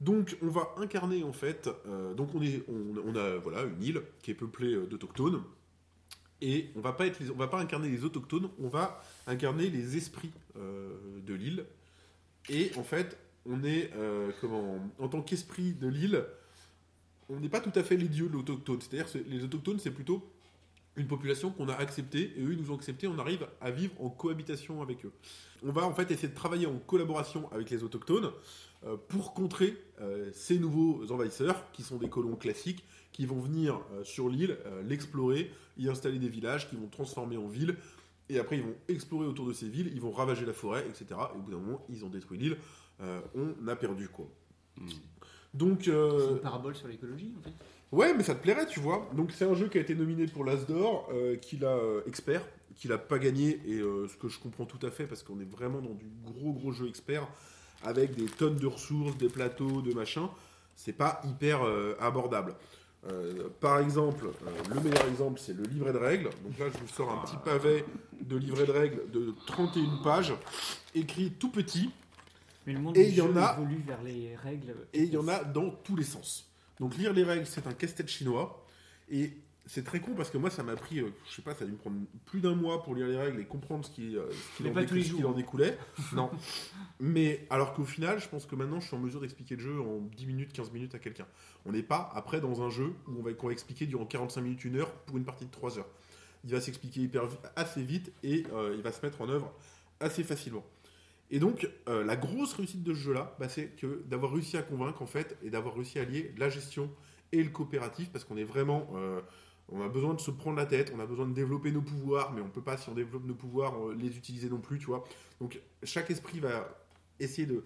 Donc 0.00 0.36
on 0.42 0.48
va 0.48 0.74
incarner 0.78 1.24
en 1.24 1.32
fait, 1.32 1.68
euh, 1.86 2.14
donc 2.14 2.34
on, 2.34 2.42
est, 2.42 2.64
on, 2.68 3.14
a 3.16 3.36
voilà 3.36 3.64
une 3.64 3.82
île 3.82 4.02
qui 4.22 4.30
est 4.30 4.34
peuplée 4.34 4.76
d'autochtones. 4.86 5.42
Et 6.42 6.68
on 6.76 6.80
va 6.80 6.92
pas 6.92 7.06
être 7.06 7.18
les- 7.18 7.30
on 7.30 7.36
va 7.36 7.48
pas 7.48 7.58
incarner 7.58 7.88
les 7.88 8.04
autochtones, 8.04 8.50
on 8.58 8.68
va 8.68 9.02
incarner 9.26 9.70
les 9.70 9.96
esprits 9.96 10.32
de 10.54 11.34
l'île. 11.34 11.64
Et 12.50 12.70
en 12.76 12.82
fait 12.82 13.18
on 13.46 13.64
est 13.64 13.90
comment 14.42 14.78
en 14.98 15.08
tant 15.08 15.22
qu'esprit 15.22 15.72
de 15.72 15.88
l'île, 15.88 16.24
on 17.30 17.40
n'est 17.40 17.48
pas 17.48 17.60
tout 17.60 17.72
à 17.74 17.82
fait 17.82 17.96
les 17.96 18.08
dieux 18.08 18.28
de 18.28 18.34
l'autochtone, 18.34 18.80
c'est-à-dire 18.82 19.08
les 19.26 19.44
autochtones 19.44 19.78
c'est 19.78 19.90
plutôt 19.90 20.30
une 20.96 21.06
population 21.06 21.50
qu'on 21.50 21.68
a 21.68 21.74
acceptée 21.74 22.32
et 22.36 22.42
eux 22.42 22.52
ils 22.52 22.60
nous 22.60 22.70
ont 22.70 22.76
accepté, 22.76 23.06
on 23.06 23.18
arrive 23.18 23.46
à 23.60 23.70
vivre 23.70 23.94
en 24.00 24.08
cohabitation 24.08 24.82
avec 24.82 25.04
eux. 25.04 25.12
On 25.64 25.72
va 25.72 25.86
en 25.86 25.94
fait 25.94 26.10
essayer 26.10 26.28
de 26.28 26.34
travailler 26.34 26.66
en 26.66 26.78
collaboration 26.78 27.50
avec 27.52 27.70
les 27.70 27.82
autochtones 27.82 28.30
euh, 28.84 28.96
pour 29.08 29.34
contrer 29.34 29.76
euh, 30.00 30.30
ces 30.32 30.58
nouveaux 30.58 31.10
envahisseurs 31.10 31.70
qui 31.72 31.82
sont 31.82 31.96
des 31.96 32.08
colons 32.08 32.36
classiques 32.36 32.84
qui 33.12 33.24
vont 33.26 33.40
venir 33.40 33.80
euh, 33.92 34.04
sur 34.04 34.28
l'île, 34.28 34.58
euh, 34.66 34.82
l'explorer, 34.82 35.50
y 35.78 35.88
installer 35.88 36.18
des 36.18 36.28
villages 36.28 36.68
qui 36.68 36.76
vont 36.76 36.88
transformer 36.88 37.36
en 37.36 37.46
villes 37.48 37.76
et 38.28 38.38
après 38.38 38.56
ils 38.58 38.62
vont 38.62 38.74
explorer 38.88 39.26
autour 39.26 39.46
de 39.46 39.52
ces 39.52 39.68
villes, 39.68 39.90
ils 39.94 40.00
vont 40.00 40.10
ravager 40.10 40.44
la 40.44 40.52
forêt, 40.52 40.84
etc. 40.88 41.06
Et 41.34 41.38
au 41.38 41.42
bout 41.42 41.50
d'un 41.50 41.58
moment 41.58 41.84
ils 41.88 42.04
ont 42.04 42.08
détruit 42.10 42.38
l'île, 42.38 42.56
Euh, 43.00 43.20
on 43.34 43.68
a 43.68 43.76
perdu 43.76 44.08
quoi. 44.08 44.26
Donc 45.52 45.82
C'est 45.84 45.90
euh, 45.90 46.32
une 46.32 46.40
parabole 46.40 46.74
sur 46.74 46.88
l'écologie, 46.88 47.34
en 47.38 47.42
fait. 47.42 47.52
Ouais, 47.96 48.12
mais 48.14 48.22
ça 48.22 48.34
te 48.34 48.42
plairait, 48.42 48.66
tu 48.66 48.80
vois. 48.80 49.08
Donc 49.14 49.30
c'est 49.32 49.44
un 49.44 49.54
jeu 49.54 49.68
qui 49.68 49.78
a 49.78 49.80
été 49.80 49.94
nominé 49.94 50.26
pour 50.26 50.44
l'As 50.44 50.66
d'or, 50.66 51.08
euh, 51.12 51.36
qu'il 51.36 51.64
a 51.64 51.70
euh, 51.76 52.02
expert, 52.06 52.42
qu'il 52.74 52.92
a 52.92 52.98
pas 52.98 53.18
gagné, 53.18 53.60
et 53.66 53.78
euh, 53.78 54.06
ce 54.08 54.16
que 54.16 54.28
je 54.28 54.38
comprends 54.38 54.66
tout 54.66 54.84
à 54.86 54.90
fait 54.90 55.06
parce 55.06 55.22
qu'on 55.22 55.40
est 55.40 55.50
vraiment 55.50 55.80
dans 55.80 55.94
du 55.94 56.06
gros 56.24 56.52
gros 56.52 56.72
jeu 56.72 56.88
expert 56.88 57.26
avec 57.82 58.14
des 58.14 58.26
tonnes 58.26 58.56
de 58.56 58.66
ressources, 58.66 59.16
des 59.16 59.28
plateaux, 59.28 59.80
de 59.82 59.92
machin. 59.94 60.28
C'est 60.74 60.92
pas 60.92 61.22
hyper 61.26 61.62
euh, 61.64 61.94
abordable. 62.00 62.54
Euh, 63.10 63.48
par 63.60 63.78
exemple, 63.78 64.26
euh, 64.26 64.74
le 64.74 64.80
meilleur 64.80 65.06
exemple, 65.08 65.40
c'est 65.40 65.54
le 65.56 65.62
livret 65.62 65.92
de 65.92 65.98
règles. 65.98 66.28
Donc 66.44 66.58
là, 66.58 66.66
je 66.72 66.78
vous 66.78 66.88
sors 66.88 67.10
un 67.10 67.24
petit 67.24 67.36
pavé 67.44 67.84
de 68.20 68.36
livret 68.36 68.66
de 68.66 68.72
règles 68.72 69.10
de 69.10 69.32
31 69.46 70.02
pages, 70.02 70.34
écrit 70.94 71.30
tout 71.38 71.50
petit, 71.50 71.90
Mais 72.66 72.72
le 72.74 72.80
monde 72.80 72.96
Et 72.96 73.08
il 73.08 73.14
y 73.14 73.20
en 73.22 73.28
jeu 73.32 73.38
a- 73.38 73.56
évolue 73.58 73.82
vers 73.86 74.02
les 74.02 74.34
règles. 74.36 74.74
et 74.92 75.04
il 75.04 75.10
y 75.10 75.16
en 75.16 75.28
a 75.28 75.44
dans 75.44 75.70
tous 75.70 75.94
les 75.96 76.02
sens. 76.04 76.50
Donc 76.80 76.96
lire 76.96 77.12
les 77.12 77.24
règles, 77.24 77.46
c'est 77.46 77.66
un 77.66 77.72
casse-tête 77.72 78.08
chinois. 78.08 78.66
Et 79.08 79.32
c'est 79.66 79.84
très 79.84 80.00
con 80.00 80.12
parce 80.16 80.30
que 80.30 80.38
moi, 80.38 80.48
ça 80.48 80.62
m'a 80.62 80.76
pris, 80.76 81.00
euh, 81.00 81.10
je 81.28 81.34
sais 81.34 81.42
pas, 81.42 81.54
ça 81.54 81.64
a 81.64 81.66
dû 81.66 81.72
me 81.72 81.76
prendre 81.76 81.96
plus 82.24 82.40
d'un 82.40 82.54
mois 82.54 82.82
pour 82.82 82.94
lire 82.94 83.08
les 83.08 83.16
règles 83.16 83.40
et 83.40 83.44
comprendre 83.44 83.84
ce 83.84 83.90
qui, 83.90 84.16
euh, 84.16 84.30
ce 84.30 84.62
qui 84.62 84.68
en, 84.68 84.74
ce 84.74 85.12
qui 85.12 85.22
découlait. 85.34 85.76
non. 86.12 86.30
Mais 87.00 87.46
alors 87.50 87.74
qu'au 87.74 87.84
final, 87.84 88.20
je 88.20 88.28
pense 88.28 88.46
que 88.46 88.54
maintenant, 88.54 88.80
je 88.80 88.86
suis 88.86 88.96
en 88.96 89.00
mesure 89.00 89.20
d'expliquer 89.20 89.56
le 89.56 89.62
jeu 89.62 89.80
en 89.80 90.00
10 90.16 90.26
minutes, 90.26 90.52
15 90.52 90.70
minutes 90.70 90.94
à 90.94 90.98
quelqu'un. 90.98 91.26
On 91.64 91.72
n'est 91.72 91.82
pas 91.82 92.10
après 92.14 92.40
dans 92.40 92.62
un 92.62 92.70
jeu 92.70 92.94
où 93.08 93.18
on 93.18 93.22
va, 93.22 93.32
qu'on 93.32 93.48
va 93.48 93.52
expliquer 93.52 93.86
durant 93.86 94.06
45 94.06 94.40
minutes, 94.40 94.64
une 94.64 94.76
heure 94.76 94.92
pour 94.92 95.16
une 95.16 95.24
partie 95.24 95.46
de 95.46 95.50
3 95.50 95.78
heures. 95.78 95.88
Il 96.44 96.52
va 96.52 96.60
s'expliquer 96.60 97.00
hyper 97.00 97.24
assez 97.56 97.82
vite 97.82 98.12
et 98.22 98.44
euh, 98.52 98.74
il 98.76 98.82
va 98.82 98.92
se 98.92 99.04
mettre 99.04 99.20
en 99.20 99.28
œuvre 99.28 99.52
assez 99.98 100.22
facilement. 100.22 100.64
Et 101.30 101.38
donc, 101.38 101.68
euh, 101.88 102.04
la 102.04 102.16
grosse 102.16 102.52
réussite 102.54 102.82
de 102.82 102.94
ce 102.94 103.00
jeu-là, 103.00 103.36
bah, 103.38 103.48
c'est 103.48 103.76
que 103.76 104.02
d'avoir 104.06 104.32
réussi 104.32 104.56
à 104.56 104.62
convaincre, 104.62 105.02
en 105.02 105.06
fait, 105.06 105.36
et 105.42 105.50
d'avoir 105.50 105.74
réussi 105.74 105.98
à 105.98 106.04
lier 106.04 106.32
la 106.38 106.48
gestion 106.48 106.90
et 107.32 107.42
le 107.42 107.50
coopératif, 107.50 108.10
parce 108.10 108.24
qu'on 108.24 108.36
est 108.36 108.44
vraiment... 108.44 108.88
euh, 108.94 109.20
on 109.68 109.82
a 109.82 109.88
besoin 109.88 110.14
de 110.14 110.20
se 110.20 110.30
prendre 110.30 110.56
la 110.56 110.66
tête, 110.66 110.92
on 110.94 111.00
a 111.00 111.06
besoin 111.06 111.26
de 111.26 111.34
développer 111.34 111.72
nos 111.72 111.82
pouvoirs, 111.82 112.32
mais 112.32 112.40
on 112.40 112.48
peut 112.48 112.62
pas, 112.62 112.76
si 112.76 112.88
on 112.88 112.94
développe 112.94 113.24
nos 113.24 113.34
pouvoirs, 113.34 113.74
les 113.98 114.16
utiliser 114.16 114.48
non 114.48 114.60
plus, 114.60 114.78
tu 114.78 114.86
vois. 114.86 115.02
Donc, 115.40 115.60
chaque 115.82 116.08
esprit 116.08 116.38
va 116.38 116.68
essayer 117.18 117.48
de 117.48 117.64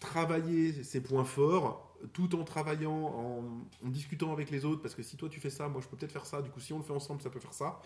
travailler 0.00 0.82
ses 0.82 1.00
points 1.00 1.24
forts, 1.24 1.96
tout 2.12 2.34
en 2.34 2.44
travaillant, 2.44 3.52
en 3.84 3.88
discutant 3.88 4.32
avec 4.32 4.50
les 4.50 4.64
autres, 4.64 4.82
parce 4.82 4.94
que 4.94 5.02
si 5.02 5.16
toi 5.16 5.28
tu 5.28 5.40
fais 5.40 5.50
ça, 5.50 5.68
moi 5.68 5.80
je 5.82 5.88
peux 5.88 5.96
peut-être 5.96 6.12
faire 6.12 6.26
ça, 6.26 6.42
du 6.42 6.50
coup 6.50 6.60
si 6.60 6.72
on 6.72 6.78
le 6.78 6.84
fait 6.84 6.92
ensemble, 6.92 7.20
ça 7.20 7.30
peut 7.30 7.40
faire 7.40 7.52
ça. 7.52 7.80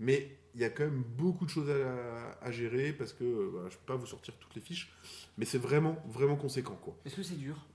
Mais 0.00 0.36
il 0.54 0.60
y 0.60 0.64
a 0.64 0.70
quand 0.70 0.82
même 0.82 1.04
beaucoup 1.04 1.44
de 1.44 1.50
choses 1.50 1.70
à, 1.70 2.44
à 2.44 2.50
gérer, 2.50 2.92
parce 2.92 3.12
que 3.12 3.22
euh, 3.22 3.50
bah, 3.54 3.68
je 3.70 3.76
peux 3.76 3.86
pas 3.86 3.96
vous 3.96 4.06
sortir 4.06 4.34
toutes 4.40 4.54
les 4.56 4.60
fiches, 4.60 4.92
mais 5.38 5.44
c'est 5.44 5.58
vraiment, 5.58 6.02
vraiment 6.08 6.36
conséquent, 6.36 6.76
quoi. 6.82 6.96
Est-ce 7.04 7.14
que 7.16 7.22
c'est 7.22 7.38
dur? 7.38 7.66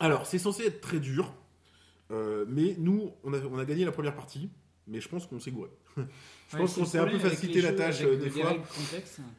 Alors, 0.00 0.26
c'est 0.26 0.38
censé 0.38 0.64
être 0.64 0.80
très 0.80 0.98
dur, 0.98 1.32
euh, 2.10 2.44
mais 2.48 2.74
nous, 2.78 3.12
on 3.22 3.32
a, 3.34 3.38
on 3.38 3.58
a 3.58 3.64
gagné 3.64 3.84
la 3.84 3.92
première 3.92 4.16
partie, 4.16 4.50
mais 4.88 5.00
je 5.00 5.08
pense 5.08 5.26
qu'on 5.26 5.38
s'est 5.38 5.52
gouré. 5.52 5.70
je 5.96 6.02
Ouais, 6.56 6.58
pense 6.60 6.74
qu'on 6.74 6.84
s'est 6.84 6.98
un 6.98 7.06
peu 7.06 7.18
facilité 7.18 7.62
la 7.62 7.72
tâche 7.72 8.00
avec 8.02 8.14
euh, 8.20 8.22
des 8.24 8.30
fois. 8.30 8.54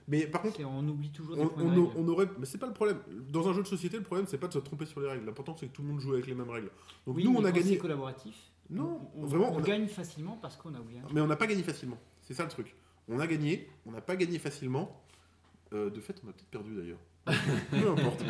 Mais 0.07 0.25
par 0.27 0.41
contre, 0.41 0.61
on 0.65 0.87
oublie 0.87 1.11
toujours 1.11 1.35
des 1.35 1.41
on, 1.43 1.51
on 1.57 1.71
de 1.75 1.79
on 1.95 2.07
aurait. 2.07 2.27
Mais 2.39 2.45
c'est 2.45 2.57
pas 2.57 2.67
le 2.67 2.73
problème. 2.73 2.97
Dans 3.29 3.47
un 3.47 3.53
jeu 3.53 3.61
de 3.63 3.67
société, 3.67 3.97
le 3.97 4.03
problème, 4.03 4.25
c'est 4.27 4.37
pas 4.37 4.47
de 4.47 4.53
se 4.53 4.59
tromper 4.59 4.85
sur 4.85 4.99
les 5.01 5.07
règles. 5.09 5.25
L'important, 5.25 5.55
c'est 5.59 5.67
que 5.67 5.71
tout 5.73 5.81
le 5.83 5.89
monde 5.89 5.99
joue 5.99 6.13
avec 6.13 6.27
les 6.27 6.33
mêmes 6.35 6.49
règles. 6.49 6.69
Donc 7.05 7.15
Oui, 7.17 7.23
nous, 7.25 7.35
on 7.35 7.43
a 7.45 7.51
gagné. 7.51 7.77
collaboratif. 7.77 8.35
Non, 8.69 9.09
on, 9.15 9.25
vraiment, 9.25 9.51
on 9.53 9.59
a- 9.59 9.61
gagne 9.61 9.87
facilement 9.87 10.37
parce 10.41 10.55
qu'on 10.57 10.73
a 10.73 10.79
oublié. 10.79 10.99
un. 10.99 11.13
Mais 11.13 11.21
on 11.21 11.27
n'a 11.27 11.35
pas 11.35 11.47
gagné 11.47 11.63
facilement. 11.63 11.97
C'est 12.21 12.33
ça 12.33 12.43
le 12.43 12.49
truc. 12.49 12.73
On 13.09 13.19
a 13.19 13.27
gagné, 13.27 13.67
on 13.85 13.91
n'a 13.91 14.01
pas 14.01 14.15
gagné 14.15 14.39
facilement. 14.39 14.99
Euh, 15.73 15.89
de 15.89 15.99
fait, 15.99 16.15
on 16.25 16.29
a 16.29 16.33
peut-être 16.33 16.47
perdu 16.49 16.75
d'ailleurs. 16.75 16.99
Peu 17.71 17.89
importe. 17.89 18.23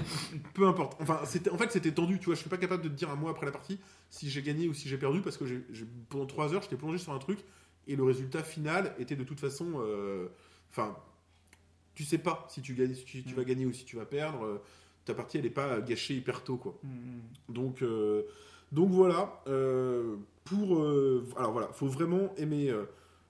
Peu 0.54 0.68
importe. 0.68 0.98
Enfin, 1.02 1.20
c'était, 1.26 1.50
en 1.50 1.58
fait, 1.58 1.72
c'était 1.72 1.92
tendu. 1.92 2.20
Tu 2.20 2.26
vois, 2.26 2.36
je 2.36 2.40
suis 2.42 2.50
pas 2.50 2.58
capable 2.58 2.84
de 2.84 2.90
te 2.90 2.94
dire 2.94 3.10
un 3.10 3.16
mois 3.16 3.32
après 3.32 3.46
la 3.46 3.52
partie 3.52 3.80
si 4.10 4.30
j'ai 4.30 4.42
gagné 4.42 4.68
ou 4.68 4.74
si 4.74 4.88
j'ai 4.90 4.98
perdu 4.98 5.22
parce 5.22 5.38
que 5.38 5.46
j'ai, 5.46 5.64
pendant 6.10 6.26
trois 6.26 6.54
heures, 6.54 6.62
j'étais 6.62 6.76
plongé 6.78 6.98
sur 6.98 7.12
un 7.14 7.20
truc 7.20 7.40
et 7.88 7.96
le 7.96 8.04
résultat 8.04 8.44
final 8.44 8.94
était 9.00 9.16
de 9.16 9.24
toute 9.24 9.40
façon. 9.40 9.74
euh, 9.78 10.28
Enfin, 10.70 10.96
tu 11.94 12.04
sais 12.04 12.18
pas 12.18 12.48
si 12.50 12.62
tu 12.62 12.74
gagnes, 12.74 12.96
si 12.96 13.06
tu, 13.06 13.24
tu 13.24 13.36
vas 13.36 13.44
gagner 13.44 13.66
ou 13.66 13.74
si 13.74 13.86
tu 13.86 13.96
vas 13.98 14.06
perdre. 14.06 14.44
Euh, 14.46 14.58
Ta 15.06 15.14
partie, 15.14 15.38
elle 15.38 15.46
est 15.46 15.50
pas 15.50 15.82
gâchée 15.82 16.16
hyper 16.16 16.44
tôt, 16.46 16.56
quoi. 16.56 16.80
Mm, 16.82 16.88
mm. 16.90 17.22
Donc, 17.54 17.82
euh, 17.82 18.24
donc 18.72 18.90
voilà. 18.90 19.44
pour 20.46 20.82
alors 21.38 21.52
voilà, 21.52 21.68
faut 21.74 21.88
vraiment 21.88 22.34
aimer, 22.38 22.74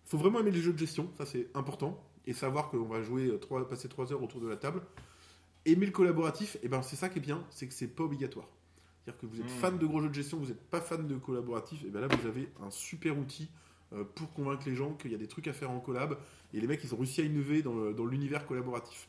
faut 0.06 0.18
vraiment 0.20 0.40
aimer 0.40 0.52
les 0.52 0.62
jeux 0.62 0.72
de 0.74 0.78
gestion. 0.78 1.10
Ça 1.18 1.26
c'est 1.26 1.48
important 1.56 2.00
et 2.28 2.34
savoir 2.34 2.70
qu'on 2.70 2.84
va 2.84 3.02
jouer 3.02 3.38
trois, 3.42 3.68
passer 3.68 3.90
trois 3.90 4.14
heures 4.14 4.22
autour 4.24 4.40
de 4.40 4.48
la 4.48 4.56
table. 4.56 4.82
Aimer 5.66 5.86
le 5.88 5.92
collaboratif, 5.92 6.58
et 6.62 6.68
ben 6.68 6.82
c'est 6.82 6.96
ça 6.96 7.10
qui 7.10 7.20
est 7.20 7.22
bien, 7.22 7.44
c'est 7.50 7.68
que 7.68 7.74
c'est 7.74 7.88
pas 7.88 8.04
obligatoire. 8.04 8.48
C'est-à-dire 9.04 9.20
que 9.22 9.26
vous 9.26 9.40
êtes 9.40 9.46
Mm. 9.46 9.62
fan 9.62 9.78
de 9.80 9.86
gros 9.86 10.02
jeux 10.02 10.10
de 10.10 10.14
gestion, 10.14 10.38
vous 10.38 10.48
n'êtes 10.48 10.62
pas 10.70 10.80
fan 10.82 11.08
de 11.08 11.16
collaboratif, 11.18 11.84
et 11.86 11.90
ben 11.90 12.02
là 12.02 12.08
vous 12.08 12.28
avez 12.28 12.50
un 12.62 12.70
super 12.70 13.18
outil 13.18 13.50
pour 14.16 14.34
convaincre 14.34 14.64
les 14.66 14.76
gens 14.76 14.94
qu'il 14.94 15.12
y 15.12 15.16
a 15.16 15.18
des 15.18 15.28
trucs 15.28 15.48
à 15.48 15.54
faire 15.54 15.72
en 15.72 15.80
collab. 15.80 16.18
Et 16.54 16.60
les 16.62 16.68
mecs 16.68 16.84
ils 16.84 16.94
ont 16.94 16.98
réussi 16.98 17.22
à 17.22 17.24
innover 17.24 17.62
dans 17.62 18.06
l'univers 18.06 18.46
collaboratif. 18.46 19.08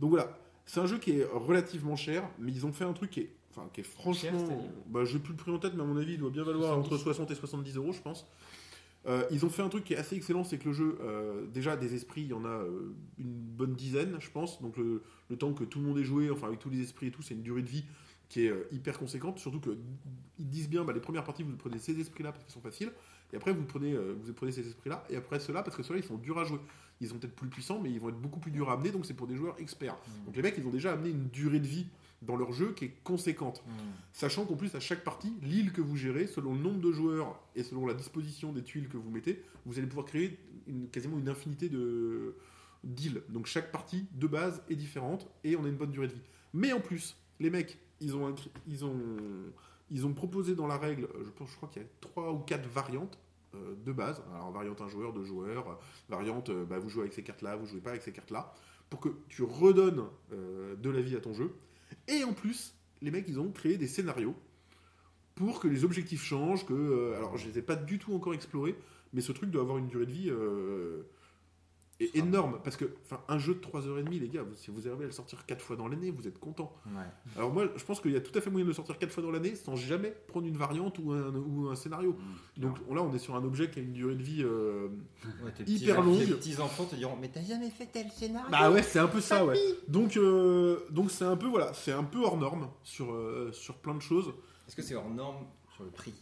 Donc 0.00 0.10
voilà, 0.10 0.38
c'est 0.68 0.80
un 0.80 0.86
jeu 0.86 0.98
qui 0.98 1.12
est 1.12 1.24
relativement 1.24 1.96
cher, 1.96 2.28
mais 2.38 2.52
ils 2.52 2.66
ont 2.66 2.72
fait 2.72 2.84
un 2.84 2.92
truc 2.92 3.10
qui 3.10 3.20
est, 3.20 3.30
enfin, 3.50 3.68
qui 3.72 3.80
est 3.80 3.84
franchement. 3.84 4.46
bah, 4.86 5.04
j'ai 5.04 5.18
plus 5.18 5.32
le 5.32 5.38
prix 5.38 5.50
en 5.50 5.58
tête, 5.58 5.72
mais 5.74 5.82
à 5.82 5.86
mon 5.86 5.96
avis, 5.96 6.12
il 6.12 6.18
doit 6.18 6.30
bien 6.30 6.44
valoir 6.44 6.74
70. 6.74 6.86
entre 6.86 7.02
60 7.02 7.30
et 7.30 7.34
70 7.34 7.76
euros, 7.76 7.92
je 7.92 8.02
pense. 8.02 8.26
Euh, 9.06 9.24
ils 9.30 9.46
ont 9.46 9.48
fait 9.48 9.62
un 9.62 9.70
truc 9.70 9.84
qui 9.84 9.94
est 9.94 9.96
assez 9.96 10.14
excellent, 10.14 10.44
c'est 10.44 10.58
que 10.58 10.66
le 10.66 10.74
jeu, 10.74 10.98
euh, 11.00 11.46
déjà 11.46 11.76
des 11.76 11.94
esprits, 11.94 12.22
il 12.22 12.28
y 12.28 12.34
en 12.34 12.44
a 12.44 12.48
euh, 12.48 12.94
une 13.18 13.32
bonne 13.32 13.74
dizaine, 13.74 14.16
je 14.20 14.30
pense. 14.30 14.60
Donc 14.60 14.76
le, 14.76 15.02
le 15.30 15.36
temps 15.36 15.54
que 15.54 15.64
tout 15.64 15.78
le 15.78 15.86
monde 15.86 15.98
ait 15.98 16.04
joué, 16.04 16.30
enfin 16.30 16.48
avec 16.48 16.58
tous 16.58 16.68
les 16.68 16.82
esprits 16.82 17.06
et 17.06 17.10
tout, 17.10 17.22
c'est 17.22 17.34
une 17.34 17.42
durée 17.42 17.62
de 17.62 17.68
vie 17.68 17.84
qui 18.28 18.44
est 18.44 18.50
euh, 18.50 18.68
hyper 18.70 18.98
conséquente. 18.98 19.38
Surtout 19.38 19.60
que 19.60 19.76
ils 20.38 20.48
disent 20.48 20.68
bien, 20.68 20.84
bah, 20.84 20.92
les 20.92 21.00
premières 21.00 21.24
parties, 21.24 21.42
vous 21.42 21.56
prenez 21.56 21.78
ces 21.78 21.98
esprits-là 21.98 22.32
parce 22.32 22.44
qu'ils 22.44 22.52
sont 22.52 22.60
faciles, 22.60 22.92
et 23.32 23.36
après 23.36 23.52
vous 23.52 23.62
prenez, 23.64 23.92
euh, 23.92 24.14
vous 24.22 24.32
prenez 24.32 24.52
ces 24.52 24.66
esprits-là, 24.66 25.04
et 25.10 25.16
après 25.16 25.40
ceux-là 25.40 25.62
parce 25.62 25.76
que 25.76 25.82
ceux-là 25.82 26.00
ils 26.00 26.06
sont 26.06 26.16
durs 26.18 26.38
à 26.38 26.44
jouer. 26.44 26.58
Ils 27.00 27.08
sont 27.08 27.18
peut-être 27.18 27.36
plus 27.36 27.48
puissants, 27.48 27.78
mais 27.80 27.90
ils 27.92 28.00
vont 28.00 28.08
être 28.08 28.20
beaucoup 28.20 28.40
plus 28.40 28.50
durs 28.50 28.70
à 28.70 28.72
amener, 28.72 28.90
donc 28.90 29.06
c'est 29.06 29.14
pour 29.14 29.28
des 29.28 29.36
joueurs 29.36 29.54
experts. 29.60 29.96
Donc 30.26 30.34
les 30.34 30.42
mecs, 30.42 30.54
ils 30.58 30.66
ont 30.66 30.70
déjà 30.70 30.92
amené 30.94 31.10
une 31.10 31.28
durée 31.28 31.60
de 31.60 31.66
vie 31.66 31.86
dans 32.22 32.34
leur 32.34 32.50
jeu 32.52 32.72
qui 32.72 32.86
est 32.86 32.94
conséquente. 33.04 33.62
Sachant 34.12 34.44
qu'en 34.44 34.56
plus, 34.56 34.74
à 34.74 34.80
chaque 34.80 35.04
partie, 35.04 35.32
l'île 35.42 35.70
que 35.72 35.80
vous 35.80 35.96
gérez, 35.96 36.26
selon 36.26 36.54
le 36.54 36.58
nombre 36.60 36.80
de 36.80 36.90
joueurs 36.90 37.38
et 37.54 37.62
selon 37.62 37.86
la 37.86 37.94
disposition 37.94 38.52
des 38.52 38.64
tuiles 38.64 38.88
que 38.88 38.96
vous 38.96 39.10
mettez, 39.10 39.44
vous 39.64 39.78
allez 39.78 39.86
pouvoir 39.86 40.06
créer 40.06 40.36
une- 40.66 40.88
quasiment 40.88 41.18
une 41.18 41.28
infinité 41.28 41.68
de 41.68 42.34
d'îles. 42.84 43.22
Donc 43.28 43.46
chaque 43.46 43.70
partie 43.72 44.06
de 44.14 44.26
base 44.26 44.62
est 44.68 44.74
différente 44.76 45.28
et 45.44 45.54
on 45.56 45.64
a 45.64 45.68
une 45.68 45.76
bonne 45.76 45.90
durée 45.92 46.08
de 46.08 46.12
vie. 46.14 46.22
Mais 46.54 46.72
en 46.72 46.80
plus, 46.80 47.16
les 47.38 47.50
mecs, 47.50 47.78
ils 48.00 48.16
ont, 48.16 48.28
incri- 48.28 48.50
ils 48.66 48.84
ont, 48.84 48.98
ils 49.90 50.06
ont 50.06 50.12
proposé 50.12 50.54
dans 50.54 50.66
la 50.66 50.76
règle, 50.76 51.08
je, 51.24 51.30
pense, 51.30 51.50
je 51.50 51.56
crois 51.56 51.68
qu'il 51.68 51.82
y 51.82 51.84
a 51.84 51.88
trois 52.00 52.32
ou 52.32 52.38
quatre 52.38 52.68
variantes 52.68 53.18
euh, 53.54 53.74
de 53.84 53.92
base. 53.92 54.22
Alors 54.34 54.50
variante 54.50 54.80
un 54.80 54.88
joueur, 54.88 55.12
deux 55.12 55.24
joueurs, 55.24 55.70
euh, 55.70 55.74
variante 56.08 56.50
euh, 56.50 56.64
bah, 56.64 56.78
vous 56.78 56.88
jouez 56.88 57.02
avec 57.02 57.14
ces 57.14 57.22
cartes-là, 57.22 57.56
vous 57.56 57.66
jouez 57.66 57.80
pas 57.80 57.90
avec 57.90 58.02
ces 58.02 58.12
cartes-là, 58.12 58.52
pour 58.90 59.00
que 59.00 59.08
tu 59.28 59.42
redonnes 59.42 60.04
euh, 60.32 60.76
de 60.76 60.90
la 60.90 61.00
vie 61.00 61.16
à 61.16 61.20
ton 61.20 61.34
jeu. 61.34 61.54
Et 62.06 62.24
en 62.24 62.32
plus, 62.32 62.74
les 63.00 63.10
mecs, 63.10 63.28
ils 63.28 63.40
ont 63.40 63.50
créé 63.50 63.78
des 63.78 63.88
scénarios 63.88 64.34
pour 65.34 65.60
que 65.60 65.68
les 65.68 65.84
objectifs 65.84 66.24
changent, 66.24 66.66
que... 66.66 66.74
euh, 66.74 67.16
alors, 67.16 67.36
je 67.36 67.48
les 67.48 67.58
ai 67.58 67.62
pas 67.62 67.76
du 67.76 67.98
tout 67.98 68.14
encore 68.14 68.34
explorés, 68.34 68.76
mais 69.12 69.20
ce 69.20 69.32
truc 69.32 69.50
doit 69.50 69.62
avoir 69.62 69.78
une 69.78 69.88
durée 69.88 70.06
de 70.06 70.12
vie... 70.12 70.32
est 72.00 72.16
énorme. 72.16 72.60
Parce 72.62 72.76
que, 72.76 72.84
enfin, 73.04 73.20
un 73.28 73.38
jeu 73.38 73.54
de 73.54 73.60
3h30, 73.60 74.20
les 74.20 74.28
gars, 74.28 74.42
vous- 74.42 74.54
si 74.54 74.70
vous 74.70 74.86
arrivez 74.86 75.04
à 75.04 75.06
le 75.06 75.12
sortir 75.12 75.44
4 75.46 75.60
fois 75.62 75.76
dans 75.76 75.88
l'année, 75.88 76.10
vous 76.10 76.28
êtes 76.28 76.38
content. 76.38 76.72
Ouais. 76.86 77.02
Alors 77.36 77.52
moi, 77.52 77.68
je 77.76 77.84
pense 77.84 78.00
qu'il 78.00 78.12
y 78.12 78.16
a 78.16 78.20
tout 78.20 78.36
à 78.38 78.40
fait 78.40 78.50
moyen 78.50 78.64
de 78.64 78.70
le 78.70 78.74
sortir 78.74 78.98
4 78.98 79.10
fois 79.10 79.22
dans 79.22 79.30
l'année 79.30 79.54
sans 79.56 79.74
jamais 79.76 80.10
prendre 80.28 80.46
une 80.46 80.56
variante 80.56 80.98
ou 80.98 81.12
un, 81.12 81.34
ou 81.34 81.68
un 81.68 81.74
scénario. 81.76 82.16
Donc 82.56 82.76
là, 82.90 83.02
on 83.02 83.12
est 83.14 83.18
sur 83.18 83.34
un 83.34 83.44
objet 83.44 83.70
qui 83.70 83.80
a 83.80 83.82
une 83.82 83.92
durée 83.92 84.14
de 84.14 84.22
vie. 84.22 84.42
euh, 84.44 84.88
Ouais, 85.44 85.50
Hyper 85.66 85.96
petits, 85.96 86.06
longue. 86.06 86.18
Tes 86.26 86.34
petits 86.34 86.60
enfants 86.60 86.84
te 86.84 86.94
diront 86.94 87.16
Mais 87.20 87.28
t'as 87.28 87.42
jamais 87.42 87.70
fait 87.70 87.86
tel 87.86 88.10
scénario? 88.10 88.48
Bah 88.50 88.70
ouais, 88.70 88.82
c'est 88.82 88.98
un 89.00 89.08
peu 89.08 89.20
ça, 89.20 89.44
ouais. 89.44 89.58
Donc, 89.88 90.16
euh, 90.16 90.78
donc 90.90 91.10
c'est 91.10 91.24
un 91.24 91.36
peu 91.36 91.46
voilà, 91.46 91.72
c'est 91.74 91.92
un 91.92 92.04
peu 92.04 92.18
hors 92.20 92.36
norme 92.36 92.68
sur 92.84 93.12
euh, 93.12 93.50
sur 93.52 93.74
plein 93.76 93.94
de 93.94 94.00
choses. 94.02 94.32
Est-ce 94.68 94.76
que 94.76 94.82
c'est 94.82 94.94
hors 94.94 95.10
norme 95.10 95.46
sur 95.74 95.84
le 95.84 95.90
prix? 95.90 96.14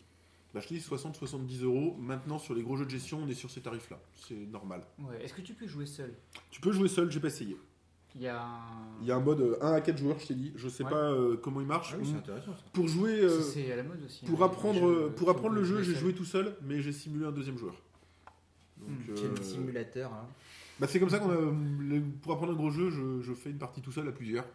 Bah, 0.57 0.63
je 0.63 0.69
te 0.69 0.73
dis 0.73 0.81
60-70 0.81 1.65
euros. 1.65 1.95
Maintenant, 2.01 2.39
sur 2.39 2.55
les 2.55 2.63
gros 2.63 2.79
jeux 2.79 2.87
de 2.87 2.91
gestion, 2.91 3.21
on 3.23 3.29
est 3.29 3.35
sur 3.35 3.51
ces 3.51 3.61
tarifs-là. 3.61 4.01
C'est 4.15 4.35
normal. 4.51 4.81
Ouais. 4.99 5.23
Est-ce 5.23 5.35
que 5.35 5.43
tu 5.43 5.53
peux 5.53 5.67
jouer 5.67 5.85
seul? 5.85 6.15
Tu 6.51 6.63
peux 6.63 6.73
jouer 6.73 6.89
seul, 6.89 7.11
j'ai 7.11 7.21
pas 7.21 7.27
essayé. 7.29 7.59
Il 8.15 8.23
y 8.23 8.27
a 8.27 8.43
un. 8.43 8.57
Il 9.03 9.07
y 9.07 9.13
a 9.13 9.17
un 9.17 9.21
mode 9.21 9.43
euh, 9.43 9.59
1 9.61 9.73
à 9.75 9.81
4 9.83 9.99
joueurs, 9.99 10.19
je 10.19 10.29
t'ai 10.29 10.35
dit. 10.35 10.55
Je 10.57 10.71
sais 10.71 10.83
Ouais. 10.83 10.89
pas 10.89 11.11
euh, 11.13 11.37
comment 11.37 11.61
il 11.61 11.67
marche. 11.67 11.91
Ah 11.93 11.99
oui, 12.01 12.09
c'est 12.11 12.17
intéressant 12.17 12.55
ça. 12.55 12.63
pour 12.73 12.89
jouer, 12.89 13.21
euh, 13.21 13.43
Ça, 13.43 13.51
C'est 13.53 13.71
à 13.71 13.77
la 13.77 13.83
mode 13.83 14.03
aussi. 14.03 14.25
pour 14.25 14.43
apprendre, 14.43 14.79
jeux, 14.81 15.03
euh, 15.05 15.09
pour 15.11 15.29
euh, 15.29 15.33
apprendre 15.33 15.55
le 15.55 15.63
jeu, 15.63 15.83
j'ai 15.83 15.95
joué 15.95 16.15
tout 16.15 16.25
seul, 16.25 16.57
mais 16.63 16.81
j'ai 16.81 16.93
simulé 16.93 17.27
un 17.27 17.33
deuxième 17.33 17.59
joueur. 17.59 17.75
Donc, 18.79 18.89
Hmm, 18.89 19.11
euh, 19.11 19.15
Quel 19.35 19.45
simulateur 19.45 20.11
hein. 20.15 20.27
bah, 20.81 20.87
c'est 20.89 20.99
comme 20.99 21.11
ça 21.11 21.19
qu'on 21.19 21.29
a. 21.31 21.35
le- 21.35 22.03
Pour 22.23 22.33
apprendre 22.33 22.53
un 22.53 22.57
gros 22.57 22.71
jeu, 22.71 22.89
je, 22.89 23.21
je 23.21 23.35
fais 23.35 23.51
une 23.51 23.59
partie 23.59 23.83
tout 23.83 23.93
seul 23.93 24.09
à 24.09 24.13
plusieurs. 24.13 24.47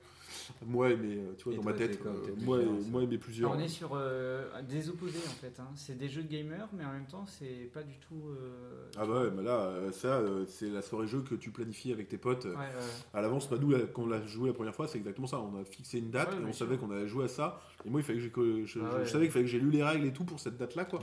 Moi 0.66 0.90
et 0.92 0.98
mes, 0.98 1.16
euh, 1.18 1.34
tu 1.38 1.46
vois, 1.46 1.54
Et 1.54 1.56
dans 1.58 1.64
toi, 1.64 1.72
ma 1.72 1.78
tête, 1.78 2.00
quoi, 2.00 2.12
euh, 2.12 2.36
moi, 2.42 2.62
et, 2.62 2.66
moi 2.90 3.04
et 3.04 3.08
mes 3.08 3.18
plusieurs. 3.18 3.50
Alors, 3.52 3.62
on 3.62 3.66
est 3.66 3.68
sur 3.70 3.92
euh, 3.94 4.50
des 4.64 4.90
opposés 4.90 5.20
en 5.28 5.32
fait. 5.42 5.60
hein. 5.60 5.68
C'est 5.76 5.98
des 5.98 6.10
jeux 6.10 6.24
de 6.24 6.28
gamers, 6.32 6.68
mais 6.78 6.86
en 6.86 6.92
même 6.92 7.06
temps, 7.08 7.26
c'est 7.28 7.70
pas 7.74 7.84
du 7.84 7.98
tout. 8.00 8.30
euh, 8.30 8.90
Ah 8.98 9.06
bah 9.06 9.24
ouais, 9.24 9.32
mais 9.36 9.44
là, 9.44 9.72
ça, 9.92 10.22
c'est 10.48 10.70
la 10.70 10.82
soirée 10.82 11.08
jeu 11.08 11.22
que 11.22 11.36
tu 11.36 11.52
planifies 11.52 11.92
avec 11.92 12.08
tes 12.10 12.18
potes. 12.18 12.46
Ouais, 12.46 12.52
ouais. 12.52 12.68
À 13.14 13.22
l'avance, 13.22 13.50
bah, 13.50 13.58
nous, 13.60 13.76
quand 13.94 14.04
on 14.04 14.08
l'a 14.08 14.26
joué 14.26 14.48
la 14.50 14.54
première 14.54 14.76
fois, 14.76 14.88
c'est 14.88 14.98
exactement 14.98 15.28
ça. 15.28 15.40
On 15.40 15.60
a 15.60 15.66
fixé 15.66 16.00
une 16.00 16.10
date 16.12 16.32
Ouais, 16.34 16.42
et 16.42 16.46
on 16.46 16.54
savait 16.54 16.78
qu'on 16.78 16.92
allait 16.92 17.08
jouer 17.08 17.26
à 17.26 17.28
ça. 17.28 17.62
Et 17.86 17.90
moi, 17.90 18.00
il 18.00 18.04
fallait 18.04 18.20
que 18.20 18.24
j'ai, 18.24 18.30
que 18.32 18.66
je, 18.66 18.80
Ah 18.80 18.90
je 18.92 18.98
ouais. 19.00 19.06
savais 19.08 19.26
qu'il 19.26 19.32
fallait 19.34 19.46
que 19.46 19.52
j'ai 19.52 19.60
lu 19.60 19.72
les 19.72 19.84
règles 19.84 20.06
et 20.08 20.14
tout 20.14 20.24
pour 20.24 20.40
cette 20.40 20.58
date-là, 20.58 20.86
quoi. 20.86 21.02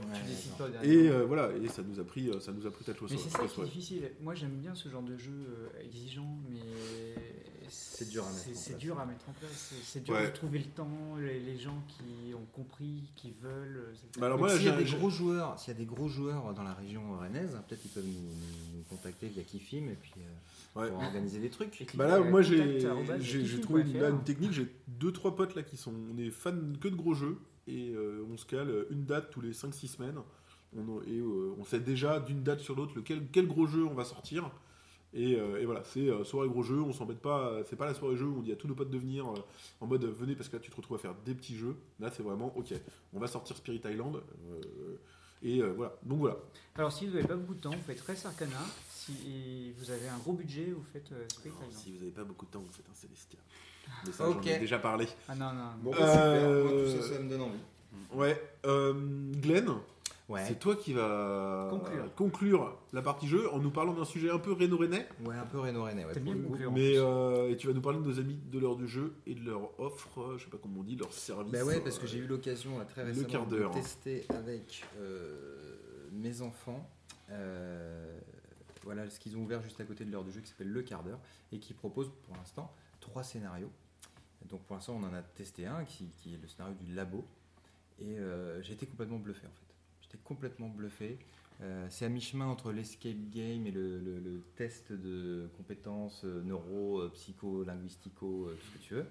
Et 0.83 1.09
euh, 1.09 1.25
voilà, 1.25 1.49
et 1.55 1.67
ça 1.67 1.81
nous 1.83 1.99
a 1.99 2.03
pris, 2.03 2.31
ça 2.39 2.51
nous 2.51 2.65
a 2.65 2.71
pris 2.71 2.85
tête 2.85 2.95
Mais 3.01 3.07
c'est 3.09 3.29
ça 3.29 3.45
qui 3.45 3.61
est 3.61 3.63
difficile. 3.65 4.11
Moi, 4.21 4.35
j'aime 4.35 4.55
bien 4.57 4.73
ce 4.75 4.89
genre 4.89 5.01
de 5.03 5.17
jeu 5.17 5.33
exigeant, 5.83 6.37
mais 6.49 6.57
C'est 7.69 8.09
dur 8.09 8.23
à 8.23 8.29
mettre 8.29 8.41
c'est- 8.43 8.51
en 8.51 8.55
C'est 8.55 8.69
place. 8.71 8.79
dur 8.81 8.99
à 8.99 9.05
mettre 9.05 9.29
en 9.29 9.33
place. 9.33 9.73
C'est- 9.83 9.99
dur 10.03 10.13
Ouais. 10.15 10.27
de 10.27 10.31
trouver 10.35 10.59
le 10.59 10.65
temps, 10.65 11.15
les, 11.19 11.39
les 11.39 11.57
gens 11.57 11.81
qui 11.87 12.33
ont 12.33 12.45
compris, 12.53 13.03
qui 13.15 13.33
veulent. 13.41 13.77
euh, 13.77 13.93
Bah 14.19 14.25
alors 14.27 14.37
Donc, 14.37 14.47
moi, 14.47 14.55
s'il 14.57 14.65
y 14.65 14.69
a 14.69 14.75
des 14.77 14.85
gros 14.85 15.09
joueurs, 15.09 15.59
s'il 15.59 15.73
y 15.73 15.75
a 15.75 15.79
des 15.79 15.85
gros 15.85 16.07
joueurs 16.07 16.53
dans 16.53 16.63
la 16.63 16.73
région 16.73 17.01
rennaise, 17.17 17.55
hein, 17.55 17.63
peut-être 17.67 17.81
ils 17.85 17.89
peuvent 17.91 18.05
nous, 18.05 18.11
nous- 18.13 18.77
nous 18.77 18.83
contacter 18.89 19.27
via 19.27 19.43
Kifim 19.43 19.87
et 19.89 19.97
puis 20.01 20.13
euh, 20.17 20.79
Ouais. 20.81 20.89
pour 20.89 20.99
organiser 21.03 21.39
des 21.39 21.49
trucs. 21.49 21.85
Bah 21.95 22.07
là, 22.07 22.19
moi 22.19 22.41
j'ai 22.41 22.79
trouvé 23.61 23.81
une, 23.83 23.99
là, 23.99 24.09
une 24.09 24.23
technique. 24.23 24.51
J'ai 24.53 24.67
deux 24.87 25.11
trois 25.11 25.35
potes 25.35 25.55
là 25.55 25.63
qui 25.63 25.77
sont 25.77 25.93
on 26.13 26.17
est 26.17 26.29
fans 26.31 26.53
que 26.79 26.87
de 26.87 26.95
gros 26.95 27.13
jeux 27.13 27.37
et 27.67 27.89
euh, 27.91 28.25
on 28.31 28.37
se 28.37 28.45
cale 28.45 28.85
une 28.89 29.05
date 29.05 29.29
tous 29.31 29.41
les 29.41 29.53
5-6 29.53 29.87
semaines. 29.87 30.17
On, 30.77 31.01
et 31.01 31.17
euh, 31.17 31.55
on 31.59 31.65
sait 31.65 31.79
déjà 31.79 32.19
d'une 32.19 32.43
date 32.43 32.59
sur 32.59 32.75
l'autre 32.75 32.93
lequel 32.95 33.27
quel 33.31 33.47
gros 33.47 33.65
jeu 33.65 33.83
on 33.85 33.95
va 33.95 34.05
sortir. 34.05 34.51
Et, 35.13 35.35
euh, 35.35 35.59
et 35.59 35.65
voilà, 35.65 35.83
c'est 35.85 36.07
euh, 36.07 36.23
soirée 36.23 36.47
gros 36.49 36.61
jeu. 36.63 36.79
On 36.81 36.93
s'embête 36.93 37.19
pas. 37.19 37.57
C'est 37.67 37.75
pas 37.75 37.85
la 37.87 37.93
soirée 37.95 38.15
jeu 38.15 38.25
où 38.25 38.37
on 38.39 38.41
dit 38.41 38.51
à 38.51 38.55
tous 38.55 38.67
nos 38.67 38.75
potes 38.75 38.91
de 38.91 38.97
venir 38.97 39.25
euh, 39.27 39.33
en 39.81 39.87
mode 39.87 40.05
venez 40.05 40.35
parce 40.35 40.49
que 40.49 40.57
là 40.57 40.61
tu 40.61 40.69
te 40.69 40.75
retrouves 40.75 40.97
à 40.97 40.99
faire 40.99 41.15
des 41.25 41.33
petits 41.33 41.57
jeux. 41.57 41.75
Là 41.99 42.11
c'est 42.15 42.21
vraiment 42.23 42.53
ok. 42.55 42.73
On 43.13 43.19
va 43.19 43.27
sortir 43.27 43.57
Spirit 43.57 43.81
Island. 43.85 44.17
euh, 44.17 44.95
et 45.41 45.61
euh, 45.61 45.71
voilà. 45.75 45.95
Donc 46.03 46.19
voilà. 46.19 46.37
Alors, 46.75 46.91
si 46.91 47.07
vous 47.07 47.13
n'avez 47.15 47.27
pas 47.27 47.35
beaucoup 47.35 47.55
de 47.55 47.61
temps, 47.61 47.71
vous 47.71 47.81
faites 47.87 48.01
Res 48.01 48.25
Arcana. 48.25 48.57
Si 48.89 49.71
vous 49.79 49.89
avez 49.89 50.07
un 50.09 50.17
gros 50.17 50.33
budget, 50.33 50.65
vous 50.75 50.83
faites 50.93 51.11
euh, 51.13 51.23
Spirit 51.29 51.55
Island. 51.55 51.71
Si 51.71 51.91
vous 51.93 52.01
avez 52.03 52.11
pas 52.11 52.23
beaucoup 52.25 52.45
de 52.45 52.51
temps, 52.51 52.59
vous 52.59 52.71
faites 52.73 52.85
un 52.91 52.93
Célestia. 52.93 53.39
Mais 54.05 54.11
ça, 54.11 54.29
Ok. 54.29 54.43
j'en 54.43 54.49
ai 54.51 54.59
déjà 54.59 54.79
parlé. 54.79 55.07
Ah 55.29 55.35
non, 55.35 55.51
non. 55.53 55.71
Bon, 55.81 55.91
bah, 55.91 55.97
super. 55.97 56.49
Moi, 56.49 56.71
tout 56.83 57.01
ça, 57.01 57.13
ça 57.13 57.19
me 57.19 57.29
donne 57.29 57.41
envie. 57.41 57.57
Ouais. 58.13 58.51
Euh, 58.65 58.93
Glenn. 59.41 59.69
Ouais. 60.29 60.45
C'est 60.47 60.59
toi 60.59 60.75
qui 60.75 60.93
vas 60.93 61.67
Conclure. 61.71 62.15
conclure 62.15 62.77
la 62.93 63.01
partie 63.01 63.27
jeu 63.27 63.51
en 63.51 63.57
nous 63.57 63.71
parlant 63.71 63.93
d'un 63.93 64.05
sujet 64.05 64.29
un 64.29 64.37
peu 64.37 64.53
réno 64.53 64.77
rennais 64.77 65.07
Ouais, 65.25 65.35
un 65.35 65.45
peu 65.47 65.57
René. 65.59 65.79
Ouais, 65.79 66.13
pour 66.19 66.33
le 66.33 66.39
coup. 66.41 66.71
mais 66.71 66.93
euh, 66.97 67.49
et 67.49 67.57
tu 67.57 67.65
vas 67.65 67.73
nous 67.73 67.81
parler 67.81 67.97
de 67.99 68.03
nos 68.03 68.19
amis 68.19 68.35
de 68.51 68.59
l'heure 68.59 68.75
du 68.75 68.87
jeu 68.87 69.15
et 69.25 69.33
de 69.33 69.43
leur 69.43 69.77
offre, 69.79 70.21
euh, 70.21 70.37
je 70.37 70.43
sais 70.43 70.49
pas 70.51 70.59
comment 70.61 70.81
on 70.81 70.83
dit, 70.83 70.95
leur 70.95 71.11
service. 71.11 71.51
Bah 71.51 71.63
ouais, 71.63 71.79
parce 71.79 71.97
que 71.97 72.03
euh, 72.03 72.07
j'ai 72.07 72.19
eu 72.19 72.27
l'occasion 72.27 72.77
là, 72.77 72.85
très 72.85 73.03
récemment 73.03 73.45
de 73.47 73.67
tester 73.73 74.25
avec 74.29 74.83
euh, 74.99 75.75
mes 76.11 76.41
enfants. 76.43 76.87
euh, 77.31 78.19
voilà 78.83 79.09
ce 79.09 79.19
qu'ils 79.19 79.35
ont 79.35 79.41
ouvert 79.41 79.61
juste 79.63 79.81
à 79.81 79.83
côté 79.83 80.05
de 80.05 80.11
l'heure 80.11 80.23
du 80.23 80.31
jeu 80.31 80.41
qui 80.41 80.47
s'appelle 80.49 80.71
Le 80.71 80.81
Quart 80.83 81.03
d'heure 81.03 81.19
et 81.51 81.57
qui 81.59 81.73
propose 81.73 82.09
pour 82.23 82.35
l'instant 82.35 82.71
trois 82.99 83.23
scénarios. 83.23 83.71
Donc 84.47 84.61
pour 84.63 84.75
l'instant 84.75 84.95
on 84.99 85.03
en 85.05 85.13
a 85.13 85.21
testé 85.21 85.65
un 85.65 85.83
qui, 85.85 86.05
qui 86.17 86.33
est 86.35 86.39
le 86.41 86.47
scénario 86.47 86.75
du 86.79 86.93
labo 86.93 87.25
et 87.99 88.17
euh, 88.19 88.61
j'ai 88.61 88.73
été 88.73 88.85
complètement 88.85 89.17
bluffé 89.17 89.45
en 89.45 89.49
fait. 89.49 89.68
J'étais 90.11 90.23
complètement 90.23 90.69
bluffé. 90.69 91.19
Euh, 91.61 91.85
c'est 91.89 92.05
à 92.05 92.09
mi-chemin 92.09 92.47
entre 92.47 92.71
l'escape 92.71 93.29
game 93.29 93.67
et 93.67 93.71
le, 93.71 93.99
le- 93.99 94.19
le 94.19 94.41
test 94.55 94.91
de 94.91 95.49
compétences 95.57 96.23
euh, 96.25 96.41
neuro, 96.41 96.99
euh, 97.01 97.09
psycho, 97.09 97.63
linguistico, 97.63 98.49
tout 98.59 98.65
ce 98.65 98.71
que 98.77 98.83
tu 98.83 98.93
veux. 98.95 99.05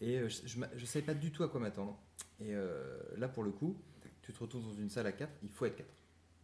Et 0.00 0.28
je 0.28 0.58
ne 0.58 0.86
savais 0.86 1.04
pas 1.04 1.14
du 1.14 1.30
tout 1.32 1.42
à 1.42 1.48
quoi 1.48 1.60
m'attendre. 1.60 1.98
Et 2.40 2.54
euh, 2.54 2.98
là, 3.18 3.28
pour 3.28 3.42
le 3.42 3.50
coup, 3.50 3.76
tu 4.22 4.32
te 4.32 4.38
retrouves 4.38 4.62
dans 4.64 4.72
une 4.74 4.88
salle 4.88 5.06
à 5.06 5.12
4, 5.12 5.30
il 5.42 5.50
faut 5.50 5.66
être 5.66 5.76
4. 5.76 5.88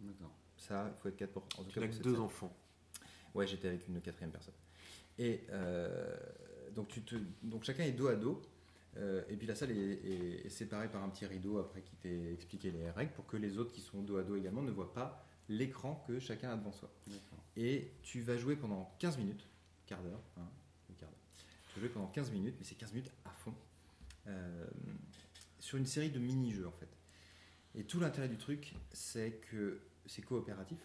D'accord. 0.00 0.32
Ça, 0.58 0.92
il 0.94 1.00
faut 1.00 1.08
être 1.08 1.16
4 1.16 1.30
pour. 1.30 1.44
En 1.58 1.62
tout 1.64 1.70
Tu 1.70 1.80
cas, 1.80 1.90
cette 1.90 2.02
deux 2.02 2.12
salle. 2.14 2.20
enfants. 2.22 2.54
Ouais, 3.34 3.46
j'étais 3.46 3.68
avec 3.68 3.86
une 3.88 4.00
quatrième 4.00 4.30
personne. 4.32 4.54
Et 5.18 5.44
euh, 5.50 6.14
donc, 6.74 6.88
tu 6.88 7.00
te, 7.02 7.14
donc 7.42 7.64
chacun 7.64 7.84
est 7.84 7.92
dos 7.92 8.08
à 8.08 8.16
dos. 8.16 8.42
Euh, 8.98 9.22
et 9.28 9.36
puis 9.36 9.46
la 9.46 9.54
salle 9.54 9.70
est, 9.70 9.74
est- 9.76 10.46
est 10.46 10.50
séparée 10.50 10.90
par 10.90 11.02
un 11.02 11.08
petit 11.08 11.24
rideau 11.26 11.58
après 11.58 11.82
qui 11.82 11.94
t'ait 11.96 12.32
expliqué 12.32 12.70
les 12.70 12.90
règles 12.90 13.12
pour 13.12 13.26
que 13.26 13.36
les 13.36 13.58
autres 13.58 13.72
qui 13.72 13.80
sont 13.80 14.02
dos 14.02 14.16
à 14.16 14.22
dos 14.24 14.36
également 14.36 14.62
ne 14.62 14.70
voient 14.70 14.92
pas 14.92 15.24
l'écran 15.48 16.04
que 16.06 16.18
chacun 16.18 16.50
a 16.50 16.56
devant 16.56 16.72
soi. 16.72 16.90
Et 17.56 17.92
tu 18.02 18.20
vas 18.22 18.36
jouer 18.36 18.56
pendant 18.56 18.94
15 18.98 19.18
minutes, 19.18 19.46
quart 19.86 20.02
d'heure, 20.02 20.20
hein, 20.36 20.48
quart 20.98 21.08
d'heure. 21.08 21.18
Tu 21.68 21.74
vas 21.76 21.80
jouer 21.86 21.88
pendant 21.94 22.08
15 22.08 22.30
minutes, 22.32 22.54
mais 22.58 22.64
c'est 22.64 22.74
15 22.74 22.92
minutes 22.92 23.12
à 23.24 23.30
fond, 23.30 23.54
euh, 24.26 24.66
sur 25.60 25.78
une 25.78 25.86
série 25.86 26.10
de 26.10 26.18
mini-jeux 26.18 26.66
en 26.66 26.72
fait. 26.72 26.88
Et 27.74 27.84
tout 27.84 28.00
l'intérêt 28.00 28.28
du 28.28 28.36
truc, 28.36 28.74
c'est 28.92 29.40
que 29.50 29.80
c'est 30.06 30.22
coopératif, 30.22 30.78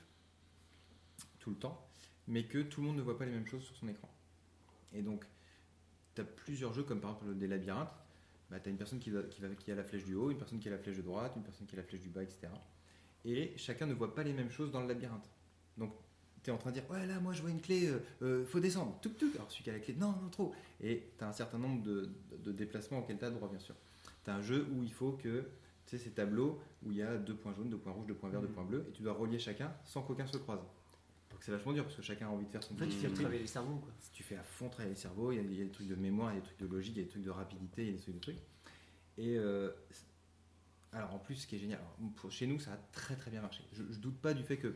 tout 1.40 1.50
le 1.50 1.56
temps, 1.58 1.88
mais 2.28 2.46
que 2.46 2.60
tout 2.62 2.82
le 2.82 2.88
monde 2.88 2.98
ne 2.98 3.02
voit 3.02 3.18
pas 3.18 3.26
les 3.26 3.32
mêmes 3.32 3.48
choses 3.48 3.64
sur 3.64 3.76
son 3.76 3.88
écran. 3.88 4.10
Et 4.94 5.02
donc, 5.02 5.26
tu 6.16 6.22
as 6.22 6.26
plusieurs 6.26 6.74
jeux, 6.74 6.84
comme 6.84 7.02
par 7.02 7.12
exemple 7.12 7.36
des 7.36 7.48
labyrinthes. 7.48 7.92
Bah, 8.54 8.60
tu 8.60 8.70
as 8.70 8.72
une 8.72 8.78
personne 8.78 9.00
qui, 9.00 9.10
va- 9.10 9.24
qui, 9.24 9.42
va- 9.42 9.48
qui 9.50 9.72
a 9.72 9.76
la 9.76 9.84
flèche 9.84 10.06
du 10.06 10.14
haut, 10.14 10.30
une 10.30 10.38
personne 10.38 10.60
qui 10.60 10.68
a 10.68 10.72
la 10.72 10.78
flèche 10.78 10.98
de 10.98 11.02
droite, 11.02 11.34
une 11.36 11.42
personne 11.42 11.66
qui 11.66 11.74
a 11.74 11.78
la 11.80 11.84
flèche 11.84 12.02
du 12.02 12.10
bas, 12.10 12.22
etc. 12.22 12.42
Et 13.26 13.52
chacun 13.58 13.88
ne 13.88 13.96
voit 13.96 14.14
pas 14.14 14.22
les 14.22 14.32
mêmes 14.34 14.52
choses 14.52 14.72
dans 14.72 14.82
le 14.82 14.88
labyrinthe. 14.88 15.28
Donc, 15.76 15.92
tu 16.44 16.52
es 16.52 16.54
en 16.54 16.58
train 16.60 16.70
de 16.70 16.76
dire 16.80 16.84
Ouais, 16.92 17.08
là, 17.08 17.20
moi, 17.20 17.34
je 17.34 17.42
vois 17.42 17.50
une 17.50 17.62
clé, 17.62 17.88
euh, 17.88 18.00
euh, 18.22 18.46
faut 18.46 18.60
descendre. 18.60 19.00
Tuk 19.02 19.18
tuk. 19.18 19.34
Alors, 19.36 19.50
celui 19.52 19.64
qui 19.64 19.70
a 19.72 19.74
la 19.74 19.80
clé, 19.80 19.96
non, 19.96 20.12
non, 20.22 20.30
trop. 20.30 20.54
Et 20.82 21.02
tu 21.18 21.24
as 21.24 21.28
un 21.30 21.34
certain 21.34 21.58
nombre 21.58 21.82
de, 21.82 22.10
de 22.44 22.52
déplacements 22.52 23.00
auxquels 23.00 23.18
tu 23.18 23.26
as 23.26 23.32
droit, 23.32 23.50
bien 23.50 23.58
sûr. 23.60 23.74
Tu 24.24 24.30
as 24.30 24.36
un 24.36 24.42
jeu 24.44 24.68
où 24.72 24.84
il 24.84 24.92
faut 24.92 25.14
que, 25.14 25.40
tu 25.88 25.98
sais, 25.98 25.98
ces 25.98 26.12
tableaux 26.12 26.60
où 26.86 26.92
il 26.92 26.98
y 26.98 27.02
a 27.02 27.18
deux 27.18 27.34
points 27.34 27.54
jaunes, 27.54 27.70
deux 27.70 27.78
points 27.78 27.94
rouges, 27.94 28.06
deux 28.06 28.14
points 28.14 28.30
verts, 28.30 28.42
deux 28.42 28.48
points 28.54 28.66
bleus, 28.66 28.86
et 28.88 28.92
tu 28.92 29.02
dois 29.02 29.14
relier 29.14 29.40
chacun 29.40 29.74
sans 29.84 30.04
qu'aucun 30.04 30.28
se 30.28 30.38
croise. 30.38 30.60
C'est 31.44 31.52
vachement 31.52 31.74
dur 31.74 31.84
parce 31.84 31.98
que 31.98 32.02
chacun 32.02 32.28
a 32.28 32.30
envie 32.30 32.46
de 32.46 32.50
faire 32.50 32.64
son 32.64 32.74
En 32.74 32.78
fait, 32.78 32.88
tu 32.88 32.94
fais 32.94 33.10
travailler 33.10 33.42
les 33.42 33.48
cerveaux. 33.48 33.76
Quoi. 33.76 33.92
Si 34.00 34.12
tu 34.14 34.24
fais 34.24 34.38
à 34.38 34.44
fond 34.44 34.70
travailler 34.70 34.96
le 34.96 35.00
cerveau, 35.00 35.34
il 35.34 35.36
y, 35.36 35.40
a, 35.40 35.42
il 35.42 35.54
y 35.54 35.62
a 35.62 35.66
des 35.66 35.72
trucs 35.72 35.90
de 35.90 35.96
mémoire, 35.96 36.32
il 36.32 36.36
y 36.36 36.38
a 36.38 36.40
des 36.40 36.46
trucs 36.48 36.60
de 36.60 36.66
logique, 36.68 36.94
il 36.96 37.00
y 37.00 37.02
a 37.02 37.04
des 37.04 37.10
trucs 37.10 37.24
de 37.26 37.30
rapidité, 37.32 37.82
il 37.82 37.88
y 37.88 37.90
a 37.90 37.94
des 37.96 38.00
trucs 38.02 38.16
de 38.16 38.20
trucs. 38.22 38.40
Et 39.18 39.38
euh, 39.38 39.70
alors 40.94 41.14
en 41.14 41.20
plus, 41.20 41.36
ce 41.36 41.46
qui 41.48 41.58
est 41.58 41.60
génial, 41.60 41.80
alors, 41.80 41.98
pour- 42.16 42.32
chez 42.32 42.48
nous, 42.48 42.60
ça 42.60 42.72
a 42.72 42.78
très 42.94 43.18
très 43.18 43.30
bien 43.30 43.42
marché. 43.42 43.62
Je, 43.74 43.84
je 43.92 44.00
doute 44.00 44.16
pas 44.22 44.34
du 44.34 44.42
fait 44.44 44.56
que 44.56 44.74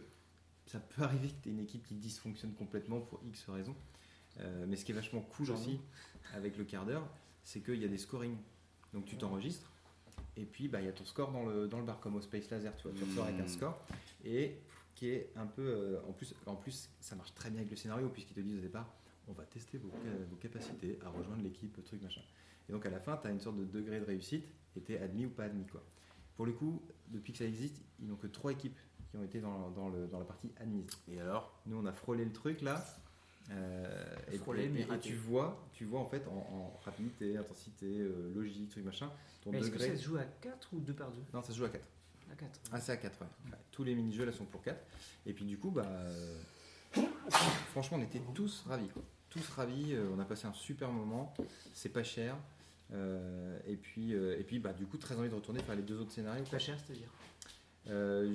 ça 0.66 0.82
peut 0.82 1.02
arriver 1.04 1.30
que 1.30 1.42
tu 1.42 1.48
aies 1.48 1.54
une 1.54 1.62
équipe 1.62 1.86
qui 1.88 1.96
dysfonctionne 1.96 2.54
complètement 2.54 3.00
pour 3.00 3.22
X 3.26 3.48
raisons. 3.50 3.76
Euh, 4.42 4.66
mais 4.68 4.76
ce 4.76 4.84
qui 4.84 4.92
est 4.92 4.96
vachement 4.96 5.22
cool 5.22 5.50
aussi 5.52 5.80
avec 6.34 6.58
le 6.58 6.66
quart 6.66 6.86
d'heure, 6.86 7.08
c'est 7.44 7.62
qu'il 7.62 7.82
y 7.82 7.86
a 7.86 7.88
des 7.88 7.98
scorings. 7.98 8.38
Donc 8.94 9.06
tu 9.06 9.16
t'enregistres 9.18 9.72
et 10.36 10.44
puis 10.46 10.68
bah, 10.68 10.82
il 10.82 10.86
y 10.86 10.90
a 10.90 10.94
ton 10.94 11.06
score 11.06 11.32
dans 11.32 11.46
le, 11.46 11.68
dans 11.70 11.80
le 11.80 11.86
bar 11.86 12.02
comme 12.02 12.16
au 12.16 12.22
Space 12.22 12.50
Laser, 12.50 12.76
tu 12.76 12.84
vois, 12.90 12.92
tu 12.98 13.04
ressors 13.06 13.26
avec 13.26 13.40
un 13.40 13.48
score 13.48 13.80
et 14.26 14.58
qui 14.98 15.10
est 15.10 15.30
un 15.36 15.46
peu 15.46 15.62
euh, 15.62 16.00
en 16.10 16.12
plus 16.12 16.34
en 16.48 16.56
plus 16.56 16.90
ça 17.00 17.16
marche 17.16 17.34
très 17.36 17.50
bien 17.52 17.60
avec 17.60 17.70
le 17.70 17.78
scénario 17.78 18.10
puisqu'ils 18.10 18.34
te 18.34 18.40
disent 18.40 18.58
au 18.58 18.62
départ 18.62 18.92
on 19.28 19.34
va 19.34 19.44
tester 19.46 19.78
vos, 19.78 19.90
ca- 19.92 20.26
vos 20.30 20.36
capacités 20.38 20.98
à 21.06 21.10
rejoindre 21.10 21.44
l'équipe 21.44 21.84
truc 21.84 22.02
machin. 22.02 22.22
Et 22.68 22.72
donc 22.72 22.84
à 22.86 22.90
la 22.90 23.00
fin 23.00 23.16
tu 23.18 23.28
as 23.28 23.32
une 23.32 23.40
sorte 23.40 23.58
de 23.58 23.66
degré 23.66 24.00
de 24.00 24.06
réussite 24.06 24.46
et 24.76 24.82
tu 24.82 24.94
es 24.94 24.98
admis 25.00 25.26
ou 25.26 25.30
pas 25.30 25.44
admis 25.44 25.66
quoi. 25.68 25.84
Pour 26.36 26.46
le 26.46 26.54
coup, 26.54 26.82
depuis 27.10 27.32
que 27.34 27.40
ça 27.40 27.46
existe, 27.46 27.82
ils 28.00 28.08
n'ont 28.08 28.16
que 28.16 28.28
trois 28.28 28.52
équipes 28.52 28.78
qui 29.12 29.18
ont 29.18 29.24
été 29.24 29.40
dans, 29.40 29.70
dans, 29.72 29.90
le, 29.90 30.08
dans 30.08 30.20
la 30.20 30.26
partie 30.26 30.52
admise. 30.60 30.86
Et 31.10 31.20
alors? 31.20 31.60
Nous, 31.66 31.76
on 31.78 31.86
a 31.86 31.94
frôlé 31.94 32.24
le 32.26 32.32
truc 32.32 32.62
là. 32.62 32.84
euh, 33.52 34.16
et, 34.32 34.38
Frôlé, 34.38 34.66
et- 34.66 34.70
mais 34.70 34.82
et 34.82 35.00
tu 35.00 35.16
vois, 35.16 35.68
tu 35.74 35.86
vois 35.86 36.00
en 36.00 36.06
fait 36.06 36.28
en, 36.28 36.34
en 36.34 36.80
rapidité, 36.84 37.38
intensité, 37.38 38.00
euh, 38.00 38.32
logique, 38.36 38.70
truc 38.70 38.84
machin, 38.86 39.12
ton 39.42 39.52
Mais 39.52 39.60
Est-ce 39.60 39.72
que 39.72 39.80
ça 39.80 39.98
se 39.98 40.04
joue 40.04 40.18
à 40.18 40.24
4 40.26 40.74
ou 40.74 40.80
2 40.80 40.94
par 40.94 41.12
2 41.12 41.22
Non, 41.34 41.42
ça 41.42 41.52
se 41.54 41.58
joue 41.58 41.66
à 41.66 41.70
4. 41.70 41.84
À 42.32 42.36
4. 42.36 42.60
Ah, 42.72 42.80
c'est 42.82 42.92
à 42.92 42.98
4, 42.98 43.22
ouais. 43.22 43.28
Tous 43.72 43.84
les 43.84 43.96
mini-jeux 43.96 44.26
là 44.26 44.32
sont 44.32 44.46
pour 44.46 44.62
4. 44.62 44.78
Et 45.26 45.34
puis 45.34 45.46
du 45.46 45.58
coup, 45.58 45.72
bah, 45.72 45.86
euh, 45.88 46.38
franchement, 47.72 47.98
on 48.00 48.04
était 48.04 48.22
tous 48.34 48.64
ravis. 48.68 48.88
Quoi. 48.90 49.04
Tous 49.30 49.48
ravis. 49.50 49.94
euh, 49.94 50.08
on 50.16 50.20
a 50.20 50.26
passé 50.26 50.48
un 50.48 50.54
super 50.54 50.90
moment. 50.92 51.34
C'est 51.74 51.90
pas 51.90 52.04
cher. 52.04 52.36
Euh, 52.94 53.60
et 53.68 53.76
puis, 53.76 54.14
euh, 54.14 54.40
et 54.40 54.44
puis 54.44 54.60
bah, 54.60 54.74
du 54.74 54.86
coup, 54.86 54.98
très 54.98 55.16
envie 55.16 55.30
de 55.30 55.36
retourner 55.36 55.62
faire 55.62 55.76
les 55.76 55.82
deux 55.82 56.00
autres 56.00 56.12
scénarios. 56.12 56.44
quoi. 56.44 56.52
Pas 56.52 56.60
cher, 56.60 56.78
c'est-à-dire 56.86 57.10
Euh, 57.90 58.34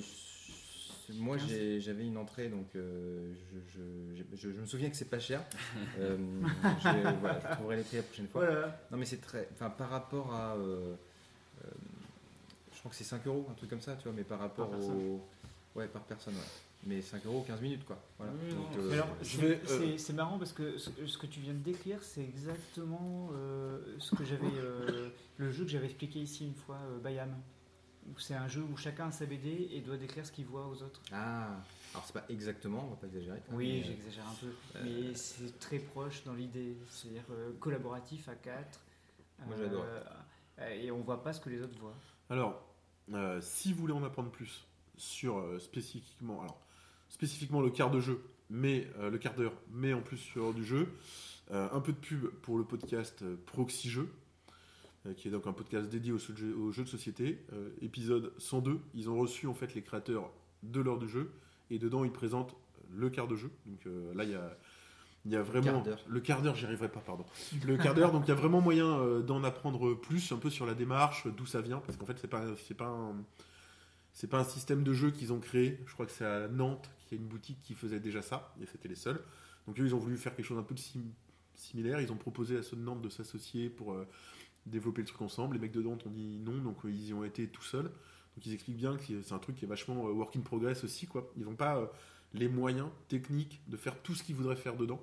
moi, 1.15 1.37
j'ai- 1.37 1.81
j'avais 1.81 2.07
une 2.07 2.17
entrée, 2.17 2.49
donc 2.49 2.75
euh, 2.75 3.33
je, 3.75 3.81
je- 3.81 4.37
je- 4.37 4.53
je 4.53 4.61
me 4.61 4.67
souviens 4.67 4.89
que 4.89 4.97
c'est 4.97 5.11
pas 5.11 5.19
cher. 5.19 5.43
Euh, 5.99 6.17
je, 6.83 7.19
voilà, 7.21 7.41
je 7.41 7.55
trouverai 7.57 7.77
les 7.77 7.83
prix 7.83 7.97
la 7.99 8.03
prochaine 8.03 8.29
fois. 8.29 8.47
Voilà. 8.47 8.81
Non, 8.91 8.97
mais 8.99 9.05
c'est 9.05 9.21
très. 9.21 9.49
Enfin, 9.53 9.69
par 9.71 9.91
rapport 9.91 10.33
à. 10.35 10.55
euh, 10.57 10.95
crois 12.83 12.90
que 12.90 12.97
c'est 12.97 13.05
5 13.05 13.27
euros, 13.27 13.47
un 13.51 13.55
truc 13.55 13.71
comme 13.71 13.81
ça, 13.81 13.95
tu 13.97 14.05
vois, 14.05 14.12
mais 14.12 14.25
par 14.25 14.40
rapport 14.40 14.68
Par 14.68 14.79
personne. 14.79 14.97
au. 14.97 15.21
Ouais, 15.79 15.87
par 15.88 16.03
personne, 16.03 16.35
ouais. 16.35 16.40
Mais 16.85 17.01
5 17.01 17.25
euros, 17.27 17.45
15 17.47 17.61
minutes, 17.61 17.85
quoi. 17.85 17.97
Voilà. 18.18 18.33
Oui, 18.42 18.57
euh, 18.77 19.03
je 19.23 19.97
c'est 19.97 20.12
euh, 20.12 20.16
marrant 20.16 20.37
parce 20.37 20.53
que 20.53 20.77
ce, 20.79 20.90
ce 21.07 21.16
que 21.16 21.27
tu 21.27 21.38
viens 21.40 21.53
de 21.55 21.61
décrire, 21.61 22.03
c'est 22.03 22.23
exactement 22.23 23.31
euh, 23.35 23.79
ce 23.99 24.16
que 24.16 24.25
j'avais, 24.25 24.51
euh, 24.59 25.09
le 25.38 25.53
jeu 25.53 25.64
que 25.64 25.71
j'avais 25.71 25.87
expliqué 25.87 26.18
ici 26.18 26.45
une 26.45 26.55
fois, 26.55 26.79
euh, 26.90 26.99
Bayam. 26.99 27.31
Où 28.11 28.18
C'est 28.18 28.35
un 28.35 28.49
jeu 28.49 28.62
où 28.62 28.77
chacun 28.77 29.07
a 29.07 29.12
sa 29.12 29.27
BD 29.27 29.68
et 29.73 29.81
doit 29.81 29.97
décrire 29.97 30.27
ce 30.27 30.33
qu'il 30.33 30.47
voit 30.47 30.66
aux 30.66 30.83
autres. 30.83 31.01
Ah, 31.12 31.51
alors 31.95 32.05
c'est 32.05 32.12
pas 32.14 32.25
exactement, 32.29 32.85
on 32.87 32.90
va 32.90 32.97
pas 32.97 33.07
exagérer. 33.07 33.40
quand 33.49 33.55
Oui, 33.55 33.79
mais, 33.79 33.85
j'exagère 33.85 34.27
un 34.27 34.35
peu, 34.40 34.53
mais 34.83 35.14
c'est 35.14 35.57
très 35.61 35.79
proche 35.79 36.25
dans 36.25 36.35
l'idée, 36.35 36.77
c'est-à-dire 36.90 37.23
euh, 37.31 37.53
collaboratif 37.61 38.29
à 38.29 38.35
quatre. 38.35 38.81
Moi, 39.47 39.55
j'adore. 39.57 39.85
Et 40.81 40.90
on 40.90 41.01
voit 41.03 41.23
pas 41.23 41.33
ce 41.33 41.40
que 41.40 41.49
les 41.49 41.62
autres 41.62 41.79
voient. 41.79 41.95
Alors, 42.29 42.61
euh, 43.14 43.40
si 43.40 43.72
vous 43.72 43.81
voulez 43.81 43.92
en 43.92 44.05
apprendre 44.05 44.31
plus 44.31 44.66
sur 44.96 45.38
euh, 45.38 45.59
spécifiquement, 45.59 46.44
le 47.61 47.70
quart 47.70 47.90
de 47.90 48.01
jeu, 48.01 48.22
mais 48.51 48.88
euh, 48.98 49.11
le 49.11 49.18
quart 49.18 49.35
d'heure, 49.35 49.55
mais 49.70 49.92
en 49.92 50.01
plus 50.01 50.18
sur 50.18 50.55
du 50.55 50.64
jeu, 50.64 50.88
un 51.51 51.81
peu 51.81 51.92
de 51.92 51.98
pub 51.98 52.29
pour 52.40 52.57
le 52.57 52.64
podcast 52.64 53.22
Proxy 53.44 53.90
Jeux, 53.90 54.09
euh, 55.07 55.12
qui 55.12 55.29
est 55.29 55.31
donc 55.31 55.46
un 55.46 55.53
podcast 55.53 55.90
dédié 55.90 56.11
aux 56.11 56.18
jeux, 56.18 56.85
de 56.85 56.88
société. 56.88 57.44
Épisode 57.83 58.33
102, 58.38 58.81
ils 58.94 59.11
ont 59.11 59.18
reçu 59.18 59.46
en 59.46 59.53
fait 59.53 59.75
les 59.75 59.83
créateurs 59.83 60.31
de 60.62 60.81
l'heure 60.81 60.98
du 60.98 61.11
jeu, 61.11 61.31
et 61.70 61.79
dedans 61.79 62.05
ils 62.05 62.12
présentent 62.12 62.57
le 62.90 63.11
quart 63.11 63.29
de 63.29 63.37
jeu. 63.37 63.51
Donc 63.66 63.87
là, 64.14 64.25
il 64.25 64.31
y 64.31 64.35
a 64.35 64.57
il 65.25 65.33
y 65.33 65.37
a 65.37 65.43
vraiment 65.43 65.83
Quart 65.83 65.99
le 66.09 66.21
quart 66.21 66.43
d'heure, 66.43 66.55
j'y 66.57 66.65
arriverai 66.65 66.89
pas, 66.91 67.01
pardon. 67.01 67.25
Le 67.65 67.77
quart 67.77 67.95
d'heure, 67.95 68.11
donc 68.13 68.25
il 68.27 68.29
y 68.29 68.33
a 68.33 68.35
vraiment 68.37 68.61
moyen 68.61 68.99
euh, 69.01 69.23
d'en 69.23 69.45
apprendre 69.45 69.95
plus, 69.95 70.33
un 70.33 70.37
peu 70.39 70.51
sur 70.51 70.67
la 70.67 70.75
démarche, 70.75 71.27
d'où 71.29 71.47
ça 71.47 71.61
vient, 71.61 71.79
parce 71.79 71.97
qu'en 71.97 72.07
fait 72.07 72.19
c'est 72.21 72.29
pas 72.29 72.45
c'est 72.67 72.75
pas 72.77 72.89
un 72.89 73.15
c'est 74.15 74.27
pas 74.29 74.39
un 74.41 74.45
système 74.45 74.83
de 74.83 74.93
jeu 74.93 75.11
qu'ils 75.11 75.33
ont 75.33 75.41
créé. 75.41 75.81
Je 75.87 75.93
crois 75.95 76.07
que 76.07 76.13
c'est 76.13 76.25
à 76.27 76.49
Nantes 76.49 76.91
qu'il 77.07 77.17
y 77.17 77.21
a 77.21 77.23
une 77.23 77.29
boutique 77.29 77.59
qui 77.63 77.75
faisait 77.75 78.01
déjà 78.01 78.21
ça, 78.21 78.55
et 78.61 78.67
c'était 78.67 78.89
les 78.89 78.95
seuls. 78.97 79.23
Donc 79.67 79.79
eux, 79.79 79.87
ils 79.87 79.95
ont 79.95 79.99
voulu 79.99 80.17
faire 80.17 80.35
quelque 80.35 80.45
chose 80.47 80.59
un 80.59 80.63
peu 80.65 80.75
de 80.75 80.81
sim- 80.81 81.13
similaire. 81.55 82.01
Ils 82.01 82.11
ont 82.13 82.17
proposé 82.17 82.59
à 82.59 82.63
ceux 82.63 82.77
de 82.77 82.83
Nantes 82.83 83.01
de 83.01 83.09
s'associer 83.09 83.71
pour 83.71 83.93
euh, 83.93 84.07
développer 84.67 85.03
le 85.03 85.07
truc 85.07 85.23
ensemble. 85.23 85.55
Les 85.55 85.61
mecs 85.61 85.73
de 85.73 85.81
Nantes 85.83 86.05
ont 86.07 86.11
dit 86.11 86.39
non, 86.41 86.59
donc 86.59 86.85
euh, 86.85 86.91
ils 86.91 87.09
y 87.09 87.15
ont 87.15 87.25
été 87.25 87.47
tout 87.47 87.63
seuls. 87.63 87.85
Donc 87.85 88.45
ils 88.45 88.53
expliquent 88.53 88.77
bien 88.79 88.97
que 88.97 89.03
c'est 89.23 89.33
un 89.33 89.39
truc 89.39 89.57
qui 89.57 89.65
est 89.65 89.69
vachement 89.69 90.09
euh, 90.09 90.13
work 90.13 90.35
in 90.37 90.41
progress 90.41 90.83
aussi, 90.85 91.07
quoi. 91.07 91.31
Ils 91.37 91.45
n'ont 91.45 91.55
pas 91.55 91.91
les 92.35 92.49
moyens 92.49 92.89
techniques 93.09 93.61
de 93.69 93.77
faire 93.77 93.97
tout 94.03 94.15
ce 94.15 94.23
qu'ils 94.23 94.35
voudraient 94.35 94.57
faire 94.57 94.77
dedans. 94.77 95.01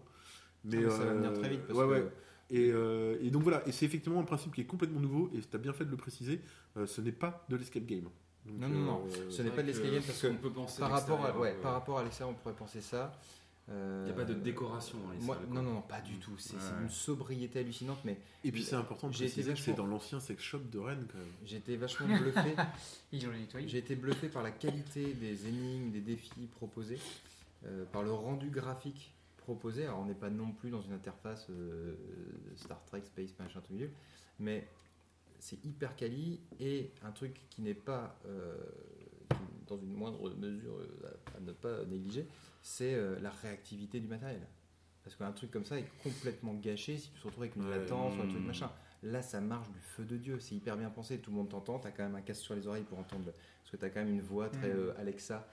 Mais, 0.66 0.78
Ah, 0.86 0.90
ça 0.90 1.06
va 1.06 1.14
venir 1.14 1.32
euh, 1.32 1.36
très 1.40 1.50
vite 1.50 1.62
parce 1.68 1.80
ouais, 1.80 1.86
que 1.86 1.92
ouais. 2.04 2.12
Et, 2.52 2.72
euh, 2.72 3.18
et 3.22 3.30
donc 3.30 3.44
voilà, 3.44 3.62
et 3.68 3.72
c'est 3.72 3.86
effectivement 3.86 4.20
un 4.20 4.24
principe 4.24 4.56
qui 4.56 4.62
est 4.62 4.66
complètement 4.66 5.00
nouveau, 5.00 5.30
et 5.36 5.40
tu 5.40 5.56
as 5.56 5.60
bien 5.60 5.72
fait 5.74 5.86
de 5.86 5.92
le 5.92 5.98
préciser, 5.98 6.42
euh, 6.78 6.88
ce 6.88 7.00
n'est 7.02 7.12
pas 7.12 7.46
de 7.50 7.56
l'escape 7.56 7.86
game. 7.86 8.10
Donc, 8.46 8.58
Non, 8.58 8.68
non, 8.70 8.80
non, 8.80 9.04
euh, 9.06 9.30
ce 9.30 9.42
n'est 9.44 9.52
pas 9.52 9.62
de 9.62 9.68
l'escape 9.68 9.92
game 9.92 10.02
parce 10.02 10.20
que 10.22 10.28
on 10.28 10.36
peut 10.36 10.50
penser 10.50 10.80
par 10.80 10.90
rapport, 10.92 11.24
à, 11.26 11.38
ouais, 11.38 11.56
euh, 11.58 11.62
par 11.62 11.74
rapport 11.74 12.00
à 12.00 12.04
l'extérieur, 12.04 12.36
on 12.36 12.42
pourrait 12.42 12.56
penser 12.56 12.82
ça. 12.82 13.12
Euh, 13.72 14.06
Il 14.08 14.12
n'y 14.12 14.20
a 14.20 14.26
pas 14.26 14.26
de 14.26 14.34
décoration 14.34 14.98
dans 14.98 15.12
les 15.12 15.20
moi, 15.20 15.38
non, 15.52 15.62
non, 15.62 15.74
non, 15.74 15.82
pas 15.82 16.02
du 16.02 16.16
tout. 16.16 16.32
C'est 16.40 16.56
Ouais. 16.56 16.62
une 16.82 16.90
sobriété 16.90 17.60
hallucinante, 17.60 18.00
mais 18.04 18.18
Et 18.44 18.52
puis 18.52 18.64
c'est 18.64 18.76
important 18.76 19.10
de 19.10 19.14
J'ai 19.14 19.26
été 19.26 19.34
préciser 19.44 19.54
que 19.54 19.60
c'est 19.60 19.74
dans 19.78 19.86
l'ancien 19.86 20.20
sex 20.20 20.42
shop 20.42 20.62
de 20.72 20.80
Rennes 20.80 21.06
quand 21.12 21.20
même. 21.20 21.28
j'ai 21.46 21.58
été 21.58 21.78
vachement 21.78 22.08
bluffé. 22.18 22.56
Ils 23.12 23.28
ont 23.28 23.32
les 23.32 23.42
nettoyé. 23.42 23.68
J'ai 23.68 23.78
été 23.78 23.96
bluffé 23.96 24.28
par 24.28 24.42
la 24.42 24.50
qualité 24.50 25.14
des 25.14 25.48
énigmes, 25.48 25.92
des 25.92 26.02
défis 26.02 26.48
proposés, 26.56 26.98
euh, 27.68 27.86
par 27.92 28.02
le 28.02 28.12
rendu 28.12 28.50
graphique 28.50 29.14
proposé. 29.54 29.86
Alors, 29.86 30.00
on 30.00 30.06
n'est 30.06 30.14
pas 30.14 30.30
non 30.30 30.52
plus 30.52 30.70
dans 30.70 30.82
une 30.82 30.94
interface 30.94 31.48
euh, 31.50 31.96
Star 32.56 32.84
Trek, 32.86 33.02
Space, 33.06 33.34
machin, 33.40 33.62
tout 33.62 33.74
milieu, 33.74 33.90
mais 34.40 34.68
c'est 35.40 35.64
hyper 35.66 35.96
quali 35.96 36.40
et 36.60 36.92
un 37.04 37.12
truc 37.12 37.42
qui 37.50 37.62
n'est 37.64 37.74
pas, 37.74 38.16
euh, 38.28 38.56
qui, 39.32 39.38
dans 39.68 39.78
une 39.78 39.94
moindre 39.94 40.30
mesure 40.36 40.76
euh, 40.78 41.18
à, 41.34 41.38
à 41.38 41.40
ne 41.40 41.52
pas 41.52 41.84
négliger, 41.86 42.28
c'est 42.62 42.94
euh, 42.94 43.20
la 43.22 43.32
réactivité 43.32 44.00
du 44.00 44.08
matériel. 44.08 44.42
Parce 45.04 45.16
qu'un 45.16 45.32
truc 45.32 45.50
comme 45.50 45.66
ça 45.66 45.80
est 45.80 45.88
complètement 46.04 46.54
gâché 46.54 46.98
si 46.98 47.10
tu 47.10 47.20
te 47.20 47.26
retrouves 47.26 47.44
avec 47.44 47.56
une 47.56 47.70
latence 47.70 48.16
ou 48.18 48.22
un 48.22 48.28
truc 48.28 48.42
Mm. 48.42 48.46
machin. 48.48 48.72
Là, 49.02 49.22
ça 49.22 49.40
marche 49.40 49.70
du 49.72 49.80
feu 49.80 50.04
de 50.04 50.18
Dieu. 50.18 50.40
C'est 50.40 50.56
hyper 50.56 50.76
bien 50.76 50.90
pensé. 50.90 51.18
Tout 51.20 51.32
le 51.32 51.38
monde 51.38 51.50
t'entend. 51.50 51.80
T'as 51.80 51.90
quand 51.92 52.04
même 52.04 52.16
un 52.16 52.22
casque 52.22 52.42
sur 52.42 52.54
les 52.54 52.68
oreilles 52.68 52.84
pour 52.84 53.00
entendre. 53.00 53.32
Parce 53.62 53.72
que 53.72 53.78
t'as 53.78 53.90
quand 53.90 54.02
même 54.02 54.10
une 54.14 54.22
voix 54.22 54.50
très 54.50 54.68
Mm. 54.68 54.78
euh, 54.78 54.94
Alexa. 55.00 55.48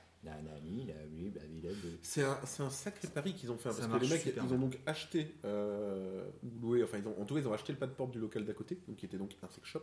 C'est 2.02 2.22
un, 2.22 2.38
c'est 2.44 2.62
un 2.62 2.70
sacré 2.70 3.08
pari 3.08 3.34
qu'ils 3.34 3.50
ont 3.50 3.56
fait. 3.56 3.70
Ça 3.70 3.86
Parce 3.88 4.00
que 4.00 4.04
les 4.04 4.08
mecs, 4.08 4.26
ils 4.26 4.52
ont 4.52 4.58
donc 4.58 4.78
acheté, 4.86 5.34
euh, 5.44 6.24
ou 6.42 6.60
loué, 6.60 6.82
enfin, 6.82 6.98
ils 6.98 7.06
ont, 7.06 7.20
en 7.20 7.24
tout 7.24 7.34
cas, 7.34 7.40
ils 7.40 7.48
ont 7.48 7.52
acheté 7.52 7.72
le 7.72 7.78
pas 7.78 7.86
de 7.86 7.92
porte 7.92 8.10
du 8.10 8.18
local 8.18 8.44
d'à 8.44 8.54
côté, 8.54 8.78
donc, 8.86 8.96
qui 8.96 9.06
était 9.06 9.18
donc 9.18 9.36
un 9.42 9.48
sex 9.48 9.66
shop. 9.66 9.82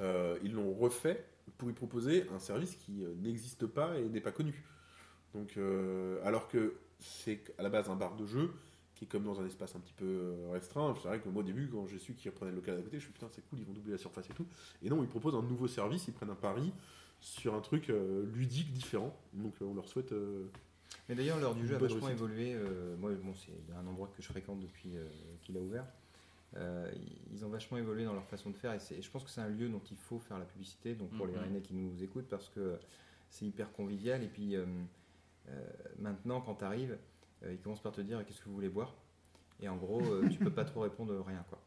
Euh, 0.00 0.38
ils 0.42 0.52
l'ont 0.52 0.72
refait 0.72 1.24
pour 1.58 1.70
y 1.70 1.72
proposer 1.72 2.26
un 2.34 2.38
service 2.38 2.76
qui 2.76 3.04
euh, 3.04 3.14
n'existe 3.16 3.66
pas 3.66 3.98
et 3.98 4.08
n'est 4.08 4.20
pas 4.20 4.32
connu. 4.32 4.64
Donc, 5.34 5.56
euh, 5.56 6.20
alors 6.24 6.48
que 6.48 6.74
c'est 7.00 7.54
à 7.58 7.62
la 7.62 7.70
base 7.70 7.88
un 7.90 7.96
bar 7.96 8.16
de 8.16 8.26
jeu 8.26 8.52
qui 8.94 9.04
est 9.04 9.08
comme 9.08 9.24
dans 9.24 9.40
un 9.40 9.46
espace 9.46 9.74
un 9.74 9.80
petit 9.80 9.92
peu 9.92 10.32
restreint. 10.52 10.94
C'est 11.02 11.08
vrai 11.08 11.18
que 11.18 11.28
moi, 11.28 11.42
au 11.42 11.44
début, 11.44 11.68
quand 11.68 11.86
j'ai 11.86 11.98
su 11.98 12.14
qu'ils 12.14 12.30
reprenaient 12.30 12.52
le 12.52 12.58
local 12.58 12.76
d'à 12.76 12.82
côté, 12.82 12.92
je 12.92 12.96
me 12.96 13.00
suis 13.00 13.12
dit, 13.12 13.14
putain, 13.14 13.28
c'est 13.34 13.44
cool, 13.48 13.58
ils 13.58 13.64
vont 13.66 13.72
doubler 13.72 13.92
la 13.92 13.98
surface 13.98 14.30
et 14.30 14.34
tout. 14.34 14.46
Et 14.82 14.88
non, 14.88 15.02
ils 15.02 15.08
proposent 15.08 15.34
un 15.34 15.42
nouveau 15.42 15.66
service, 15.66 16.06
ils 16.06 16.14
prennent 16.14 16.30
un 16.30 16.36
pari 16.36 16.72
sur 17.24 17.54
un 17.54 17.60
truc 17.60 17.88
euh, 17.90 18.26
ludique 18.34 18.70
différent. 18.72 19.16
Donc, 19.32 19.54
euh, 19.62 19.64
on 19.64 19.74
leur 19.74 19.88
souhaite. 19.88 20.12
euh, 20.12 20.46
Mais 21.08 21.14
d'ailleurs, 21.14 21.38
l'heure 21.40 21.54
du 21.54 21.66
jeu 21.66 21.76
a 21.76 21.78
vachement 21.78 22.06
réussite. 22.06 22.12
évolué. 22.22 22.54
euh, 22.54 22.96
moi, 22.98 23.10
bon, 23.14 23.32
c'est 23.34 23.52
un 23.74 23.86
endroit 23.86 24.08
que 24.14 24.22
je 24.22 24.28
fréquente 24.28 24.60
depuis 24.60 24.96
euh, 24.96 25.06
qu'il 25.42 25.56
a 25.56 25.60
ouvert. 25.60 25.86
Euh, 26.56 26.92
ils 27.32 27.44
ont 27.44 27.48
vachement 27.48 27.78
évolué 27.78 28.04
dans 28.04 28.12
leur 28.12 28.26
façon 28.26 28.50
de 28.50 28.56
faire 28.56 28.74
et, 28.74 28.78
c'est- 28.78 28.94
et 28.96 29.02
je 29.02 29.10
pense 29.10 29.24
que 29.24 29.30
c'est 29.30 29.40
un 29.40 29.48
lieu 29.48 29.68
dont 29.68 29.80
il 29.90 29.96
faut 29.96 30.20
faire 30.20 30.38
la 30.38 30.44
publicité 30.44 30.94
donc 30.94 31.10
pour 31.16 31.26
les 31.26 31.32
Mhm. 31.32 31.40
Rennais 31.40 31.60
qui 31.62 31.74
nous 31.74 32.00
écoutent 32.04 32.28
parce 32.28 32.48
que 32.48 32.76
c'est 33.28 33.44
hyper 33.44 33.72
convivial 33.72 34.22
et 34.22 34.28
puis 34.28 34.54
euh, 34.54 34.64
euh, 35.48 35.64
maintenant 35.98 36.40
quand 36.40 36.54
tu 36.54 36.64
arrives 36.64 36.96
ils 37.50 37.58
commencent 37.58 37.82
par 37.82 37.90
te 37.90 38.00
dire 38.02 38.24
qu'est-ce 38.24 38.38
que 38.40 38.44
vous 38.48 38.54
voulez 38.54 38.68
boire? 38.68 38.94
Et 39.60 39.68
en 39.68 39.76
gros 39.76 40.00
euh, 40.00 40.28
tu 40.30 40.38
peux 40.38 40.52
pas 40.52 40.64
trop 40.64 40.82
répondre 40.82 41.12
rien 41.26 41.44
quoi 41.48 41.58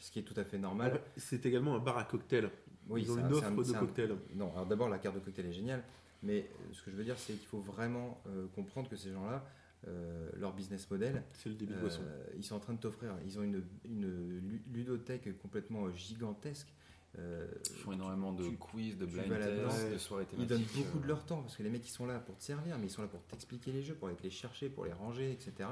ce 0.00 0.12
qui 0.12 0.20
est 0.20 0.22
tout 0.22 0.38
à 0.38 0.44
fait 0.44 0.58
normal 0.58 1.00
C'est 1.16 1.44
également 1.44 1.74
un 1.74 1.80
bar 1.80 1.98
à 1.98 2.04
cocktail. 2.04 2.48
Oui, 2.88 3.02
Ils 3.02 3.10
ont 3.10 3.14
c'est 3.14 3.20
une 3.20 3.26
un- 3.26 3.32
offre 3.32 3.46
un- 3.46 3.50
de 3.54 3.74
un- 3.74 3.78
cocktail. 3.80 4.16
Non, 4.34 4.52
alors 4.52 4.66
d'abord, 4.66 4.88
la 4.88 4.98
carte 4.98 5.14
de 5.16 5.20
cocktail 5.20 5.46
est 5.46 5.52
géniale, 5.52 5.82
mais 6.22 6.48
ce 6.72 6.82
que 6.82 6.90
je 6.90 6.96
veux 6.96 7.04
dire, 7.04 7.18
c'est 7.18 7.32
qu'il 7.34 7.46
faut 7.46 7.60
vraiment 7.60 8.20
euh, 8.28 8.46
comprendre 8.54 8.88
que 8.88 8.96
ces 8.96 9.10
gens-là, 9.12 9.44
euh, 9.88 10.30
leur 10.36 10.52
business 10.54 10.90
model, 10.90 11.22
C'est 11.32 11.48
le 11.48 11.54
débit 11.54 11.72
de 11.72 11.78
euh, 11.78 11.80
boisson. 11.80 12.00
ils 12.36 12.44
sont 12.44 12.56
en 12.56 12.60
train 12.60 12.72
de 12.72 12.78
t'offrir, 12.80 13.14
ils 13.24 13.38
ont 13.38 13.42
une, 13.42 13.62
une 13.84 14.38
lu- 14.40 14.62
ludothèque 14.72 15.36
complètement 15.38 15.90
gigantesque. 15.92 16.72
euh, 17.18 17.46
Ils 17.70 17.76
font 17.76 17.92
énormément 17.92 18.32
de 18.32 18.44
tu- 18.44 18.56
quiz, 18.56 18.96
de 18.98 19.06
blind 19.06 19.28
tests, 19.38 19.92
de 19.92 19.98
soirées 19.98 20.24
ils 20.24 20.46
thématiques. 20.46 20.48
donnent 20.74 20.84
beaucoup 20.84 20.98
de 20.98 21.06
leur 21.06 21.24
temps 21.24 21.40
parce 21.40 21.56
que 21.56 21.62
les 21.62 21.70
mecs 21.70 21.86
ils 21.86 21.90
sont 21.92 22.04
là 22.06 22.18
pour 22.18 22.36
te 22.36 22.42
servir, 22.42 22.76
mais 22.78 22.86
ils 22.86 22.90
sont 22.90 23.00
là 23.02 23.08
pour 23.08 23.22
t'expliquer 23.22 23.72
les 23.72 23.82
jeux, 23.82 23.94
pour 23.94 24.08
aller 24.08 24.16
te 24.16 24.22
les 24.22 24.30
chercher, 24.30 24.68
pour 24.68 24.84
les 24.84 24.92
ranger, 24.92 25.32
etc. 25.32 25.68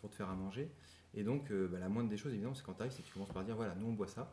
Pour 0.00 0.08
te 0.10 0.14
faire 0.14 0.30
à 0.30 0.34
manger. 0.34 0.70
Et 1.14 1.22
donc, 1.22 1.50
euh, 1.50 1.66
bah, 1.68 1.78
la 1.80 1.88
moindre 1.88 2.08
des 2.10 2.16
choses, 2.16 2.32
évidemment, 2.32 2.54
c'est 2.54 2.64
quand 2.64 2.74
tu 2.74 2.80
arrives, 2.82 2.92
c'est 2.92 3.02
que 3.02 3.08
tu 3.08 3.12
commences 3.14 3.30
par 3.32 3.44
dire 3.44 3.56
voilà, 3.56 3.74
nous 3.74 3.86
on 3.88 3.92
boit 3.92 4.06
ça. 4.08 4.32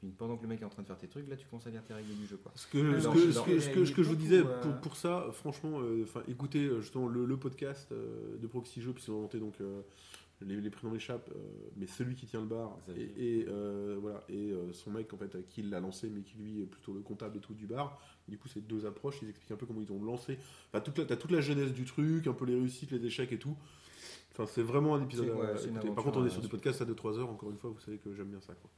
Puis 0.00 0.08
pendant 0.16 0.36
que 0.36 0.42
le 0.42 0.48
mec 0.48 0.62
est 0.62 0.64
en 0.64 0.70
train 0.70 0.80
de 0.82 0.86
faire 0.86 0.96
tes 0.96 1.08
trucs, 1.08 1.28
là 1.28 1.36
tu 1.36 1.46
commences 1.46 1.66
à 1.66 1.70
lire 1.70 1.84
tes 1.84 1.92
règles 1.92 2.14
du 2.14 2.26
jeu. 2.26 2.38
Quoi. 2.42 2.50
Ce 2.54 2.66
que, 2.66 2.78
Alors, 2.78 3.14
ce 3.14 3.20
que, 3.20 3.32
ce 3.32 3.40
que, 3.42 3.60
ce 3.60 3.68
que- 3.70 3.84
ce 3.84 3.92
que 3.92 4.02
je 4.02 4.08
vous 4.08 4.16
disais 4.16 4.40
pour, 4.42 4.50
euh, 4.72 4.80
pour 4.80 4.96
ça, 4.96 5.26
franchement, 5.32 5.80
euh, 5.80 6.04
enfin, 6.04 6.22
écoutez 6.26 6.64
euh, 6.66 6.80
justement 6.80 7.06
le, 7.08 7.26
le 7.26 7.36
podcast 7.36 7.92
euh, 7.92 8.38
de 8.38 8.46
Proxy 8.46 8.80
Jeux, 8.80 8.92
puisqu'ils 8.92 9.10
ont 9.12 9.18
inventé 9.18 9.38
donc 9.38 9.60
euh, 9.60 9.82
les, 10.40 10.56
les 10.58 10.70
prénoms 10.70 10.90
m'échappent, 10.94 11.28
euh, 11.36 11.38
mais 11.76 11.86
celui 11.86 12.14
qui 12.14 12.24
tient 12.24 12.40
le 12.40 12.46
bar 12.46 12.78
Xavier. 12.86 13.12
et, 13.18 13.40
et, 13.40 13.46
euh, 13.50 13.98
voilà 14.00 14.24
et 14.30 14.52
euh, 14.52 14.72
son 14.72 14.90
mec 14.90 15.12
en 15.12 15.18
fait 15.18 15.34
à 15.34 15.42
qui 15.42 15.60
il 15.60 15.68
l'a 15.68 15.80
lancé, 15.80 16.08
mais 16.08 16.22
qui 16.22 16.38
lui 16.38 16.62
est 16.62 16.66
plutôt 16.66 16.94
le 16.94 17.00
comptable 17.00 17.36
et 17.36 17.40
tout 17.40 17.52
du 17.52 17.66
bar. 17.66 18.00
Du 18.26 18.38
coup, 18.38 18.48
c'est 18.48 18.66
deux 18.66 18.86
approches. 18.86 19.16
Ils 19.20 19.28
expliquent 19.28 19.50
un 19.50 19.56
peu 19.56 19.66
comment 19.66 19.82
ils 19.82 19.92
ont 19.92 20.02
lancé. 20.02 20.38
Enfin, 20.72 20.80
toute 20.80 20.96
la, 20.96 21.04
t'as 21.04 21.16
toute 21.16 21.30
la 21.32 21.42
jeunesse 21.42 21.72
du 21.74 21.84
truc, 21.84 22.26
un 22.26 22.32
peu 22.32 22.46
les 22.46 22.54
réussites, 22.54 22.90
les 22.92 23.04
échecs 23.04 23.32
et 23.32 23.38
tout. 23.38 23.54
Enfin, 24.32 24.46
c'est 24.46 24.62
vraiment 24.62 24.94
un 24.94 25.02
épisode. 25.02 25.28
Ouais, 25.28 25.46
à 25.48 25.60
écouter. 25.60 25.90
Par 25.90 26.04
contre, 26.04 26.20
on 26.20 26.22
est 26.24 26.28
euh, 26.28 26.30
sur 26.30 26.40
des 26.40 26.46
super. 26.46 26.60
podcasts 26.60 26.80
à 26.80 26.84
2-3 26.86 27.18
heures. 27.18 27.28
Encore 27.28 27.50
une 27.50 27.58
fois, 27.58 27.68
vous 27.70 27.80
savez 27.80 27.98
que 27.98 28.14
j'aime 28.14 28.28
bien 28.28 28.40
ça. 28.40 28.54
Quoi. 28.54 28.70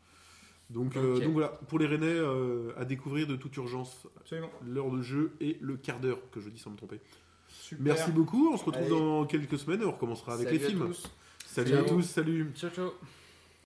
Donc, 0.72 0.96
euh, 0.96 1.20
donc 1.20 1.32
voilà, 1.32 1.48
pour 1.68 1.78
les 1.78 1.86
Rennais, 1.86 2.06
euh, 2.06 2.72
à 2.78 2.84
découvrir 2.84 3.26
de 3.26 3.36
toute 3.36 3.54
urgence 3.56 4.06
Absolument. 4.20 4.50
l'heure 4.66 4.90
de 4.90 5.02
jeu 5.02 5.32
et 5.40 5.58
le 5.60 5.76
quart 5.76 6.00
d'heure 6.00 6.18
que 6.30 6.40
je 6.40 6.48
dis 6.48 6.58
sans 6.58 6.70
me 6.70 6.76
tromper. 6.76 6.98
Super. 7.48 7.82
Merci 7.84 8.10
beaucoup, 8.10 8.50
on 8.52 8.56
se 8.56 8.64
retrouve 8.64 8.86
Allez. 8.86 8.90
dans 8.98 9.26
quelques 9.26 9.58
semaines 9.58 9.82
et 9.82 9.84
on 9.84 9.92
recommencera 9.92 10.32
avec 10.34 10.46
Salut 10.46 10.58
les 10.58 10.64
à 10.64 10.68
films. 10.68 10.86
tous. 10.88 11.10
Salut 11.46 11.70
Ciao. 11.70 11.80
à 11.84 11.88
tous, 11.88 12.02
salut 12.02 12.50
Ciao, 12.54 12.70
ciao 12.70 13.21